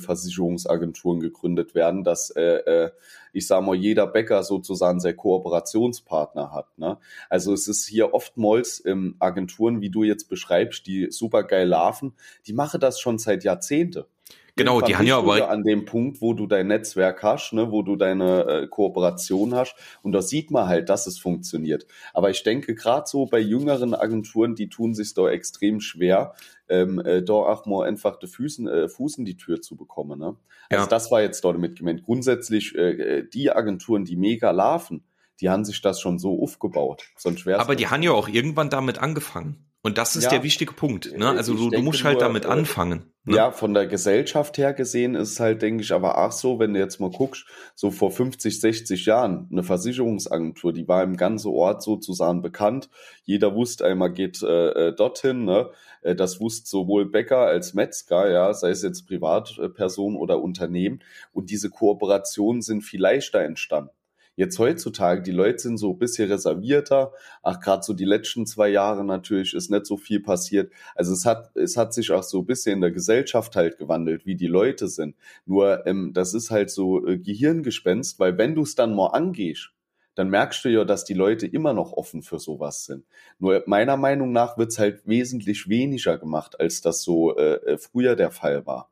Versicherungsagenturen 0.61 1.19
gegründet 1.19 1.75
werden, 1.75 2.03
dass 2.03 2.29
äh, 2.31 2.41
äh, 2.41 2.91
ich 3.33 3.47
sage 3.47 3.65
mal, 3.65 3.75
jeder 3.75 4.07
Bäcker 4.07 4.43
sozusagen 4.43 4.99
sehr 4.99 5.15
Kooperationspartner 5.15 6.51
hat. 6.51 6.77
Ne? 6.77 6.97
Also 7.29 7.53
es 7.53 7.67
ist 7.67 7.87
hier 7.87 8.13
oftmals 8.13 8.83
ähm, 8.85 9.15
Agenturen, 9.19 9.81
wie 9.81 9.89
du 9.89 10.03
jetzt 10.03 10.27
beschreibst, 10.29 10.85
die 10.87 11.07
super 11.11 11.43
geil 11.43 11.67
laufen, 11.67 12.13
die 12.45 12.53
machen 12.53 12.79
das 12.79 12.99
schon 12.99 13.17
seit 13.17 13.43
Jahrzehnte. 13.43 14.07
Genau, 14.55 14.81
die 14.81 14.95
haben 14.95 15.05
ja 15.05 15.17
aber 15.17 15.49
an 15.49 15.63
dem 15.63 15.85
Punkt, 15.85 16.21
wo 16.21 16.33
du 16.33 16.47
dein 16.47 16.67
Netzwerk 16.67 17.23
hast, 17.23 17.53
ne, 17.53 17.71
wo 17.71 17.81
du 17.81 17.95
deine 17.95 18.45
äh, 18.45 18.67
Kooperation 18.67 19.55
hast 19.55 19.75
und 20.03 20.11
da 20.11 20.21
sieht 20.21 20.51
man 20.51 20.67
halt, 20.67 20.89
dass 20.89 21.07
es 21.07 21.19
funktioniert. 21.19 21.85
Aber 22.13 22.29
ich 22.29 22.43
denke 22.43 22.75
gerade 22.75 23.07
so 23.07 23.25
bei 23.25 23.39
jüngeren 23.39 23.93
Agenturen, 23.93 24.55
die 24.55 24.69
tun 24.69 24.93
sich 24.93 25.13
da 25.13 25.29
extrem 25.29 25.79
schwer, 25.79 26.33
ähm, 26.69 26.99
äh, 26.99 27.21
da 27.21 27.33
auch 27.33 27.65
mal 27.65 27.87
einfach 27.87 28.17
die 28.17 28.27
Füßen, 28.27 28.67
äh, 28.67 28.89
Fuß 28.89 29.17
in 29.17 29.25
die 29.25 29.37
Tür 29.37 29.61
zu 29.61 29.75
bekommen. 29.75 30.19
Ne? 30.19 30.35
Also 30.69 30.83
ja. 30.83 30.87
das 30.87 31.11
war 31.11 31.21
jetzt 31.21 31.43
dort 31.43 31.57
mit 31.57 31.77
gemeint. 31.77 32.03
Grundsätzlich 32.03 32.75
äh, 32.75 33.19
äh, 33.19 33.29
die 33.29 33.51
Agenturen, 33.51 34.05
die 34.05 34.15
mega 34.15 34.51
laufen, 34.51 35.03
die 35.39 35.49
haben 35.49 35.65
sich 35.65 35.81
das 35.81 35.99
schon 35.99 36.19
so 36.19 36.41
aufgebaut. 36.41 37.03
Sonst 37.17 37.47
aber 37.47 37.75
die 37.75 37.87
haben 37.87 38.03
ja 38.03 38.11
auch 38.11 38.27
irgendwann 38.27 38.69
damit 38.69 38.99
angefangen. 38.99 39.70
Und 39.83 39.97
das 39.97 40.15
ist 40.15 40.25
ja, 40.25 40.29
der 40.29 40.43
wichtige 40.43 40.73
Punkt. 40.73 41.17
Ne? 41.17 41.27
Also 41.27 41.55
du, 41.55 41.71
du 41.71 41.81
musst 41.81 42.03
halt 42.03 42.19
nur, 42.19 42.21
damit 42.21 42.45
äh, 42.45 42.49
anfangen. 42.49 43.11
Ne? 43.23 43.37
Ja, 43.37 43.51
von 43.51 43.73
der 43.73 43.87
Gesellschaft 43.87 44.59
her 44.59 44.73
gesehen 44.73 45.15
ist 45.15 45.31
es 45.31 45.39
halt, 45.39 45.63
denke 45.63 45.83
ich, 45.83 45.91
aber 45.91 46.19
auch 46.19 46.31
so, 46.31 46.59
wenn 46.59 46.73
du 46.73 46.79
jetzt 46.79 46.99
mal 46.99 47.09
guckst, 47.09 47.47
so 47.73 47.89
vor 47.89 48.11
50, 48.11 48.61
60 48.61 49.05
Jahren, 49.07 49.47
eine 49.51 49.63
Versicherungsagentur, 49.63 50.71
die 50.71 50.87
war 50.87 51.03
im 51.03 51.17
ganzen 51.17 51.49
Ort 51.49 51.81
sozusagen 51.81 52.43
bekannt. 52.43 52.89
Jeder 53.23 53.55
wusste 53.55 53.85
einmal 53.85 54.11
geht 54.13 54.43
äh, 54.43 54.89
äh 54.89 54.95
dorthin. 54.95 55.45
Ne? 55.45 55.71
Äh, 56.01 56.15
das 56.15 56.39
wusste 56.39 56.69
sowohl 56.69 57.09
Bäcker 57.09 57.39
als 57.39 57.73
Metzger, 57.73 58.29
ja, 58.29 58.53
sei 58.53 58.69
es 58.69 58.83
jetzt 58.83 59.07
Privatperson 59.07 60.15
oder 60.15 60.41
Unternehmen. 60.41 61.03
Und 61.31 61.49
diese 61.49 61.71
Kooperationen 61.71 62.61
sind 62.61 62.83
viel 62.83 63.01
leichter 63.01 63.39
entstanden. 63.39 63.91
Jetzt 64.35 64.57
heutzutage, 64.59 65.21
die 65.21 65.31
Leute 65.31 65.59
sind 65.59 65.77
so 65.77 65.91
ein 65.91 65.99
bisschen 65.99 66.29
reservierter. 66.31 67.11
Ach, 67.43 67.59
gerade 67.59 67.83
so 67.83 67.93
die 67.93 68.05
letzten 68.05 68.45
zwei 68.45 68.69
Jahre 68.69 69.03
natürlich 69.03 69.53
ist 69.53 69.69
nicht 69.69 69.85
so 69.85 69.97
viel 69.97 70.21
passiert. 70.21 70.71
Also 70.95 71.13
es 71.13 71.25
hat, 71.25 71.55
es 71.55 71.75
hat 71.75 71.93
sich 71.93 72.11
auch 72.11 72.23
so 72.23 72.39
ein 72.39 72.45
bisschen 72.45 72.75
in 72.75 72.81
der 72.81 72.91
Gesellschaft 72.91 73.55
halt 73.55 73.77
gewandelt, 73.77 74.25
wie 74.25 74.35
die 74.35 74.47
Leute 74.47 74.87
sind. 74.87 75.15
Nur 75.45 75.85
ähm, 75.85 76.11
das 76.13 76.33
ist 76.33 76.49
halt 76.49 76.69
so 76.69 77.05
äh, 77.05 77.17
Gehirngespenst, 77.17 78.19
weil 78.19 78.37
wenn 78.37 78.55
du 78.55 78.61
es 78.63 78.75
dann 78.75 78.95
mal 78.95 79.07
angehst, 79.07 79.71
dann 80.15 80.29
merkst 80.29 80.65
du 80.65 80.69
ja, 80.69 80.85
dass 80.85 81.05
die 81.05 81.13
Leute 81.13 81.47
immer 81.47 81.73
noch 81.73 81.93
offen 81.93 82.21
für 82.21 82.39
sowas 82.39 82.85
sind. 82.85 83.05
Nur 83.39 83.63
meiner 83.65 83.97
Meinung 83.97 84.31
nach 84.31 84.57
wird's 84.57 84.79
halt 84.79 85.07
wesentlich 85.07 85.69
weniger 85.69 86.17
gemacht, 86.17 86.59
als 86.59 86.81
das 86.81 87.01
so 87.03 87.35
äh, 87.37 87.55
äh 87.65 87.77
früher 87.77 88.15
der 88.15 88.31
Fall 88.31 88.65
war. 88.65 88.90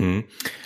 Mhm. 0.00 0.24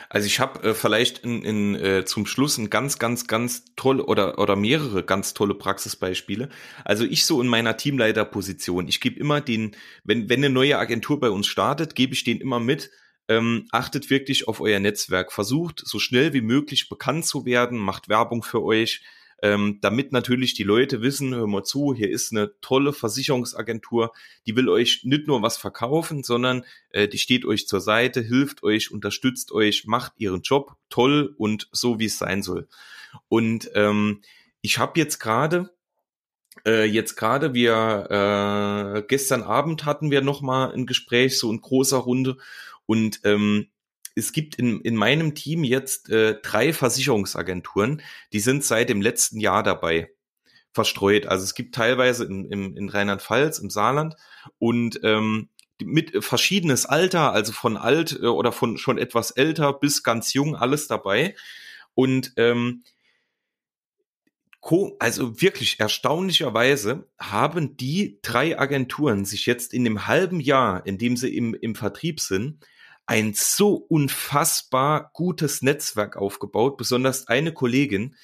Also 0.08 0.26
ich 0.26 0.40
habe 0.40 0.70
äh, 0.70 0.74
vielleicht 0.74 1.18
in, 1.18 1.42
in, 1.42 1.74
äh, 1.76 2.04
zum 2.04 2.26
Schluss 2.26 2.58
ein 2.58 2.68
ganz, 2.68 2.98
ganz, 2.98 3.26
ganz 3.26 3.64
toll 3.76 4.00
oder, 4.00 4.38
oder 4.38 4.56
mehrere 4.56 5.04
ganz 5.04 5.34
tolle 5.34 5.54
Praxisbeispiele. 5.54 6.48
Also 6.84 7.04
ich 7.04 7.24
so 7.24 7.40
in 7.40 7.48
meiner 7.48 7.76
Teamleiterposition, 7.76 8.88
ich 8.88 9.00
gebe 9.00 9.20
immer 9.20 9.40
den, 9.40 9.76
wenn, 10.04 10.28
wenn 10.28 10.40
eine 10.40 10.50
neue 10.50 10.78
Agentur 10.78 11.20
bei 11.20 11.30
uns 11.30 11.46
startet, 11.46 11.94
gebe 11.94 12.12
ich 12.12 12.24
den 12.24 12.40
immer 12.40 12.60
mit, 12.60 12.90
ähm, 13.28 13.68
achtet 13.70 14.10
wirklich 14.10 14.48
auf 14.48 14.60
euer 14.60 14.80
Netzwerk, 14.80 15.32
versucht 15.32 15.80
so 15.84 16.00
schnell 16.00 16.32
wie 16.32 16.40
möglich 16.40 16.88
bekannt 16.88 17.24
zu 17.24 17.44
werden, 17.44 17.78
macht 17.78 18.08
Werbung 18.08 18.42
für 18.42 18.62
euch, 18.62 19.02
ähm, 19.42 19.78
damit 19.80 20.12
natürlich 20.12 20.54
die 20.54 20.62
Leute 20.62 21.02
wissen, 21.02 21.34
hör 21.34 21.46
mal 21.46 21.64
zu, 21.64 21.94
hier 21.94 22.10
ist 22.10 22.32
eine 22.32 22.52
tolle 22.60 22.92
Versicherungsagentur, 22.92 24.12
die 24.46 24.56
will 24.56 24.68
euch 24.68 25.02
nicht 25.04 25.26
nur 25.26 25.42
was 25.42 25.56
verkaufen, 25.56 26.22
sondern 26.22 26.64
äh, 26.90 27.08
die 27.08 27.18
steht 27.18 27.44
euch 27.44 27.66
zur 27.66 27.80
Seite, 27.80 28.20
hilft 28.20 28.62
euch, 28.62 28.90
unterstützt 28.90 29.52
euch, 29.52 29.86
macht 29.86 30.12
ihren 30.18 30.42
Job 30.42 30.76
toll 30.88 31.34
und 31.38 31.68
so, 31.72 31.98
wie 31.98 32.06
es 32.06 32.18
sein 32.18 32.42
soll. 32.42 32.68
Und 33.28 33.70
ähm, 33.74 34.20
ich 34.60 34.78
habe 34.78 34.98
jetzt 35.00 35.18
gerade 35.18 35.70
äh, 36.66 36.84
jetzt 36.84 37.16
gerade 37.16 37.54
wir 37.54 38.96
äh, 38.98 39.02
gestern 39.08 39.42
Abend 39.42 39.84
hatten 39.84 40.10
wir 40.10 40.20
noch 40.20 40.42
mal 40.42 40.72
ein 40.72 40.86
Gespräch 40.86 41.38
so 41.38 41.50
in 41.50 41.60
großer 41.60 41.98
Runde 41.98 42.36
und 42.86 43.20
ähm, 43.24 43.68
es 44.14 44.32
gibt 44.32 44.56
in, 44.56 44.80
in 44.80 44.96
meinem 44.96 45.34
Team 45.34 45.64
jetzt 45.64 46.10
äh, 46.10 46.40
drei 46.42 46.72
Versicherungsagenturen, 46.72 48.02
die 48.32 48.40
sind 48.40 48.64
seit 48.64 48.88
dem 48.88 49.00
letzten 49.00 49.40
Jahr 49.40 49.62
dabei 49.62 50.10
verstreut. 50.72 51.26
Also 51.26 51.44
es 51.44 51.54
gibt 51.54 51.74
teilweise 51.74 52.24
in, 52.24 52.44
in, 52.44 52.76
in 52.76 52.88
Rheinland-Pfalz, 52.88 53.58
im 53.58 53.70
Saarland 53.70 54.16
und 54.58 55.00
ähm, 55.02 55.48
mit 55.82 56.24
verschiedenes 56.24 56.86
Alter, 56.86 57.32
also 57.32 57.52
von 57.52 57.76
alt 57.76 58.18
äh, 58.20 58.26
oder 58.26 58.52
von 58.52 58.78
schon 58.78 58.98
etwas 58.98 59.30
älter 59.30 59.72
bis 59.72 60.02
ganz 60.02 60.32
jung, 60.32 60.56
alles 60.56 60.86
dabei. 60.88 61.34
Und 61.94 62.32
ähm, 62.36 62.84
also 64.98 65.40
wirklich 65.40 65.80
erstaunlicherweise 65.80 67.08
haben 67.18 67.76
die 67.76 68.18
drei 68.22 68.58
Agenturen 68.58 69.24
sich 69.24 69.46
jetzt 69.46 69.72
in 69.72 69.84
dem 69.84 70.06
halben 70.06 70.38
Jahr, 70.38 70.86
in 70.86 70.98
dem 70.98 71.16
sie 71.16 71.34
im, 71.34 71.54
im 71.54 71.74
Vertrieb 71.74 72.20
sind, 72.20 72.64
ein 73.10 73.34
so 73.34 73.74
unfassbar 73.74 75.10
gutes 75.14 75.62
Netzwerk 75.62 76.16
aufgebaut, 76.16 76.76
besonders 76.76 77.26
eine 77.26 77.52
Kollegin, 77.52 78.14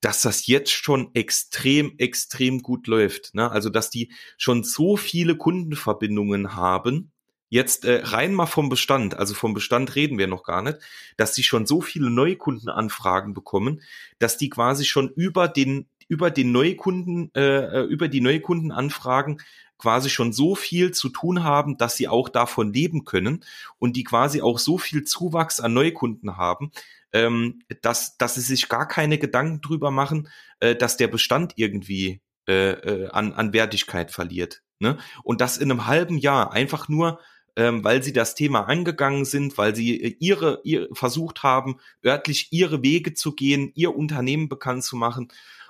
dass 0.00 0.22
das 0.22 0.46
jetzt 0.46 0.70
schon 0.70 1.10
extrem, 1.14 1.94
extrem 1.98 2.62
gut 2.62 2.86
läuft. 2.86 3.34
Ne? 3.34 3.50
Also, 3.50 3.70
dass 3.70 3.90
die 3.90 4.12
schon 4.36 4.62
so 4.62 4.96
viele 4.96 5.36
Kundenverbindungen 5.36 6.54
haben, 6.54 7.10
jetzt 7.48 7.84
äh, 7.86 8.02
rein 8.04 8.34
mal 8.34 8.46
vom 8.46 8.68
Bestand, 8.68 9.16
also 9.16 9.34
vom 9.34 9.52
Bestand 9.52 9.96
reden 9.96 10.16
wir 10.16 10.28
noch 10.28 10.44
gar 10.44 10.62
nicht, 10.62 10.78
dass 11.16 11.32
die 11.32 11.42
schon 11.42 11.66
so 11.66 11.80
viele 11.80 12.10
Neukundenanfragen 12.10 13.34
bekommen, 13.34 13.82
dass 14.20 14.38
die 14.38 14.48
quasi 14.48 14.84
schon 14.84 15.08
über 15.08 15.48
den 15.48 15.88
über 16.08 16.30
den 16.30 16.52
Neukunden, 16.52 17.32
äh, 17.34 17.80
äh 17.80 17.82
über 17.82 18.06
die 18.06 18.20
Neukundenanfragen 18.20 19.40
quasi 19.78 20.10
schon 20.10 20.32
so 20.32 20.54
viel 20.54 20.92
zu 20.92 21.08
tun 21.08 21.44
haben, 21.44 21.76
dass 21.76 21.96
sie 21.96 22.08
auch 22.08 22.28
davon 22.28 22.72
leben 22.72 23.04
können 23.04 23.44
und 23.78 23.96
die 23.96 24.04
quasi 24.04 24.42
auch 24.42 24.58
so 24.58 24.78
viel 24.78 25.04
Zuwachs 25.04 25.60
an 25.60 25.74
Neukunden 25.74 26.36
haben, 26.36 26.70
ähm, 27.12 27.60
dass, 27.82 28.16
dass 28.18 28.34
sie 28.34 28.40
sich 28.40 28.68
gar 28.68 28.88
keine 28.88 29.18
Gedanken 29.18 29.60
drüber 29.60 29.90
machen, 29.90 30.28
äh, 30.60 30.74
dass 30.74 30.96
der 30.96 31.08
Bestand 31.08 31.54
irgendwie 31.56 32.20
äh, 32.48 32.70
äh, 32.70 33.08
an, 33.08 33.32
an 33.32 33.52
Wertigkeit 33.52 34.10
verliert. 34.10 34.62
Ne? 34.78 34.98
Und 35.22 35.40
das 35.40 35.56
in 35.56 35.70
einem 35.70 35.86
halben 35.86 36.18
Jahr 36.18 36.52
einfach 36.52 36.88
nur, 36.88 37.20
ähm, 37.56 37.82
weil 37.82 38.02
sie 38.02 38.12
das 38.12 38.34
Thema 38.34 38.68
angegangen 38.68 39.24
sind, 39.24 39.56
weil 39.56 39.74
sie 39.74 40.00
äh, 40.00 40.16
ihre, 40.20 40.60
ihr 40.62 40.88
versucht 40.92 41.42
haben, 41.42 41.78
örtlich 42.04 42.48
ihre 42.52 42.82
Wege 42.82 43.14
zu 43.14 43.32
gehen, 43.32 43.72
ihr 43.74 43.96
Unternehmen 43.96 44.48
bekannt 44.48 44.84
zu 44.84 44.96
machen 44.96 45.28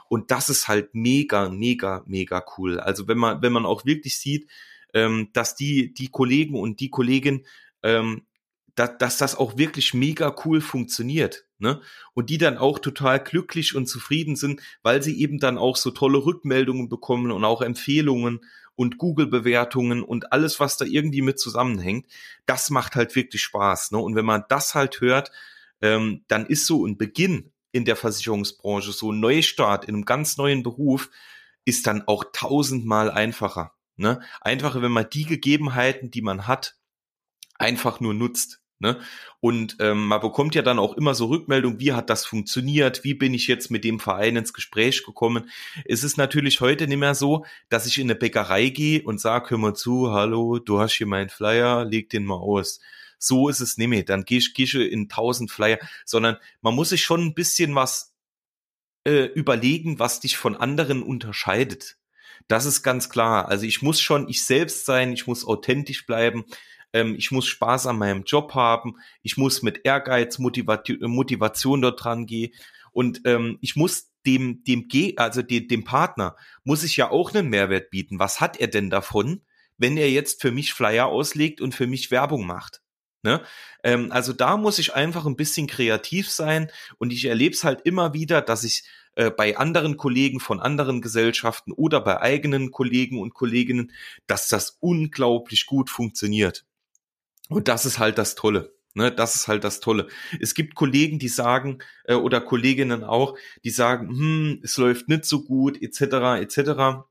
und 0.09 0.31
das 0.31 0.49
ist 0.49 0.69
halt 0.69 0.95
mega, 0.95 1.49
mega, 1.49 2.03
mega 2.07 2.45
cool. 2.57 2.81
Also 2.81 3.09
wenn 3.09 3.19
man, 3.19 3.43
wenn 3.43 3.53
man 3.53 3.67
auch 3.67 3.85
wirklich 3.85 4.19
sieht, 4.19 4.49
ähm, 4.95 5.31
dass 5.33 5.55
die, 5.57 5.93
die 5.93 6.09
Kollegen 6.09 6.59
und 6.59 6.81
die 6.81 6.91
Kollegin, 6.91 7.45
ähm, 7.83 8.27
da, 8.75 8.87
dass 8.87 9.19
das 9.19 9.37
auch 9.37 9.57
wirklich 9.57 9.95
mega 9.95 10.35
cool 10.45 10.61
funktioniert. 10.61 11.47
Ne? 11.59 11.81
Und 12.13 12.31
die 12.31 12.39
dann 12.39 12.59
auch 12.59 12.79
total 12.79 13.19
glücklich 13.23 13.75
und 13.75 13.87
zufrieden 13.87 14.37
sind, 14.37 14.61
weil 14.83 15.03
sie 15.03 15.19
eben 15.21 15.39
dann 15.39 15.59
auch 15.59 15.77
so 15.77 15.91
tolle 15.91 16.25
Rückmeldungen 16.25 16.89
bekommen 16.89 17.33
und 17.33 17.45
auch 17.45 17.63
Empfehlungen 17.63 18.41
und 18.75 18.99
Google-Bewertungen 18.99 20.03
und 20.03 20.33
alles, 20.33 20.61
was 20.61 20.77
da 20.77 20.85
irgendwie 20.85 21.23
mit 21.23 21.41
zusammenhängt, 21.41 22.07
das 22.45 22.69
macht 22.69 22.95
halt 22.95 23.17
wirklich 23.17 23.43
Spaß. 23.43 23.93
Ne? 23.93 23.99
Und 23.99 24.15
wenn 24.15 24.27
man 24.27 24.45
das 24.49 24.75
halt 24.75 25.01
hört, 25.01 25.33
ähm, 25.81 26.25
dann 26.29 26.47
ist 26.47 26.67
so 26.67 26.87
ein 26.87 26.99
Beginn 26.99 27.53
in 27.73 27.85
der 27.85 27.97
Versicherungsbranche, 27.97 28.93
so 28.93 29.13
ein 29.13 29.21
Neustart 29.21 29.85
in 29.85 29.95
einem 29.95 30.05
ganz 30.05 30.37
neuen 30.37 30.63
Beruf, 30.63 31.11
ist 31.65 31.87
dann 31.87 32.03
auch 32.07 32.25
tausendmal 32.33 33.11
einfacher. 33.11 33.73
Ne? 33.97 34.21
Einfacher, 34.41 34.83
wenn 34.83 34.93
man 34.93 35.09
die 35.11 35.25
Gegebenheiten, 35.25 36.11
die 36.11 36.23
man 36.23 36.47
hat, 36.47 36.77
einfach 37.59 38.01
nur 38.01 38.15
nutzt. 38.15 38.61
Ne? 38.79 39.01
Und 39.41 39.77
ähm, 39.81 40.07
man 40.07 40.21
bekommt 40.21 40.55
ja 40.55 40.61
dann 40.61 40.79
auch 40.79 40.95
immer 40.99 41.15
so 41.15 41.27
Rückmeldung, 41.27 41.81
wie 41.81 41.95
hat 41.95 42.11
das 42.11 42.27
funktioniert, 42.27 43.05
wie 43.05 43.15
bin 43.15 43.33
ich 43.33 43.47
jetzt 43.47 43.71
mit 43.71 43.85
dem 43.85 44.01
Verein 44.01 44.37
ins 44.37 44.53
Gespräch 44.53 45.03
gekommen. 45.03 45.49
Es 45.87 46.05
ist 46.05 46.19
natürlich 46.19 46.61
heute 46.61 46.87
nicht 46.87 46.99
mehr 46.99 47.15
so, 47.15 47.47
dass 47.71 47.87
ich 47.87 47.99
in 47.99 48.07
eine 48.07 48.17
Bäckerei 48.17 48.69
gehe 48.69 49.03
und 49.03 49.19
sage, 49.19 49.51
hör 49.51 49.59
mal 49.59 49.75
zu, 49.75 50.13
hallo, 50.13 50.59
du 50.59 50.79
hast 50.79 50.93
hier 50.93 51.07
meinen 51.07 51.31
Flyer, 51.31 51.87
leg 51.87 52.11
den 52.11 52.27
mal 52.27 52.35
aus. 52.35 52.81
So 53.19 53.49
ist 53.49 53.61
es 53.61 53.79
nicht 53.79 53.89
mehr. 53.89 54.03
Dann 54.03 54.25
gehe 54.25 54.39
ich, 54.39 54.55
geh 54.55 54.65
ich 54.65 54.75
in 54.75 55.09
tausend 55.09 55.51
Flyer, 55.51 55.79
sondern 56.05 56.37
man 56.61 56.75
muss 56.75 56.91
sich 56.91 57.05
schon 57.05 57.23
ein 57.23 57.35
bisschen 57.35 57.75
was 57.75 58.15
äh, 59.05 59.25
überlegen, 59.27 59.99
was 59.99 60.21
dich 60.21 60.37
von 60.37 60.57
anderen 60.57 61.03
unterscheidet. 61.03 61.97
Das 62.49 62.67
ist 62.67 62.83
ganz 62.83 63.09
klar. 63.09 63.49
Also 63.49 63.67
ich 63.67 63.83
muss 63.83 64.01
schon 64.01 64.29
ich 64.29 64.45
selbst 64.45 64.87
sein, 64.87 65.13
ich 65.13 65.27
muss 65.27 65.47
authentisch 65.47 66.07
bleiben 66.07 66.45
ähm, 66.97 67.15
ich 67.19 67.31
muss 67.31 67.47
Spaß 67.47 67.87
an 67.89 67.99
meinem 67.99 68.25
Job 68.25 68.55
haben, 68.55 68.97
ich 69.23 69.37
muss 69.37 69.63
mit 69.63 69.83
Ehrgeiz, 69.85 70.39
Motivation, 70.39 71.11
Motivation 71.11 71.83
dort 71.83 72.03
dran 72.03 72.27
gehen 72.27 72.55
und 72.93 73.21
ähm, 73.27 73.59
ich 73.61 73.77
muss 73.77 74.13
dem, 74.25 74.65
dem, 74.65 74.89
also 75.17 75.43
dem, 75.43 75.69
dem 75.69 75.85
Partner, 75.85 76.37
muss 76.65 76.83
ich 76.83 76.97
ja 76.97 77.11
auch 77.11 77.35
einen 77.35 77.49
Mehrwert 77.49 77.91
bieten. 77.91 78.19
Was 78.19 78.41
hat 78.41 78.59
er 78.59 78.69
denn 78.69 78.91
davon, 78.91 79.43
wenn 79.77 79.97
er 79.97 80.11
jetzt 80.11 80.41
für 80.41 80.51
mich 80.51 80.73
Flyer 80.73 81.07
auslegt 81.07 81.61
und 81.61 81.75
für 81.75 81.87
mich 81.87 82.11
Werbung 82.11 82.47
macht? 82.47 82.81
Ne? 83.27 83.43
Ähm, 83.83 84.13
also 84.13 84.33
da 84.33 84.57
muss 84.57 84.79
ich 84.79 84.95
einfach 84.95 85.27
ein 85.27 85.35
bisschen 85.35 85.67
kreativ 85.67 86.31
sein 86.31 86.71
und 86.99 87.13
ich 87.13 87.25
erlebe 87.25 87.57
es 87.57 87.65
halt 87.65 87.81
immer 87.83 88.15
wieder, 88.15 88.41
dass 88.41 88.63
ich 88.63 88.85
äh, 89.17 89.33
bei 89.33 89.57
anderen 89.57 89.97
Kollegen 89.97 90.39
von 90.39 90.61
anderen 90.61 91.03
Gesellschaften 91.03 91.73
oder 91.73 92.01
bei 92.01 92.21
eigenen 92.21 92.71
Kollegen 92.71 93.21
und 93.21 93.35
Kolleginnen, 93.35 93.91
dass 94.29 94.47
das 94.47 94.77
unglaublich 94.79 95.67
gut 95.67 95.91
funktioniert. 95.91 96.65
Und 97.49 97.67
das 97.67 97.85
ist 97.85 97.99
halt 97.99 98.17
das 98.17 98.37
Tolle. 98.37 98.77
Ne, 98.95 99.11
das 99.11 99.35
ist 99.35 99.49
halt 99.49 99.65
das 99.65 99.81
Tolle. 99.81 100.07
Es 100.41 100.55
gibt 100.55 100.77
Kollegen, 100.77 101.19
die 101.19 101.29
sagen, 101.29 101.81
äh, 102.05 102.15
oder 102.15 102.41
Kolleginnen 102.41 103.03
auch, 103.03 103.37
die 103.65 103.71
sagen, 103.71 104.09
hm, 104.09 104.61
es 104.63 104.77
läuft 104.77 105.09
nicht 105.09 105.25
so 105.25 105.43
gut, 105.43 105.83
etc., 105.83 106.41
etc. 106.41 107.09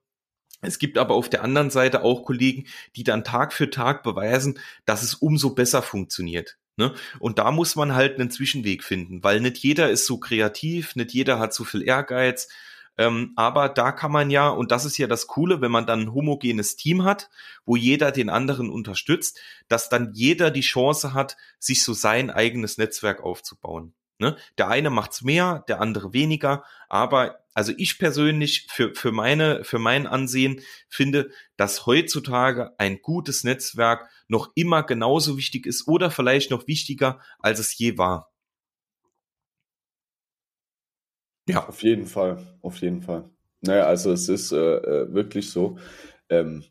Es 0.62 0.80
gibt 0.80 0.98
aber 0.98 1.16
auf 1.16 1.30
der 1.30 1.44
anderen 1.44 1.70
Seite 1.70 2.04
auch 2.04 2.24
Kollegen, 2.24 2.66
die 2.96 3.04
dann 3.04 3.24
Tag 3.24 3.54
für 3.54 3.70
Tag 3.70 4.04
beweisen, 4.04 4.60
dass 4.86 5.04
es 5.04 5.14
umso 5.14 5.52
besser 5.52 5.82
funktioniert. 5.82 6.58
Ne? 6.78 6.94
Und 7.20 7.40
da 7.40 7.52
muss 7.52 7.76
man 7.76 7.96
halt 7.96 8.20
einen 8.20 8.32
Zwischenweg 8.32 8.84
finden, 8.84 9.24
weil 9.24 9.40
nicht 9.40 9.58
jeder 9.58 9.90
ist 9.90 10.06
so 10.06 10.18
kreativ, 10.18 10.96
nicht 10.96 11.14
jeder 11.14 11.40
hat 11.40 11.54
so 11.54 11.64
viel 11.64 11.84
Ehrgeiz 11.84 12.48
ähm, 12.98 13.34
aber 13.36 13.70
da 13.70 13.92
kann 13.92 14.12
man 14.12 14.30
ja, 14.30 14.50
und 14.50 14.72
das 14.72 14.86
ist 14.86 14.98
ja 14.98 15.08
das 15.08 15.28
Coole, 15.28 15.62
wenn 15.62 15.72
man 15.72 15.86
dann 15.86 16.02
ein 16.02 16.14
homogenes 16.14 16.76
Team 16.76 17.04
hat, 17.04 17.30
wo 17.66 17.76
jeder 17.76 18.12
den 18.12 18.30
anderen 18.30 18.70
unterstützt, 18.70 19.40
dass 19.68 19.90
dann 19.90 20.12
jeder 20.14 20.52
die 20.52 20.62
Chance 20.62 21.14
hat, 21.14 21.36
sich 21.60 21.84
so 21.84 21.94
sein 21.94 22.30
eigenes 22.30 22.78
Netzwerk 22.78 23.22
aufzubauen. 23.22 23.94
Ne? 24.18 24.38
Der 24.58 24.70
eine 24.70 24.90
macht's 24.90 25.22
mehr, 25.24 25.66
der 25.68 25.82
andere 25.82 26.14
weniger, 26.14 26.64
aber 26.88 27.40
also 27.56 27.74
ich 27.78 27.98
persönlich 27.98 28.68
für, 28.70 28.94
für 28.94 29.14
meine, 29.14 29.64
für 29.64 29.80
mein 29.80 30.08
Ansehen 30.08 30.62
finde, 30.90 31.32
dass 31.56 31.86
heutzutage 31.86 32.78
ein 32.78 33.02
gutes 33.02 33.46
Netzwerk 33.46 34.10
noch 34.28 34.52
immer 34.56 34.84
genauso 34.84 35.38
wichtig 35.38 35.66
ist 35.66 35.88
oder 35.88 36.12
vielleicht 36.12 36.52
noch 36.52 36.68
wichtiger, 36.68 37.22
als 37.40 37.60
es 37.60 37.78
je 37.78 37.98
war. 37.98 38.32
Ja. 41.48 41.66
Auf 41.68 41.82
jeden 41.82 42.08
Fall, 42.08 42.60
auf 42.62 42.82
jeden 42.82 43.02
Fall. 43.02 43.30
Naja, 43.62 43.86
also 43.86 44.12
es 44.12 44.28
ist 44.28 44.52
äh, 44.52 44.58
äh 44.58 45.14
wirklich 45.14 45.50
so. 45.50 45.78
Ähm, 46.28 46.66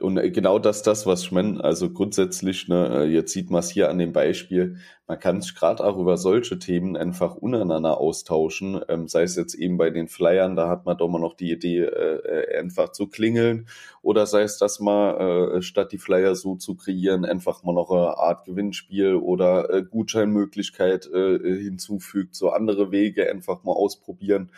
und 0.00 0.16
äh, 0.16 0.30
genau 0.30 0.58
das, 0.58 0.82
das, 0.82 1.06
was 1.06 1.22
ich 1.22 1.32
meine, 1.32 1.62
also 1.62 1.90
grundsätzlich, 1.90 2.68
ne, 2.68 3.02
äh, 3.02 3.04
jetzt 3.04 3.32
sieht 3.32 3.50
man 3.50 3.60
es 3.60 3.70
hier 3.70 3.90
an 3.90 3.98
dem 3.98 4.12
Beispiel, 4.12 4.76
man 5.06 5.18
kann 5.18 5.40
sich 5.40 5.54
gerade 5.54 5.84
auch 5.84 5.98
über 5.98 6.16
solche 6.16 6.58
Themen 6.58 6.96
einfach 6.96 7.34
untereinander 7.34 7.98
austauschen, 7.98 8.80
ähm, 8.88 9.08
sei 9.08 9.22
es 9.22 9.36
jetzt 9.36 9.54
eben 9.54 9.76
bei 9.76 9.90
den 9.90 10.08
Flyern, 10.08 10.56
da 10.56 10.68
hat 10.68 10.86
man 10.86 10.96
doch 10.96 11.08
mal 11.08 11.20
noch 11.20 11.34
die 11.34 11.50
Idee, 11.52 11.80
äh, 11.80 12.58
einfach 12.58 12.92
zu 12.92 13.08
klingeln, 13.08 13.66
oder 14.02 14.26
sei 14.26 14.42
es, 14.42 14.58
dass 14.58 14.80
man 14.80 15.16
äh, 15.16 15.62
statt 15.62 15.92
die 15.92 15.98
Flyer 15.98 16.34
so 16.34 16.56
zu 16.56 16.74
kreieren, 16.76 17.24
einfach 17.24 17.62
mal 17.62 17.74
noch 17.74 17.90
eine 17.90 18.18
Art 18.18 18.44
Gewinnspiel 18.44 19.16
oder 19.16 19.68
äh, 19.70 19.82
Gutscheinmöglichkeit 19.82 21.10
äh, 21.12 21.38
hinzufügt, 21.38 22.34
so 22.34 22.50
andere 22.50 22.90
Wege 22.90 23.30
einfach 23.30 23.64
mal 23.64 23.72
ausprobieren. 23.72 24.50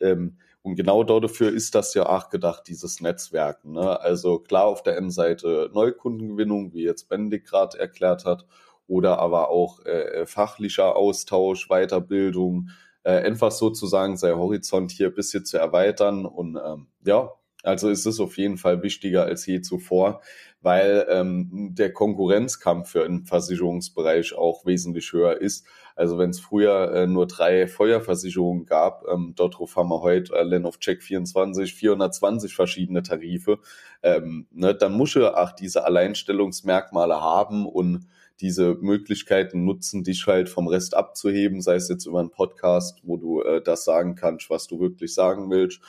Ähm, 0.00 0.36
und 0.62 0.76
genau 0.76 1.04
dafür 1.04 1.52
ist 1.52 1.74
das 1.74 1.94
ja 1.94 2.06
auch 2.06 2.28
gedacht, 2.28 2.64
dieses 2.68 3.00
Netzwerk. 3.00 3.64
Ne? 3.64 3.98
Also 4.00 4.38
klar 4.38 4.66
auf 4.66 4.82
der 4.82 4.96
einen 4.96 5.10
Seite 5.10 5.70
Neukundengewinnung, 5.72 6.74
wie 6.74 6.84
jetzt 6.84 7.08
Benedikt 7.08 7.48
gerade 7.48 7.78
erklärt 7.78 8.24
hat, 8.26 8.46
oder 8.86 9.18
aber 9.20 9.50
auch 9.50 9.84
äh, 9.86 10.26
fachlicher 10.26 10.96
Austausch, 10.96 11.68
Weiterbildung, 11.68 12.70
äh, 13.04 13.12
einfach 13.12 13.52
sozusagen 13.52 14.16
sein 14.16 14.36
Horizont 14.36 14.90
hier 14.90 15.06
ein 15.06 15.14
bisschen 15.14 15.46
zu 15.46 15.56
erweitern. 15.56 16.26
Und 16.26 16.56
ähm, 16.56 16.88
ja, 17.06 17.32
also 17.62 17.88
ist 17.88 18.06
es 18.06 18.20
auf 18.20 18.36
jeden 18.36 18.58
Fall 18.58 18.82
wichtiger 18.82 19.24
als 19.24 19.46
je 19.46 19.60
zuvor, 19.62 20.20
weil 20.60 21.06
ähm, 21.08 21.70
der 21.72 21.92
Konkurrenzkampf 21.92 22.90
für 22.90 23.04
den 23.04 23.24
Versicherungsbereich 23.24 24.34
auch 24.34 24.66
wesentlich 24.66 25.12
höher 25.12 25.40
ist. 25.40 25.66
Also 26.00 26.16
wenn 26.16 26.30
es 26.30 26.40
früher 26.40 26.94
äh, 26.94 27.06
nur 27.06 27.26
drei 27.26 27.66
Feuerversicherungen 27.66 28.64
gab, 28.64 29.04
ähm, 29.06 29.34
dort 29.36 29.58
haben 29.58 29.90
wir 29.90 30.00
heute 30.00 30.34
allein 30.34 30.64
auf 30.64 30.78
Check 30.78 31.02
24 31.02 31.74
420 31.74 32.54
verschiedene 32.54 33.02
Tarife, 33.02 33.58
ähm, 34.02 34.46
ne, 34.50 34.74
dann 34.74 34.94
muss 34.94 35.14
er 35.14 35.36
auch 35.36 35.52
diese 35.52 35.84
Alleinstellungsmerkmale 35.84 37.20
haben 37.20 37.66
und 37.66 38.06
diese 38.40 38.76
Möglichkeiten 38.80 39.66
nutzen, 39.66 40.02
dich 40.02 40.26
halt 40.26 40.48
vom 40.48 40.68
Rest 40.68 40.96
abzuheben, 40.96 41.60
sei 41.60 41.74
es 41.74 41.90
jetzt 41.90 42.06
über 42.06 42.20
einen 42.20 42.30
Podcast, 42.30 43.00
wo 43.02 43.18
du 43.18 43.42
äh, 43.42 43.60
das 43.60 43.84
sagen 43.84 44.14
kannst, 44.14 44.48
was 44.48 44.66
du 44.68 44.80
wirklich 44.80 45.12
sagen 45.12 45.50
willst 45.50 45.82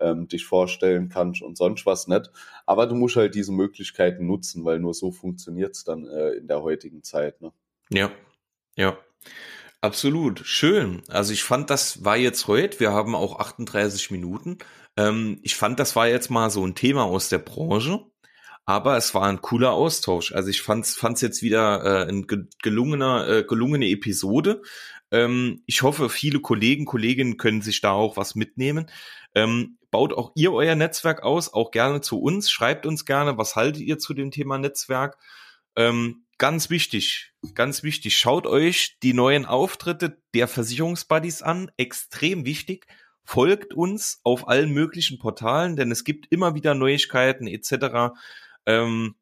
ähm, 0.00 0.28
dich 0.28 0.46
vorstellen 0.46 1.10
kannst 1.10 1.42
und 1.42 1.58
sonst 1.58 1.84
was 1.84 2.08
nicht. 2.08 2.30
Aber 2.64 2.86
du 2.86 2.94
musst 2.94 3.16
halt 3.16 3.34
diese 3.34 3.52
Möglichkeiten 3.52 4.26
nutzen, 4.26 4.64
weil 4.64 4.78
nur 4.78 4.94
so 4.94 5.10
funktioniert's 5.10 5.84
dann 5.84 6.06
äh, 6.06 6.30
in 6.30 6.46
der 6.46 6.62
heutigen 6.62 7.02
Zeit. 7.02 7.42
Ne? 7.42 7.52
Ja, 7.90 8.10
ja. 8.74 8.96
Absolut, 9.80 10.40
schön. 10.44 11.02
Also 11.08 11.32
ich 11.32 11.44
fand, 11.44 11.70
das 11.70 12.04
war 12.04 12.16
jetzt 12.16 12.48
heute, 12.48 12.80
wir 12.80 12.92
haben 12.92 13.14
auch 13.14 13.38
38 13.38 14.10
Minuten. 14.10 14.58
Ähm, 14.96 15.38
ich 15.42 15.54
fand, 15.54 15.78
das 15.78 15.94
war 15.94 16.08
jetzt 16.08 16.30
mal 16.30 16.50
so 16.50 16.66
ein 16.66 16.74
Thema 16.74 17.04
aus 17.04 17.28
der 17.28 17.38
Branche, 17.38 18.00
aber 18.64 18.96
es 18.96 19.14
war 19.14 19.22
ein 19.22 19.40
cooler 19.40 19.72
Austausch. 19.72 20.32
Also 20.32 20.48
ich 20.48 20.62
fand 20.62 20.84
es 20.84 21.20
jetzt 21.20 21.42
wieder 21.42 21.84
äh, 21.84 22.08
ein 22.10 22.26
gelungener, 22.60 23.28
äh, 23.28 23.44
gelungene 23.44 23.88
Episode. 23.88 24.62
Ähm, 25.12 25.62
ich 25.66 25.82
hoffe, 25.82 26.08
viele 26.08 26.40
Kollegen, 26.40 26.84
Kolleginnen 26.84 27.36
können 27.36 27.62
sich 27.62 27.80
da 27.80 27.92
auch 27.92 28.16
was 28.16 28.34
mitnehmen. 28.34 28.90
Ähm, 29.36 29.78
baut 29.92 30.12
auch 30.12 30.32
ihr 30.34 30.52
euer 30.52 30.74
Netzwerk 30.74 31.22
aus, 31.22 31.52
auch 31.52 31.70
gerne 31.70 32.00
zu 32.00 32.20
uns. 32.20 32.50
Schreibt 32.50 32.84
uns 32.84 33.04
gerne, 33.04 33.38
was 33.38 33.54
haltet 33.54 33.82
ihr 33.82 33.98
zu 33.98 34.12
dem 34.12 34.32
Thema 34.32 34.58
Netzwerk. 34.58 35.18
Ähm, 35.76 36.24
ganz 36.38 36.70
wichtig, 36.70 37.32
ganz 37.54 37.82
wichtig, 37.82 38.16
schaut 38.16 38.46
euch 38.46 38.98
die 39.02 39.12
neuen 39.12 39.44
Auftritte 39.44 40.22
der 40.34 40.48
Versicherungsbuddies 40.48 41.42
an. 41.42 41.70
Extrem 41.76 42.44
wichtig. 42.44 42.86
Folgt 43.24 43.74
uns 43.74 44.20
auf 44.24 44.48
allen 44.48 44.70
möglichen 44.70 45.18
Portalen, 45.18 45.76
denn 45.76 45.90
es 45.90 46.04
gibt 46.04 46.32
immer 46.32 46.54
wieder 46.54 46.74
Neuigkeiten 46.74 47.46
etc. 47.46 48.16
Ähm, 48.64 49.14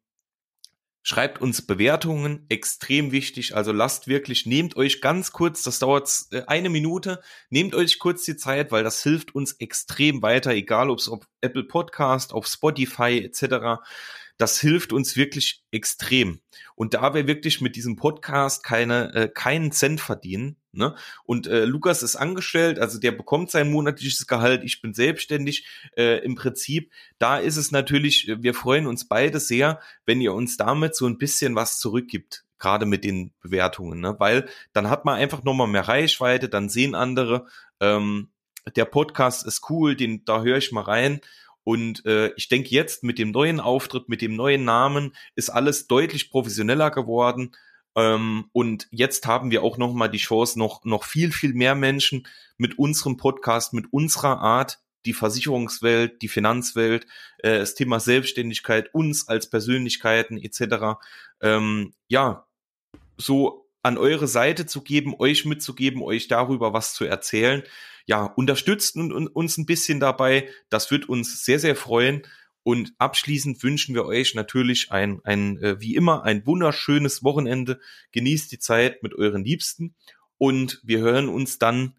Schreibt 1.09 1.39
uns 1.41 1.65
Bewertungen, 1.65 2.45
extrem 2.49 3.13
wichtig. 3.13 3.55
Also 3.55 3.71
lasst 3.71 4.09
wirklich, 4.09 4.45
nehmt 4.45 4.75
euch 4.75 4.99
ganz 4.99 5.31
kurz, 5.31 5.63
das 5.63 5.79
dauert 5.79 6.11
äh, 6.31 6.41
eine 6.47 6.67
Minute, 6.67 7.21
nehmt 7.49 7.75
euch 7.75 7.97
kurz 7.97 8.25
die 8.25 8.35
Zeit, 8.35 8.73
weil 8.73 8.83
das 8.83 9.03
hilft 9.03 9.33
uns 9.33 9.53
extrem 9.53 10.21
weiter, 10.21 10.51
egal 10.51 10.89
ob 10.89 10.99
es 10.99 11.07
auf 11.07 11.25
Apple 11.39 11.63
Podcast, 11.63 12.33
auf 12.33 12.45
Spotify 12.45 13.23
etc. 13.23 13.81
Das 14.37 14.59
hilft 14.59 14.93
uns 14.93 15.15
wirklich 15.15 15.63
extrem. 15.71 16.39
Und 16.75 16.93
da 16.93 17.13
wir 17.13 17.27
wirklich 17.27 17.59
mit 17.59 17.75
diesem 17.75 17.95
Podcast 17.95 18.63
keine, 18.63 19.13
äh, 19.13 19.27
keinen 19.27 19.71
Cent 19.71 19.99
verdienen, 19.99 20.57
ne? 20.71 20.95
Und 21.23 21.47
äh, 21.47 21.65
Lukas 21.65 22.03
ist 22.03 22.15
angestellt, 22.15 22.79
also 22.79 22.99
der 22.99 23.11
bekommt 23.11 23.51
sein 23.51 23.71
monatliches 23.71 24.27
Gehalt, 24.27 24.63
ich 24.63 24.81
bin 24.81 24.93
selbstständig 24.93 25.65
äh, 25.97 26.23
im 26.23 26.35
Prinzip. 26.35 26.91
Da 27.17 27.37
ist 27.37 27.57
es 27.57 27.71
natürlich, 27.71 28.31
wir 28.37 28.53
freuen 28.53 28.87
uns 28.87 29.07
beide 29.07 29.39
sehr, 29.39 29.79
wenn 30.05 30.21
ihr 30.21 30.33
uns 30.33 30.57
damit 30.57 30.95
so 30.95 31.07
ein 31.07 31.17
bisschen 31.17 31.55
was 31.55 31.79
zurückgibt 31.79 32.43
gerade 32.59 32.85
mit 32.85 33.03
den 33.03 33.31
Bewertungen, 33.41 33.99
ne? 33.99 34.15
weil 34.17 34.47
dann 34.73 34.89
hat 34.89 35.05
man 35.05 35.15
einfach 35.15 35.43
nochmal 35.43 35.67
mehr 35.67 35.87
Reichweite, 35.87 36.49
dann 36.49 36.69
sehen 36.69 36.95
andere, 36.95 37.45
ähm, 37.79 38.29
der 38.75 38.85
Podcast 38.85 39.45
ist 39.45 39.69
cool, 39.69 39.95
den 39.95 40.25
da 40.25 40.41
höre 40.41 40.57
ich 40.57 40.71
mal 40.71 40.81
rein 40.81 41.21
Und 41.67 42.05
äh, 42.05 42.31
ich 42.37 42.47
denke, 42.47 42.69
jetzt 42.69 43.03
mit 43.03 43.19
dem 43.19 43.31
neuen 43.31 43.59
Auftritt, 43.59 44.07
mit 44.07 44.21
dem 44.21 44.37
neuen 44.37 44.63
Namen 44.63 45.13
ist 45.35 45.49
alles 45.49 45.85
deutlich 45.87 46.29
professioneller 46.31 46.91
geworden. 46.91 47.57
Ähm, 47.93 48.45
und 48.53 48.87
jetzt 48.89 49.27
haben 49.27 49.51
wir 49.51 49.63
auch 49.63 49.77
noch 49.77 49.91
mal 49.93 50.07
die 50.07 50.17
Chance, 50.17 50.57
noch, 50.57 50.85
noch 50.85 51.03
viel, 51.03 51.33
viel 51.33 51.53
mehr 51.53 51.75
Menschen 51.75 52.25
mit 52.55 52.79
unserem 52.79 53.17
Podcast, 53.17 53.73
mit 53.73 53.91
unserer 53.91 54.39
Art, 54.39 54.79
die 55.05 55.11
Versicherungswelt, 55.11 56.21
die 56.21 56.29
Finanzwelt, 56.29 57.05
äh, 57.39 57.59
das 57.59 57.75
Thema 57.75 57.99
Selbstständigkeit, 57.99 58.93
uns 58.93 59.27
als 59.27 59.49
Persönlichkeiten 59.49 60.37
etc. 60.37 61.01
Ähm, 61.41 61.93
ja, 62.07 62.47
so 63.17 63.66
an 63.87 63.97
eure 63.97 64.27
Seite 64.27 64.65
zu 64.65 64.81
geben, 64.81 65.15
euch 65.17 65.45
mitzugeben, 65.45 66.01
euch 66.01 66.27
darüber 66.27 66.73
was 66.73 66.93
zu 66.93 67.05
erzählen. 67.05 67.63
Ja, 68.05 68.25
unterstützt 68.25 68.95
uns 68.97 69.57
ein 69.57 69.65
bisschen 69.65 69.99
dabei. 69.99 70.49
Das 70.69 70.91
wird 70.91 71.09
uns 71.09 71.43
sehr, 71.43 71.59
sehr 71.59 71.75
freuen. 71.75 72.23
Und 72.63 72.93
abschließend 72.97 73.63
wünschen 73.63 73.95
wir 73.95 74.05
euch 74.05 74.35
natürlich 74.35 74.91
ein, 74.91 75.21
ein 75.23 75.57
äh, 75.63 75.79
wie 75.79 75.95
immer, 75.95 76.23
ein 76.23 76.45
wunderschönes 76.45 77.23
Wochenende. 77.23 77.79
Genießt 78.11 78.51
die 78.51 78.59
Zeit 78.59 79.03
mit 79.03 79.13
euren 79.13 79.45
Liebsten 79.45 79.95
und 80.37 80.81
wir 80.83 80.99
hören 80.99 81.29
uns 81.29 81.59
dann 81.59 81.93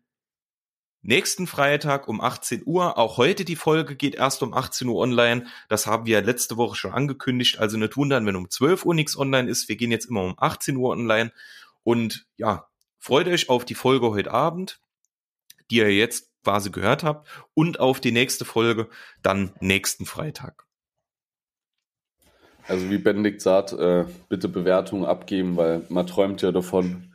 nächsten 1.01 1.47
Freitag 1.47 2.07
um 2.07 2.21
18 2.21 2.63
Uhr. 2.67 2.99
Auch 2.99 3.17
heute 3.17 3.45
die 3.45 3.57
Folge 3.57 3.97
geht 3.97 4.15
erst 4.15 4.43
um 4.43 4.53
18 4.53 4.89
Uhr 4.89 4.97
online. 5.01 5.47
Das 5.69 5.87
haben 5.87 6.07
wir 6.07 6.21
letzte 6.21 6.57
Woche 6.57 6.77
schon 6.77 6.93
angekündigt. 6.93 7.59
Also 7.59 7.79
nicht 7.79 7.97
wundern, 7.97 8.27
wenn 8.27 8.37
um 8.37 8.51
12 8.51 8.85
Uhr 8.85 8.95
nichts 8.95 9.17
online 9.17 9.49
ist. 9.49 9.69
Wir 9.69 9.77
gehen 9.77 9.91
jetzt 9.91 10.07
immer 10.07 10.23
um 10.23 10.35
18 10.37 10.77
Uhr 10.77 10.91
online. 10.91 11.33
Und 11.89 12.27
ja, 12.37 12.69
freut 12.99 13.29
euch 13.29 13.49
auf 13.49 13.65
die 13.65 13.75
Folge 13.75 14.11
heute 14.11 14.31
Abend, 14.31 14.79
die 15.71 15.77
ihr 15.77 15.91
jetzt 15.91 16.31
quasi 16.45 16.69
gehört 16.71 17.03
habt 17.03 17.27
und 17.55 17.81
auf 17.81 17.99
die 17.99 18.13
nächste 18.13 18.45
Folge 18.45 18.91
dann 19.23 19.55
nächsten 19.61 20.05
Freitag. 20.05 20.67
Also 22.67 22.91
wie 22.91 22.99
Benedikt 22.99 23.41
sagt, 23.41 23.73
äh, 23.73 24.05
bitte 24.29 24.51
Bewertungen 24.51 25.07
abgeben, 25.07 25.57
weil 25.57 25.87
man 25.89 26.07
träumt 26.07 26.43
ja 26.43 26.53
davon. 26.53 27.08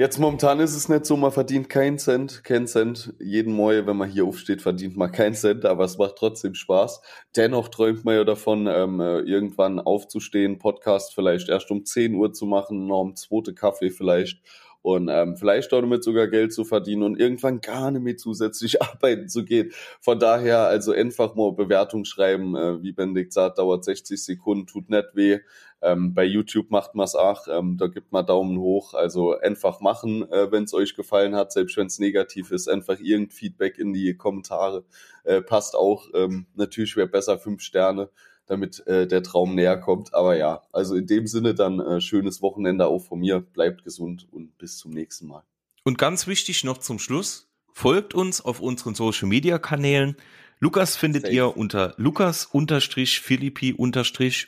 Jetzt 0.00 0.20
momentan 0.20 0.60
ist 0.60 0.76
es 0.76 0.88
nicht 0.88 1.06
so, 1.06 1.16
man 1.16 1.32
verdient 1.32 1.68
keinen 1.68 1.98
Cent, 1.98 2.44
keinen 2.44 2.68
Cent. 2.68 3.14
Jeden 3.18 3.52
Morgen, 3.52 3.88
wenn 3.88 3.96
man 3.96 4.08
hier 4.08 4.26
aufsteht, 4.26 4.62
verdient 4.62 4.96
man 4.96 5.10
keinen 5.10 5.34
Cent, 5.34 5.64
aber 5.64 5.82
es 5.82 5.98
macht 5.98 6.14
trotzdem 6.14 6.54
Spaß. 6.54 7.02
Dennoch 7.34 7.66
träumt 7.66 8.04
man 8.04 8.14
ja 8.14 8.22
davon, 8.22 8.68
ähm, 8.68 9.00
äh, 9.00 9.18
irgendwann 9.22 9.80
aufzustehen, 9.80 10.60
Podcast 10.60 11.16
vielleicht 11.16 11.48
erst 11.48 11.72
um 11.72 11.84
10 11.84 12.14
Uhr 12.14 12.32
zu 12.32 12.46
machen, 12.46 12.86
noch 12.86 13.00
um 13.00 13.16
zweite 13.16 13.54
Kaffee 13.54 13.90
vielleicht 13.90 14.40
und 14.82 15.08
ähm, 15.08 15.36
vielleicht 15.36 15.72
auch 15.74 15.80
damit 15.80 16.04
sogar 16.04 16.28
Geld 16.28 16.52
zu 16.52 16.64
verdienen 16.64 17.02
und 17.02 17.18
irgendwann 17.18 17.60
gar 17.60 17.90
nicht 17.90 18.02
mehr 18.02 18.16
zusätzlich 18.16 18.80
arbeiten 18.82 19.28
zu 19.28 19.44
gehen. 19.44 19.72
Von 20.00 20.18
daher 20.18 20.60
also 20.60 20.92
einfach 20.92 21.34
mal 21.34 21.52
Bewertung 21.52 22.04
schreiben, 22.04 22.54
äh, 22.54 22.82
wie 22.82 22.92
Benedikt 22.92 23.32
sagt, 23.32 23.58
dauert 23.58 23.84
60 23.84 24.22
Sekunden, 24.22 24.66
tut 24.66 24.90
nicht 24.90 25.08
weh. 25.14 25.40
Ähm, 25.80 26.14
bei 26.14 26.24
YouTube 26.24 26.70
macht 26.70 26.94
man 26.94 27.04
es 27.04 27.14
auch, 27.14 27.46
ähm, 27.48 27.76
da 27.78 27.86
gibt 27.86 28.12
man 28.12 28.26
Daumen 28.26 28.58
hoch. 28.58 28.94
Also 28.94 29.38
einfach 29.38 29.80
machen, 29.80 30.30
äh, 30.30 30.50
wenn 30.50 30.64
es 30.64 30.74
euch 30.74 30.94
gefallen 30.94 31.36
hat, 31.36 31.52
selbst 31.52 31.76
wenn 31.76 31.86
es 31.86 31.98
negativ 31.98 32.50
ist, 32.50 32.68
einfach 32.68 32.98
irgendein 32.98 33.30
Feedback 33.30 33.78
in 33.78 33.92
die 33.92 34.16
Kommentare. 34.16 34.84
Äh, 35.24 35.40
passt 35.40 35.76
auch. 35.76 36.06
Ähm, 36.14 36.46
natürlich 36.54 36.96
wäre 36.96 37.08
besser 37.08 37.38
fünf 37.38 37.62
Sterne 37.62 38.10
damit 38.48 38.86
äh, 38.86 39.06
der 39.06 39.22
Traum 39.22 39.54
näher 39.54 39.76
kommt. 39.76 40.14
Aber 40.14 40.36
ja, 40.36 40.62
also 40.72 40.96
in 40.96 41.06
dem 41.06 41.26
Sinne 41.26 41.54
dann 41.54 41.80
äh, 41.80 42.00
schönes 42.00 42.42
Wochenende 42.42 42.86
auch 42.86 43.00
von 43.00 43.20
mir. 43.20 43.40
Bleibt 43.40 43.84
gesund 43.84 44.26
und 44.30 44.56
bis 44.58 44.78
zum 44.78 44.90
nächsten 44.90 45.28
Mal. 45.28 45.44
Und 45.84 45.98
ganz 45.98 46.26
wichtig 46.26 46.64
noch 46.64 46.78
zum 46.78 46.98
Schluss, 46.98 47.48
folgt 47.72 48.14
uns 48.14 48.40
auf 48.40 48.60
unseren 48.60 48.94
Social 48.94 49.28
Media 49.28 49.58
Kanälen. 49.58 50.16
Lukas 50.60 50.96
findet 50.96 51.22
Safe. 51.22 51.34
ihr 51.34 51.56
unter 51.56 51.94
Lukas-Philippi- 51.98 53.74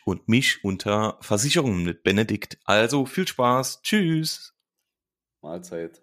und 0.04 0.28
mich 0.28 0.64
unter 0.64 1.18
Versicherungen 1.20 1.84
mit 1.84 2.02
Benedikt. 2.02 2.58
Also 2.64 3.06
viel 3.06 3.28
Spaß. 3.28 3.82
Tschüss. 3.82 4.54
Mahlzeit. 5.40 6.02